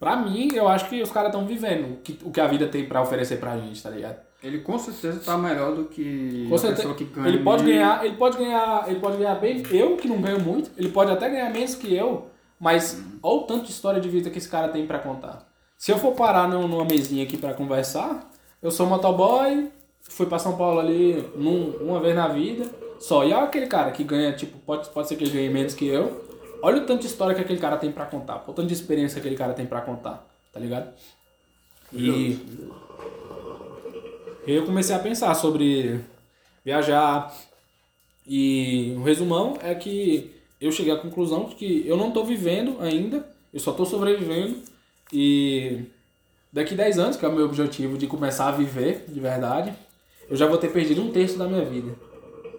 [0.00, 2.66] pra mim, eu acho que os caras estão vivendo o que, o que a vida
[2.66, 4.16] tem pra oferecer pra gente, tá ligado?
[4.46, 6.82] Ele com certeza tá melhor do que Com a certeza.
[6.82, 7.28] pessoa que ganha.
[7.28, 10.70] Ele pode ganhar, ele pode ganhar, ele pode ganhar bem, eu que não ganho muito,
[10.76, 12.26] ele pode até ganhar menos que eu,
[12.60, 15.46] mas olha o tanto de história de vida que esse cara tem pra contar.
[15.76, 18.30] Se eu for parar num- numa mesinha aqui pra conversar,
[18.62, 19.68] eu sou motoboy,
[20.02, 22.64] fui pra São Paulo ali num- uma vez na vida,
[22.98, 23.22] Só.
[23.24, 25.86] E olha aquele cara que ganha, tipo, pode, pode ser que ele ganhe menos que
[25.86, 26.24] eu.
[26.62, 28.42] Olha o tanto de história que aquele cara tem pra contar.
[28.48, 30.26] O tanto de experiência que aquele cara tem pra contar.
[30.50, 30.88] Tá ligado?
[31.92, 32.38] E.
[34.46, 36.00] Eu comecei a pensar sobre
[36.64, 37.34] viajar.
[38.26, 42.76] E o resumão é que eu cheguei à conclusão de que eu não tô vivendo
[42.80, 44.56] ainda, eu só tô sobrevivendo.
[45.12, 45.82] E
[46.52, 49.72] daqui 10 anos, que é o meu objetivo de começar a viver de verdade,
[50.28, 51.94] eu já vou ter perdido um terço da minha vida.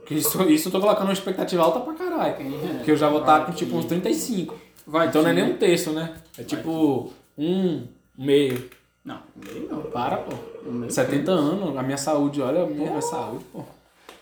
[0.06, 2.36] Que Isso, isso eu tô colocando uma expectativa alta pra caralho.
[2.84, 4.56] Que eu já vou estar com tipo uns 35.
[4.86, 6.16] Vai Então não é nem um terço, né?
[6.38, 7.86] É tipo um
[8.18, 8.70] meio.
[9.04, 9.82] Não, meio não.
[9.84, 10.34] Para, pô.
[10.68, 13.64] Um meio 70 anos, a minha saúde, olha a minha saúde, pô.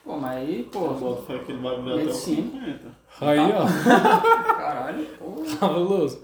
[0.04, 2.52] Pô, mas aí, Eu pô, boto fé que ele vai viver até os Medicina.
[2.52, 2.80] 50.
[3.22, 3.66] Aí, ó.
[4.56, 5.44] caralho, pô.
[5.46, 6.22] Fabuloso.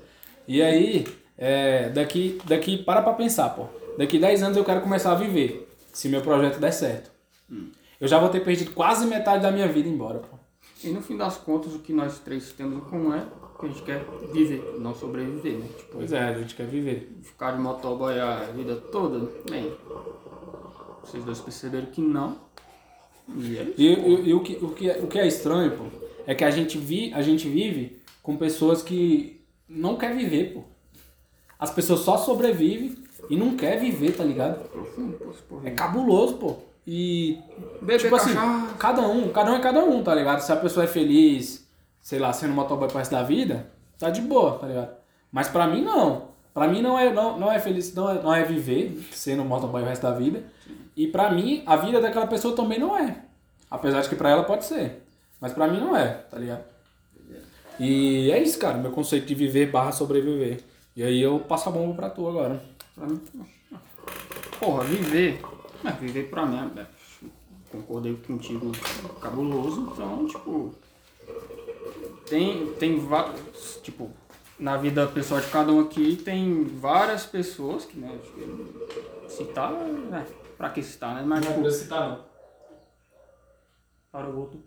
[0.48, 1.07] E aí,
[1.38, 3.65] é, daqui, daqui, para pra pensar, pô.
[3.98, 7.11] Daqui 10 anos eu quero começar a viver, se meu projeto der certo.
[7.99, 10.38] Eu já vou ter perdido quase metade da minha vida embora, pô.
[10.84, 13.23] E no fim das contas, o que nós três temos em comum é
[13.61, 15.65] que a gente quer viver, não sobreviver, né?
[15.77, 17.17] Tipo, Pois é, a gente quer viver.
[17.23, 19.71] ficar de motoboy a vida toda, bem,
[21.03, 22.38] vocês dois perceberam que não.
[23.38, 23.73] E é.
[23.77, 25.83] E, e- e o, que, o, que é, o que é estranho, pô,
[26.27, 30.63] é que a gente, vi, a gente vive com pessoas que não quer viver, pô.
[31.57, 32.95] As pessoas só sobrevivem
[33.29, 34.59] e não quer viver, tá ligado?
[35.63, 36.55] É cabuloso, pô.
[36.85, 37.38] E.
[37.79, 38.33] Beber tipo assim,
[38.79, 40.41] cada um, cada um é cada um, tá ligado?
[40.41, 41.67] Se a pessoa é feliz,
[42.02, 43.68] sei lá, sendo motoboy pro resto da vida,
[43.98, 44.91] tá de boa, tá ligado?
[45.32, 46.32] Mas pra mim não.
[46.53, 49.82] Pra mim não é, não, não é feliz, não é, não é viver sendo motoboy
[49.82, 50.44] o resto da vida.
[50.95, 53.23] E pra mim, a vida daquela pessoa também não é.
[53.69, 55.03] Apesar de que pra ela pode ser.
[55.40, 56.64] Mas pra mim não é, tá ligado?
[57.80, 60.61] E é isso, cara, meu conceito de viver barra sobreviver.
[60.95, 62.61] E aí eu passo a bomba pra tu agora.
[62.94, 63.22] Pra mim,
[64.60, 65.41] porra, viver.
[65.82, 66.86] Mas viver pra mim, é,
[67.72, 68.72] concordei contigo,
[69.19, 69.90] cabuloso.
[69.94, 70.76] Então, tipo.
[72.31, 73.81] Tem, tem vários.
[73.83, 74.09] Tipo,
[74.57, 78.17] na vida pessoal de cada um aqui, tem várias pessoas que, né?
[79.27, 80.25] Citar, né?
[80.57, 81.23] Pra que citar, né?
[81.25, 82.25] Mas, tipo, citar não.
[84.09, 84.63] para o outro.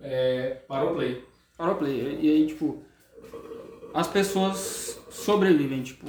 [0.00, 1.24] É, para o play.
[1.56, 2.20] Para o play.
[2.20, 2.84] E aí, tipo,
[3.92, 6.06] as pessoas sobrevivem, tipo,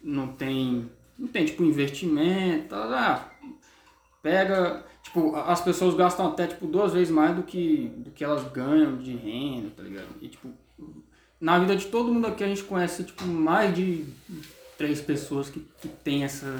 [0.00, 0.88] não tem,
[1.18, 3.48] não tem, tipo, investimento, tá, ah,
[4.22, 8.44] pega, tipo, as pessoas gastam até, tipo, duas vezes mais do que, do que elas
[8.52, 10.06] ganham de renda, tá ligado?
[10.20, 10.48] E, tipo,
[11.40, 14.04] na vida de todo mundo aqui a gente conhece, tipo, mais de
[14.78, 16.54] três pessoas que, que tem essa,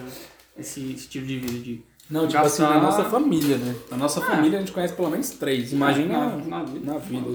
[0.58, 3.74] esse estilo de vida de Não, tipo assim, gastar- na nossa família, né?
[3.90, 4.24] Na nossa É.
[4.24, 5.72] família a gente conhece pelo menos três.
[5.72, 6.92] Imagina na, na, na vida.
[6.92, 7.28] na vida.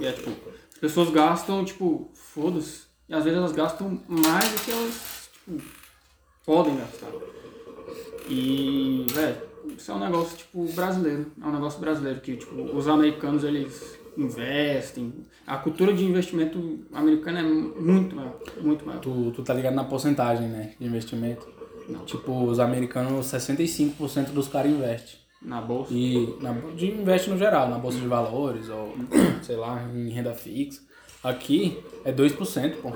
[0.00, 0.30] E é tipo,
[0.72, 2.82] as pessoas gastam, tipo, foda-se.
[3.08, 5.62] E às vezes elas gastam mais do que elas, tipo,
[6.46, 7.08] podem gastar.
[8.28, 9.36] E, velho,
[9.84, 11.26] isso é um negócio, tipo, brasileiro.
[11.42, 15.12] É um negócio brasileiro que, tipo, os americanos, eles investem.
[15.46, 19.00] A cultura de investimento americana é muito maior, muito maior.
[19.00, 20.72] Tu, tu tá ligado na porcentagem, né?
[20.80, 21.46] De investimento.
[21.86, 22.02] Não.
[22.06, 25.18] Tipo, os americanos, 65% dos caras investem.
[25.42, 25.92] Na bolsa.
[25.92, 28.94] E na, de investe no geral, na bolsa de valores ou,
[29.42, 30.80] sei lá, em renda fixa.
[31.22, 32.90] Aqui é 2%, pô.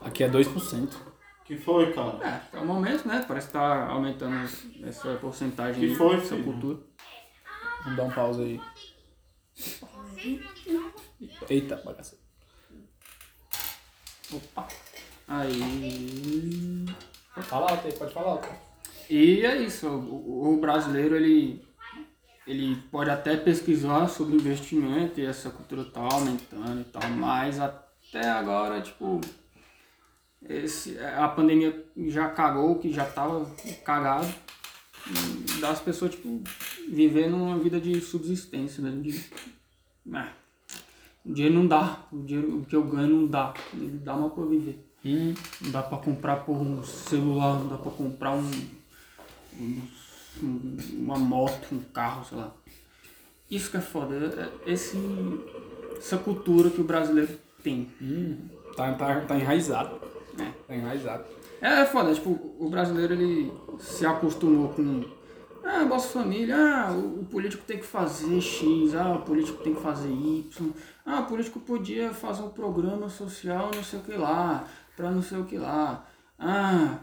[0.00, 0.88] Aqui é 2%.
[1.44, 2.18] Que foi, cara?
[2.52, 3.24] É, é o momento, né?
[3.26, 4.48] Parece que tá aumentando
[4.82, 6.44] essa porcentagem Que foi, dessa filho?
[6.44, 6.78] cultura.
[7.82, 8.60] Vamos dar um pause aí.
[11.48, 12.16] Eita, bagaça.
[14.32, 14.66] Opa.
[15.28, 16.86] Aí.
[17.42, 18.48] Fala alto aí, pode falar alto.
[19.10, 21.62] E é isso, o, o brasileiro ele,
[22.46, 28.30] ele pode até pesquisar sobre investimento e essa cultura tá aumentando e tal, mas até
[28.30, 29.20] agora, tipo,
[30.48, 33.46] esse, a pandemia já cagou, que já tava
[33.84, 34.28] cagado,
[35.60, 36.42] das pessoas, tipo,
[36.90, 38.90] vivendo uma vida de subsistência, né?
[39.02, 39.22] De,
[40.12, 40.32] ah,
[41.24, 44.32] o dinheiro não dá, o dinheiro o que eu ganho não dá, não dá mais
[44.32, 44.78] pra viver.
[45.04, 48.50] Hum, Não dá pra comprar por um celular, não dá pra comprar um,
[49.60, 49.82] um-
[50.42, 52.54] um- uma moto, um carro, sei lá.
[53.50, 54.14] Isso que é foda,
[54.64, 54.96] é- é esse,
[55.98, 57.90] essa cultura que o brasileiro tem.
[58.00, 60.00] hum, tá, tá, tá enraizado.
[60.38, 60.74] É.
[60.76, 61.24] Enraizado.
[61.60, 65.02] É, é foda, tipo, o brasileiro ele se acostumou com.
[65.64, 69.74] Ah, Bolsa Família, ah, o, o político tem que fazer X, ah, o político tem
[69.74, 70.72] que fazer Y,
[71.06, 75.22] ah, o político podia fazer um programa social não sei o que lá, pra não
[75.22, 76.04] sei o que lá.
[76.38, 76.98] Ah,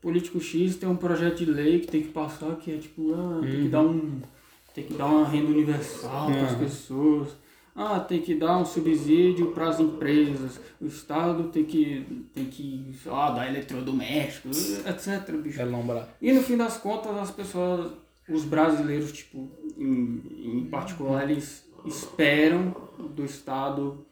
[0.00, 3.38] político X tem um projeto de lei que tem que passar que é tipo, ah,
[3.42, 4.20] tem que dar um.
[4.74, 6.58] Tem que dar uma renda universal para as Uhum.
[6.58, 7.28] pessoas.
[7.74, 10.60] Ah, tem que dar um subsídio para as empresas.
[10.80, 15.30] O Estado tem que, tem que lá, dar eletrodomésticos, etc.
[15.36, 15.60] Bicho.
[15.62, 16.06] É.
[16.20, 17.92] E no fim das contas, as pessoas,
[18.28, 20.22] os brasileiros, tipo, em,
[20.60, 24.04] em particular, eles esperam do Estado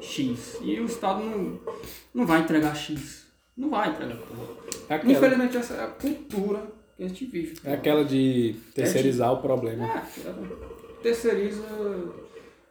[0.00, 0.58] X.
[0.62, 1.60] E o Estado não,
[2.14, 3.26] não vai entregar X.
[3.56, 4.18] Não vai entregar.
[4.88, 6.62] É aquela, Infelizmente, essa é a cultura
[6.96, 7.56] que a gente vive.
[7.64, 9.86] é aquela de terceirizar o problema.
[9.86, 11.62] É, terceiriza.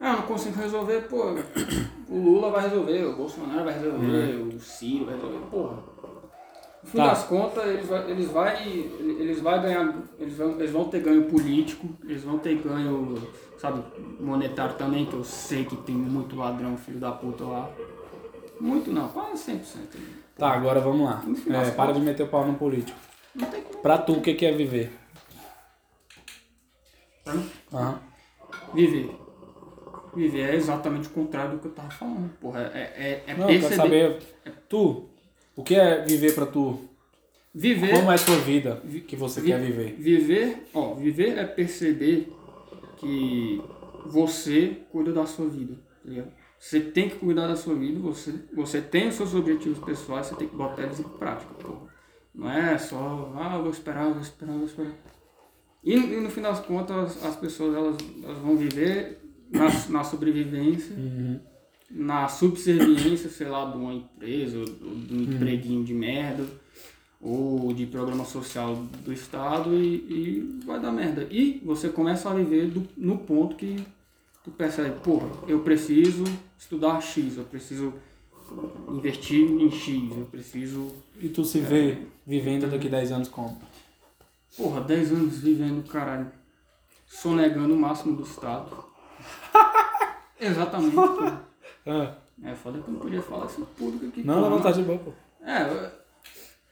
[0.04, 1.36] Ah, não consigo resolver, pô.
[2.08, 5.76] O Lula vai resolver, o Bolsonaro vai resolver, o Ciro vai resolver, porra.
[6.82, 7.06] No fim Tá.
[7.06, 11.26] das contas, eles vai, eles vai, eles vai ganhar, eles vão, eles vão ter ganho
[11.30, 13.16] político, eles vão ter ganho,
[13.58, 13.80] sabe,
[14.18, 17.70] monetário também, que eu sei que tem muito ladrão, filho da puta lá.
[18.60, 19.60] Muito não, quase 100%.
[20.36, 21.22] Tá, agora vamos lá.
[21.48, 22.98] É, para de meter o pau no político.
[23.36, 23.78] Não tem como.
[23.80, 24.92] Pra tu, o que que é viver?
[27.26, 28.00] Mim, Aham.
[28.74, 29.21] Viver.
[30.14, 32.30] Viver é exatamente o contrário do que eu tava falando.
[32.38, 34.12] Porra, é, é, é Não, eu quero perceber.
[34.12, 34.18] saber,
[34.68, 35.08] tu,
[35.56, 36.80] o que é viver pra tu?
[37.54, 37.90] Viver.
[37.94, 39.94] Como é a tua vida que você Vi- quer viver?
[39.98, 42.32] Viver, ó, viver é perceber
[42.98, 43.60] que
[44.06, 46.32] você cuida da sua vida, tá ligado?
[46.58, 50.34] Você tem que cuidar da sua vida, você, você tem os seus objetivos pessoais, você
[50.36, 51.90] tem que botar eles em prática, porra.
[52.34, 54.92] Não é só, ah, vou esperar, vou esperar, vou esperar.
[55.84, 59.18] E, e no fim das contas, as pessoas elas, elas vão viver
[59.52, 60.96] na, na sobrevivência,
[61.90, 66.44] na subserviência, sei lá, de uma empresa, ou de um empreguinho de merda,
[67.20, 68.74] ou de programa social
[69.04, 71.26] do Estado e, e vai dar merda.
[71.30, 73.76] E você começa a viver do- no ponto que
[74.42, 76.24] tu percebe, porra, eu preciso
[76.58, 77.92] estudar X, eu preciso
[78.88, 83.60] investir em X, eu preciso, E tu se vê vivendo daqui 10 anos como?
[84.56, 86.30] porra, 10 anos vivendo, caralho,
[87.06, 88.84] sonegando o máximo do Estado.
[90.46, 90.96] Exatamente.
[91.84, 92.14] Ah,
[92.44, 94.22] É foda que eu não podia falar isso público aqui.
[94.22, 95.12] não, porra, não, tá de boa, pô.
[95.44, 95.90] É,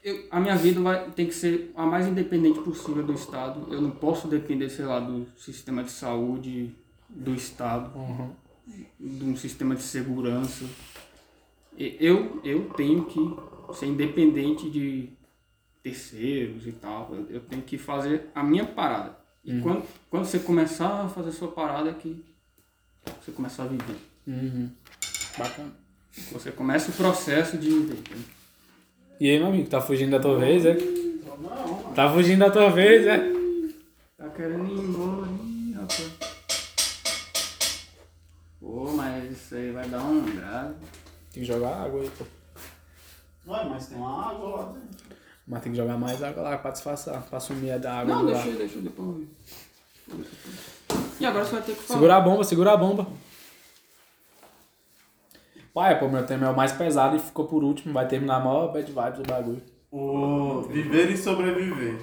[0.03, 3.67] eu- a minha vida vai, tem que ser a mais independente possível do Estado.
[3.73, 6.73] Eu não posso depender, sei lá, do sistema de saúde
[7.09, 8.31] do Estado, Uhum.
[8.99, 10.63] de um sistema de segurança.
[11.77, 13.19] Eu, eu tenho que
[13.73, 15.09] ser independente de
[15.83, 17.09] terceiros e tal.
[17.13, 19.17] Eu, eu tenho que fazer a minha parada.
[19.43, 22.23] E quando, quando você começar a fazer a sua parada é que
[23.05, 23.97] você começa a viver.
[24.27, 24.69] Uhum.
[25.37, 25.71] Bacana.
[26.31, 28.03] Você começa o processo de viver.
[29.19, 30.75] E aí, meu amigo, tá fugindo da tua vez, é?
[31.95, 33.17] Tá fugindo da tua vez, é?
[34.17, 36.11] Tá querendo ir embora, Ih, rapaz.
[38.59, 40.75] Pô, mas isso aí vai dar um grave.
[41.31, 42.25] Tem que jogar água aí, pô.
[43.47, 45.05] Ué, mas tem uma água lá dentro.
[45.47, 48.31] Mas tem que jogar mais água lá pra disfarçar, pra sumir da água Não, do
[48.31, 49.27] deixa aí, deixa eu depois.
[51.21, 51.99] E agora você vai ter que falar.
[51.99, 53.07] Segura a bomba, segura a bomba.
[55.71, 57.93] Pai, pô, meu tema é o mais pesado e ficou por último.
[57.93, 59.61] Vai terminar a maior bad vibes do bagulho.
[59.91, 62.01] O viver e sobreviver.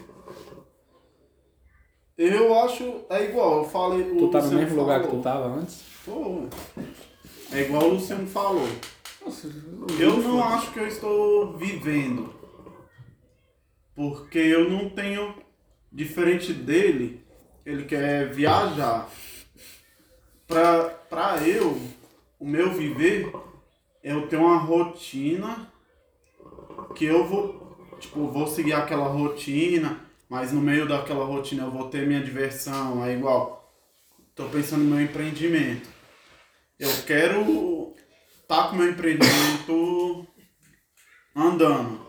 [2.16, 3.00] Eu acho.
[3.10, 4.02] É igual, eu falei.
[4.12, 5.22] o Tu tá no Luciano mesmo lugar que tu falou.
[5.22, 5.82] tava antes?
[6.04, 6.46] Tô.
[7.52, 8.68] É igual o Luciano falou.
[9.24, 9.48] Nossa,
[9.98, 12.32] Eu não acho que eu estou vivendo.
[13.96, 15.34] Porque eu não tenho.
[15.90, 17.26] Diferente dele,
[17.68, 19.08] ele quer viajar.
[20.46, 21.78] Pra eu,
[22.38, 23.30] o meu viver,
[24.02, 25.70] eu tenho uma rotina
[26.94, 27.68] que eu vou.
[28.00, 30.00] Tipo, vou seguir aquela rotina,
[30.30, 33.04] mas no meio daquela rotina eu vou ter minha diversão.
[33.04, 33.70] É igual.
[34.34, 35.88] Tô pensando no meu empreendimento.
[36.78, 37.94] Eu quero
[38.46, 40.26] tá com meu empreendimento
[41.36, 42.00] andando.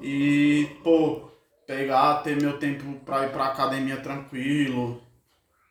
[0.00, 1.31] E, pô,
[1.66, 5.02] pegar, ter meu tempo pra ir pra academia tranquilo.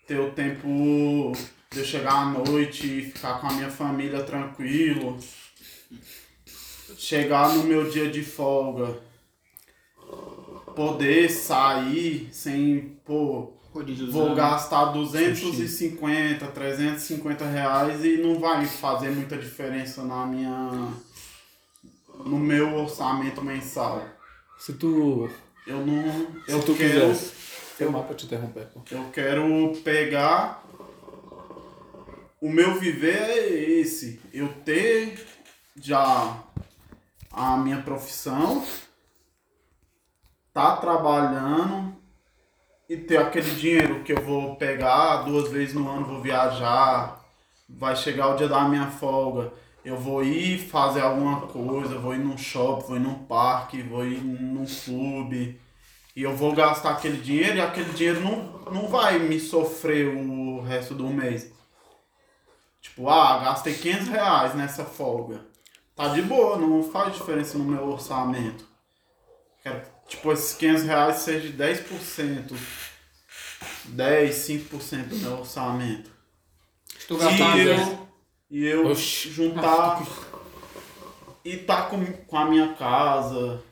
[0.07, 1.31] Ter o tempo
[1.71, 5.17] de eu chegar à noite e ficar com a minha família tranquilo.
[6.97, 8.99] Chegar no meu dia de folga.
[10.75, 13.53] Poder sair sem, pô,
[14.11, 20.93] Vou gastar 250, 350 reais e não vai fazer muita diferença na minha.
[22.25, 24.05] no meu orçamento mensal.
[24.59, 25.29] Se tu.
[25.65, 26.27] Eu não.
[26.47, 27.07] Eu se tu quero.
[27.07, 27.41] quisesse.
[27.77, 28.81] Foi mal pra te interromper, pô.
[28.91, 30.63] Eu quero pegar.
[32.39, 34.19] O meu viver é esse.
[34.33, 35.25] Eu ter
[35.75, 36.43] já
[37.31, 38.65] a minha profissão,
[40.53, 41.95] tá trabalhando
[42.89, 47.23] e ter aquele dinheiro que eu vou pegar duas vezes no ano, vou viajar,
[47.69, 49.53] vai chegar o dia da minha folga.
[49.83, 54.05] Eu vou ir fazer alguma coisa, vou ir num shopping, vou ir num parque, vou
[54.05, 55.59] ir num clube.
[56.15, 60.61] E eu vou gastar aquele dinheiro e aquele dinheiro não, não vai me sofrer o
[60.61, 61.51] resto do mês.
[62.81, 65.45] Tipo, ah, gastei 500 reais nessa folga.
[65.95, 68.65] Tá de boa, não faz diferença no meu orçamento.
[69.63, 72.57] Quero, tipo, esses 500 reais seja de 10%.
[73.85, 76.11] 10, 5% do meu orçamento.
[76.99, 78.07] Se tu gastar eu,
[78.51, 79.29] e eu Oxi.
[79.29, 80.03] juntar
[81.43, 83.63] e tá com, com a minha casa.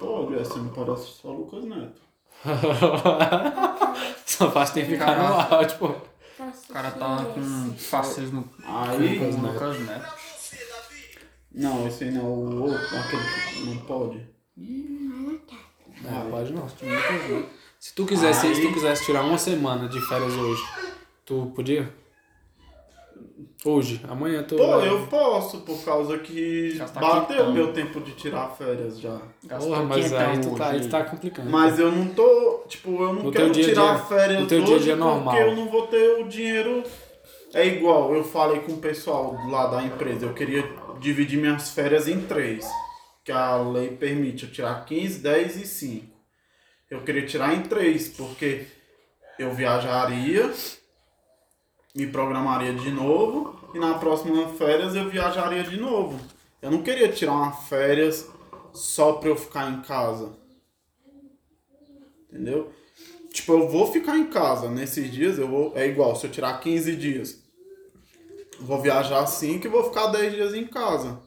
[0.00, 2.00] Pô, você não parece só Lucas Neto.
[4.26, 5.86] Só faz tem que ficar no áudio, pô.
[5.88, 10.12] O cara tá com fascismo Aí, com o Lucas Neto.
[11.52, 13.22] não, esse aí não é o outro, aquele
[13.54, 14.26] que não pode.
[16.04, 16.66] É, pode não.
[17.78, 20.62] Se tu quisesse, Aí- se tu quisesse tirar uma semana de férias hoje,
[21.24, 21.92] tu podia?
[23.64, 24.56] Hoje, amanhã tu.
[24.56, 29.20] Pô, eu posso, por causa que Já tá bateu meu tempo de tirar férias já.
[29.48, 31.48] Porra, mas aí tu tá, aí tá complicando.
[31.48, 34.46] Mas eu não tô, tipo, eu não No quero dia a tirar dia- férias no
[34.48, 35.36] teu dia hoje dia porque normal.
[35.36, 36.82] eu não vou ter o dinheiro.
[37.54, 40.64] É igual, eu falei com o pessoal lá da empresa, eu queria
[40.98, 42.66] dividir minhas férias em três.
[43.24, 46.06] Que a lei permite eu tirar 15, 10 e 5.
[46.90, 48.64] Eu queria tirar em três, porque
[49.38, 50.50] eu viajaria,
[51.94, 56.18] me programaria de novo e na próxima férias eu viajaria de novo.
[56.60, 58.28] Eu não queria tirar uma férias
[58.72, 60.32] só pra eu ficar em casa.
[62.30, 62.72] Entendeu?
[63.32, 65.72] Tipo, eu vou ficar em casa nesses dias, eu vou.
[65.76, 67.42] É igual, se eu tirar 15 dias,
[68.60, 71.20] vou viajar 5 e vou ficar 10 dias em casa.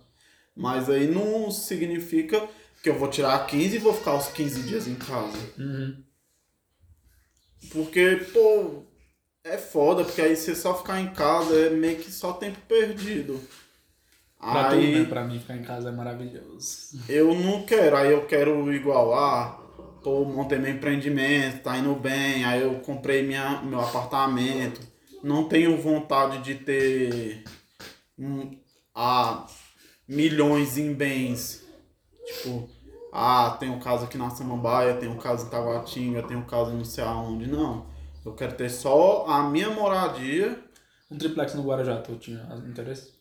[0.55, 2.47] Mas aí não significa
[2.81, 5.37] que eu vou tirar 15 e vou ficar os 15 dias em casa.
[7.71, 8.83] Porque, pô,
[9.45, 13.39] é foda, porque aí você só ficar em casa é meio que só tempo perdido.
[14.39, 15.05] Pra tu, aí né?
[15.05, 16.99] Pra mim ficar em casa é maravilhoso.
[17.07, 19.59] eu não quero, aí eu quero igual, ah,
[20.03, 24.81] pô, montei meu empreendimento, tá indo bem, aí eu comprei minha, meu apartamento.
[25.23, 27.43] Não tenho vontade de ter
[28.17, 28.51] hum,
[28.93, 29.45] ah,
[30.07, 31.63] milhões em bens.
[32.25, 32.67] Tipo,
[33.11, 37.47] ah, tenho casa aqui na Samambaia, tenho casa em Taguatinga, tenho casa não sei aonde.
[37.47, 37.94] Não.
[38.25, 40.59] Eu quero ter só a minha moradia.
[41.11, 43.13] Um triplex no Guarujá, tu tinha interesse?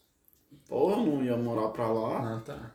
[0.68, 2.36] Pô, eu não ia morar pra lá.
[2.36, 2.74] Ah, tá.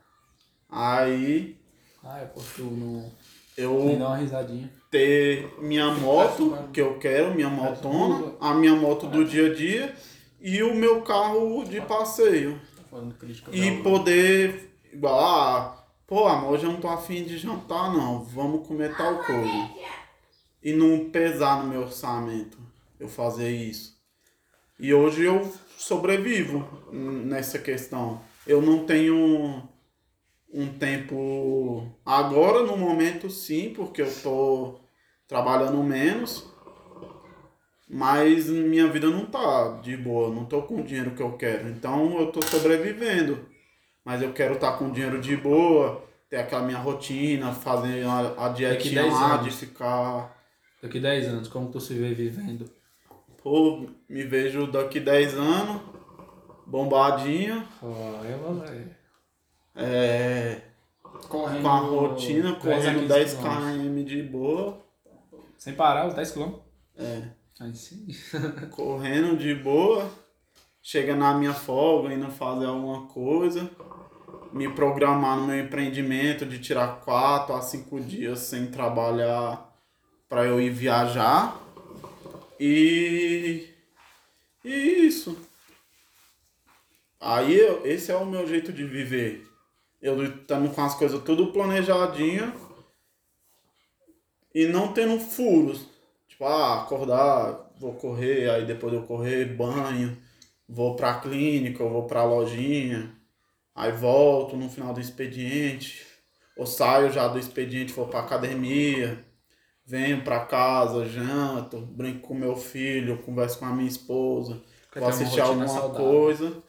[0.69, 1.57] Aí
[2.03, 3.11] Ah, é por tu não.
[3.57, 4.71] eu Nem dá uma risadinha.
[4.91, 9.95] ter minha moto, que eu quero, minha motona, a minha moto do dia a dia
[10.39, 12.59] e o meu carro de passeio.
[12.77, 17.37] Tá falando crítica E poder, igual, ah, pô, amor, hoje eu não tô afim de
[17.37, 19.69] jantar, não, vamos comer tal coisa.
[20.61, 22.57] E não pesar no meu orçamento
[22.99, 23.97] eu fazer isso.
[24.79, 28.21] E hoje eu sobrevivo nessa questão.
[28.45, 29.63] Eu não tenho
[30.51, 34.79] um tempo agora no momento sim, porque eu tô
[35.27, 36.47] trabalhando menos.
[37.87, 41.69] Mas minha vida não tá de boa, não tô com o dinheiro que eu quero.
[41.69, 43.47] Então eu tô sobrevivendo.
[44.05, 48.45] Mas eu quero estar com o dinheiro de boa, ter aquela minha rotina, fazer a,
[48.45, 50.38] a dietinha 10 lá de ficar.
[50.81, 52.69] Daqui 10 anos, como tu se vê vivendo?
[53.41, 55.81] Pô, me vejo daqui 10 anos,
[56.65, 58.95] bombadinho, Ó, eu velho.
[59.75, 60.61] é,
[61.27, 61.61] Correndo.
[61.61, 63.75] com a rotina, 10 a correndo 15 10 quilômetros.
[63.77, 64.85] km de boa.
[65.57, 66.53] Sem parar, os 10 km?
[66.97, 67.21] É.
[67.59, 68.07] Aí sim.
[68.71, 70.09] correndo de boa,
[70.81, 73.69] chega na minha folga, indo fazer alguma coisa,
[74.53, 79.68] me programar no meu empreendimento de tirar quatro a cinco dias sem trabalhar
[80.29, 81.59] para eu ir viajar.
[82.59, 83.67] E,
[84.63, 84.69] e
[85.07, 85.35] isso.
[87.19, 89.45] Aí eu- esse é o meu jeito de viver.
[90.01, 92.53] Eu estando com as coisas tudo planejadinho
[94.53, 95.85] e não tendo furos.
[96.27, 100.17] Tipo, ah, acordar, vou correr, aí depois eu correr, banho,
[100.67, 103.13] vou pra clínica, eu vou pra lojinha,
[103.75, 106.05] aí volto no final do expediente,
[106.55, 109.25] ou saio já do expediente, vou pra academia,
[109.89, 114.61] venho pra casa, janto, brinco com meu filho, converso com a minha esposa,
[114.93, 116.05] Quer vou assistir alguma saudável.
[116.05, 116.63] coisa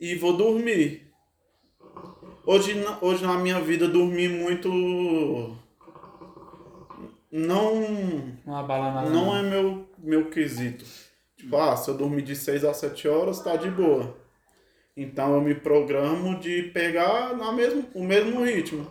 [0.00, 1.12] e vou dormir.
[2.46, 4.68] Hoje, na- hoje na minha vida dormir muito
[7.30, 7.82] não
[8.46, 9.10] Uma bala na.
[9.10, 10.84] não é meu, meu quesito.
[11.36, 14.16] Tipo, ah, se eu dormir de 6 a 7 horas, tá de boa.
[14.96, 18.86] Então eu me programo de pegar na mesmo, o mesmo ritmo.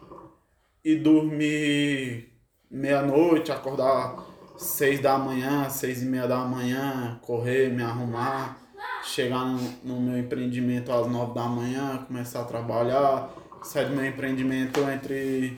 [0.84, 2.33] E dormir
[2.74, 4.16] meia-noite, acordar
[4.58, 8.58] 6 da manhã, 6 e meia da manhã, correr, me arrumar,
[9.04, 13.30] chegar no, no meu empreendimento às 9 da manhã, começar a trabalhar,
[13.64, 15.56] sair do meu empreendimento entre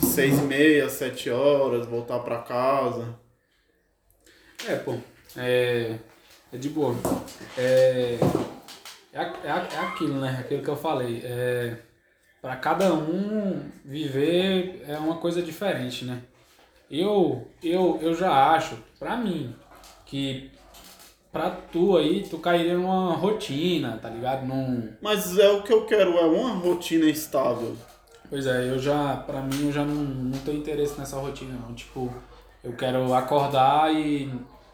[0.00, 3.14] 6 e meia, 7 horas, voltar pra casa.
[4.66, 4.96] É, pô.
[5.36, 5.98] É.
[6.52, 6.94] É de boa.
[7.58, 8.18] É.
[9.12, 10.38] É, é, é aquilo, né?
[10.40, 11.20] Aquilo que eu falei.
[11.24, 11.76] É.
[12.40, 16.22] Pra cada um viver é uma coisa diferente, né?
[17.00, 19.54] Eu, eu, eu já acho, pra mim,
[20.06, 20.50] que
[21.32, 24.46] pra tu aí, tu cairia numa rotina, tá ligado?
[24.46, 27.76] Num, Mas é o que eu quero, é uma rotina estável.
[28.30, 31.74] Pois é, eu já, pra mim, eu já não, não tenho interesse nessa rotina, não.
[31.74, 32.12] Tipo,
[32.62, 34.32] eu quero acordar e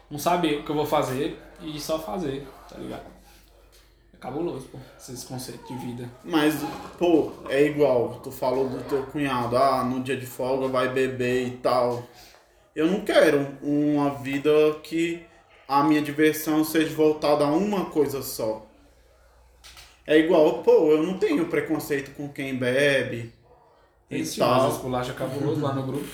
[0.09, 3.03] não saber o que eu vou fazer e só fazer, tá ligado?
[4.21, 6.07] É cabuloso, pô, esse conceito de vida.
[6.23, 6.55] Mas,
[6.99, 11.47] pô, é igual, tu falou do teu cunhado, ah, no dia de folga vai beber
[11.47, 12.03] e tal.
[12.75, 14.51] Eu não quero uma vida
[14.83, 15.25] que
[15.67, 18.65] a minha diversão seja voltada a uma coisa só.
[20.05, 23.33] É igual, pô, eu não tenho preconceito com quem bebe
[24.09, 24.69] e Esse mas tal.
[24.69, 26.07] esse bolacha cabuloso lá no grupo.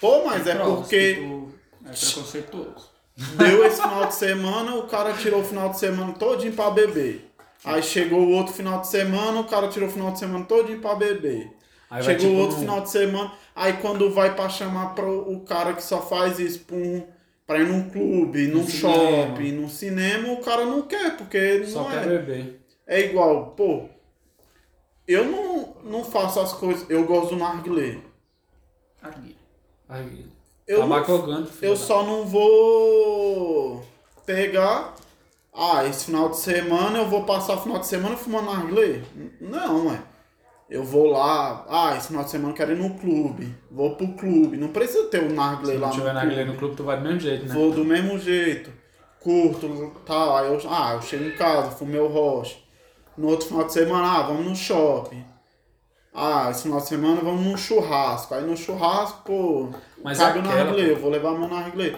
[0.00, 1.52] Pô, mas é Próximo, porque tu
[1.84, 2.90] É preconceituoso.
[3.36, 7.27] deu esse final de semana, o cara tirou o final de semana todinho pra beber.
[7.64, 10.80] Aí chegou o outro final de semana, o cara tirou o final de semana todinho
[10.80, 11.52] pra beber.
[11.90, 15.30] Aí vai, Chegou tipo, outro num- final de semana, aí quando vai pra chamar pro,
[15.32, 17.06] o cara que só faz isso pra, um,
[17.46, 18.94] pra ir num clube, num cinema.
[19.26, 22.06] shopping, num cinema, o cara não quer, porque Só não quer é.
[22.18, 22.60] beber.
[22.86, 23.84] É igual, pô,
[25.06, 27.98] eu não, não faço as coisas, eu gosto do narguilé.
[29.02, 29.36] Aqui.
[29.88, 30.26] Aí,
[30.66, 33.82] Eu, não- filho eu só não vou
[34.26, 34.94] pegar,
[35.58, 39.02] ah, esse final de semana eu vou passar o final de semana fumando narguilé.
[39.40, 39.98] Não, é.
[40.70, 44.08] Eu vou lá, ah, esse final de semana eu quero ir no clube, vou pro
[44.08, 46.44] clube, não precisa ter um narguilé Se lá não tiver no na clube.
[46.44, 47.54] no clube, tu vai do mesmo jeito, né?
[47.54, 48.70] Vou do mesmo jeito,
[49.18, 52.56] curto, tal, aí eu, ah, eu chego em casa, fumei o rocha.
[53.16, 55.24] No outro final de semana, ah, vamos no shopping.
[56.14, 58.34] Ah, esse final de semana vamos num churrasco.
[58.34, 59.68] Aí no churrasco, pô,
[60.02, 61.96] Mas cabe é o aquela, narguilé, eu vou levar meu narguilé.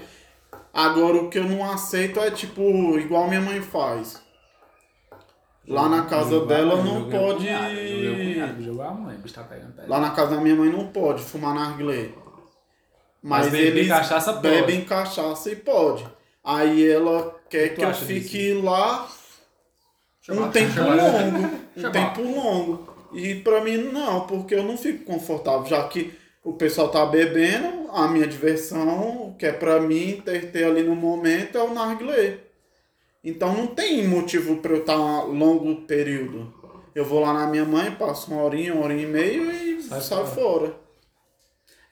[0.72, 2.62] Agora o que eu não aceito é tipo,
[2.98, 4.22] igual minha mãe faz.
[5.66, 7.46] Lá na casa dela eu não pode.
[7.46, 9.74] cunhado, cunhado, a mãe, bicho tá pegando.
[9.86, 12.10] Lá na casa da minha mãe não pode fumar narguilé.
[13.22, 14.48] Mas, Mas eles cachaça pode.
[14.48, 16.06] bebem cachaça e pode.
[16.42, 19.08] Aí ela quer que eu fique lá
[20.28, 21.60] um tempo longo.
[21.76, 22.94] Um tempo longo.
[23.12, 26.12] E pra mim não, porque eu não fico confortável, já que
[26.44, 30.82] o pessoal tá bebendo, a minha diversão, o que é pra mim ter, ter ali
[30.82, 32.38] no momento é o narguilé.
[33.22, 36.52] Então não tem motivo pra eu estar um longo período.
[36.94, 40.00] Eu vou lá na minha mãe, passo uma horinha, uma horinha e meia e Sai
[40.00, 40.68] saio fora.
[40.68, 40.76] fora.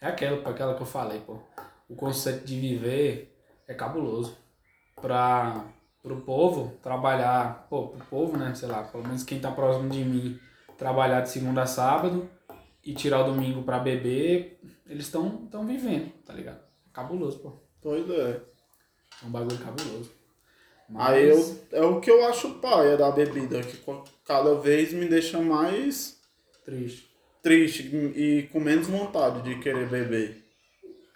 [0.00, 1.38] É aquela, aquela que eu falei, pô.
[1.88, 3.34] O conceito de viver
[3.66, 4.36] é cabuloso.
[5.00, 5.64] Pra,
[6.02, 10.04] pro povo trabalhar, pô, pro povo, né, sei lá, pelo menos quem tá próximo de
[10.04, 10.38] mim,
[10.76, 12.28] trabalhar de segunda a sábado
[12.84, 14.58] e tirar o domingo pra beber,
[14.88, 16.60] eles estão tão vivendo, tá ligado?
[16.92, 17.52] Cabuloso, pô.
[17.82, 18.40] Pois é.
[19.22, 20.10] É um bagulho cabuloso.
[20.96, 23.78] Aí eu, é o que eu acho paia da bebida, que
[24.24, 26.18] cada vez me deixa mais
[26.64, 27.10] Triste.
[27.42, 27.82] triste
[28.16, 30.44] e com menos vontade de querer beber.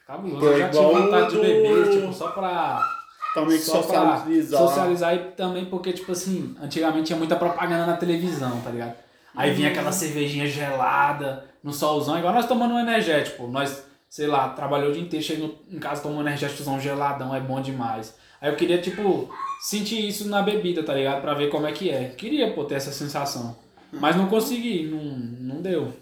[0.06, 0.40] Cabuloso.
[0.40, 2.86] Pô, Eu já tinha vontade de do- beber, tipo, só pra
[3.34, 4.60] Também que Só pra socializar.
[4.60, 8.94] socializar e também porque, tipo assim, antigamente tinha muita propaganda na televisão, tá ligado?
[9.34, 13.46] Aí vinha aquela cervejinha gelada, no solzão, igual nós tomando um energético.
[13.46, 17.40] Nós, sei lá, trabalhou o dia inteiro, chega em casa tomando um energéticozão geladão, é
[17.40, 18.14] bom demais.
[18.40, 21.20] Aí eu queria, tipo, sentir isso na bebida, tá ligado?
[21.20, 22.08] Pra ver como é que é.
[22.10, 23.56] Queria, pô, ter essa sensação.
[23.92, 25.92] Mas não consegui, não, não deu.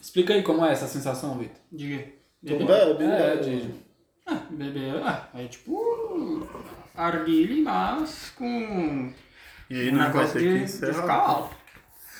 [0.00, 1.56] Explica aí como é essa sensação, Vitor.
[1.72, 2.04] Diga.
[2.46, 2.94] Tu Beber.
[2.96, 3.74] bebe, É, de...
[4.26, 5.02] Ah, beber.
[5.02, 6.46] Ah, é tipo.
[6.94, 9.12] Arguile, mas com.
[9.70, 11.56] E aí um não vai negócio ter de, que de ficar alto.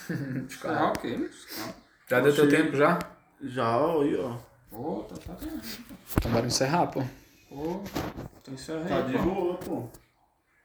[0.65, 1.75] Alto, ok, mas.
[2.09, 2.99] Já deu teu tempo já?
[3.43, 4.37] Já, aí, ó.
[4.71, 5.47] Pô, tá, tá, tá.
[6.17, 7.03] Então bora encerrar, pô.
[7.49, 7.81] Pô,
[8.43, 8.89] tô encerrando.
[8.89, 9.85] Tá de boa, pô.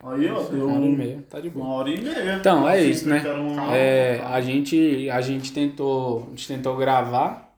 [0.02, 1.66] Aí, ó, deu Uma hora e meia, tá de boa.
[1.66, 2.36] uma hora e meia.
[2.36, 3.22] Então, é isso, né?
[3.74, 7.54] É, a gente, a gente tentou, a gente tentou gravar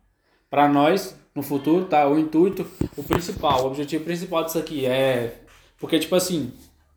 [0.50, 2.08] para nós no futuro, tá?
[2.08, 2.66] O intuito,
[2.98, 5.42] o principal, o objetivo principal disso aqui é
[5.82, 6.54] porque tipo assim,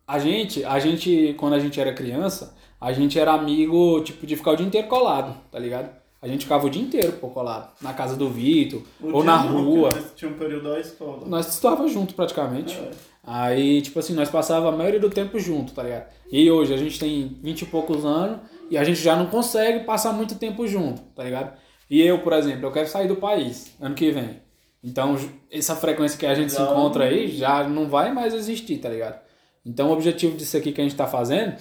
[0.07, 2.55] a gente, a gente quando a gente era criança,
[2.85, 5.89] a gente era amigo tipo de ficar o dia inteiro colado, tá ligado?
[6.21, 9.43] A gente ficava o dia inteiro pô, colado na casa do Vitor O ou na
[9.45, 9.91] não, rua.
[9.91, 11.27] nós Tinha um período da escola.
[11.27, 12.75] Nós estávamos juntos praticamente.
[12.75, 12.91] É.
[13.27, 16.07] Aí, tipo assim, nós passava a maioria do tempo junto, tá ligado?
[16.31, 18.39] E hoje a gente tem 20 e poucos anos
[18.71, 21.57] e a gente já não consegue passar muito tempo junto, tá ligado?
[21.91, 24.43] E eu, por exemplo, eu quero sair do país ano que vem.
[24.83, 25.17] Então,
[25.51, 28.79] essa frequência que a gente se Já encontra não- aí já não vai mais existir,
[28.79, 29.19] tá ligado?
[29.65, 31.55] Então, o objetivo disso aqui que a gente tá fazendo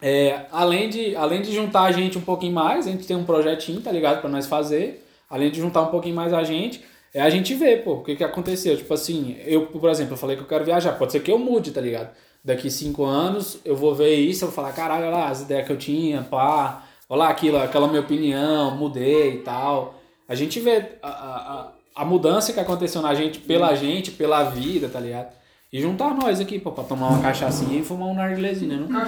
[0.00, 3.24] é, além de, além de juntar a gente um pouquinho mais, a gente tem um
[3.24, 4.20] projetinho, tá ligado?
[4.20, 5.04] Pra nós fazer.
[5.28, 8.16] Além de juntar um pouquinho mais a gente, é a gente ver, pô, o que
[8.16, 8.76] que aconteceu.
[8.76, 10.92] Tipo assim, eu, por exemplo, eu falei que eu quero viajar.
[10.92, 12.10] Pode ser que eu mude, tá ligado?
[12.44, 15.66] Daqui cinco anos eu vou ver isso, eu vou falar, caralho, olha lá as ideias
[15.66, 16.84] que eu tinha, pá.
[17.08, 19.94] Olha lá aquilo, aquela minha opinião, mudei e tal.
[20.28, 24.88] A gente vê a, a, a- mudança que aconteceu na gente, pela gente, pela vida,
[24.88, 25.32] tá ligado?
[25.72, 28.86] E juntar nós aqui, pô, pra tomar uma cachaçinha e fumar um narguilezinho, né?
[28.88, 29.00] não?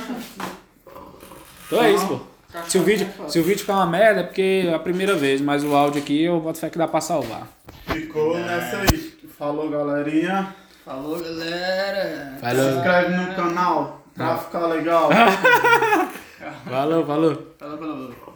[1.71, 2.19] Então é isso, pô.
[2.67, 5.41] Se o, vídeo, se o vídeo ficar uma merda, é porque é a primeira vez,
[5.41, 7.47] mas o áudio aqui eu boto fé que dá pra salvar.
[7.87, 9.15] Ficou nessa aí.
[9.39, 10.53] Falou, galerinha.
[10.85, 12.35] Falou, galera.
[12.35, 15.11] Se Falou, inscreve no canal pra ficar legal.
[16.69, 17.55] falou, falou.
[17.57, 18.15] Falou, falou.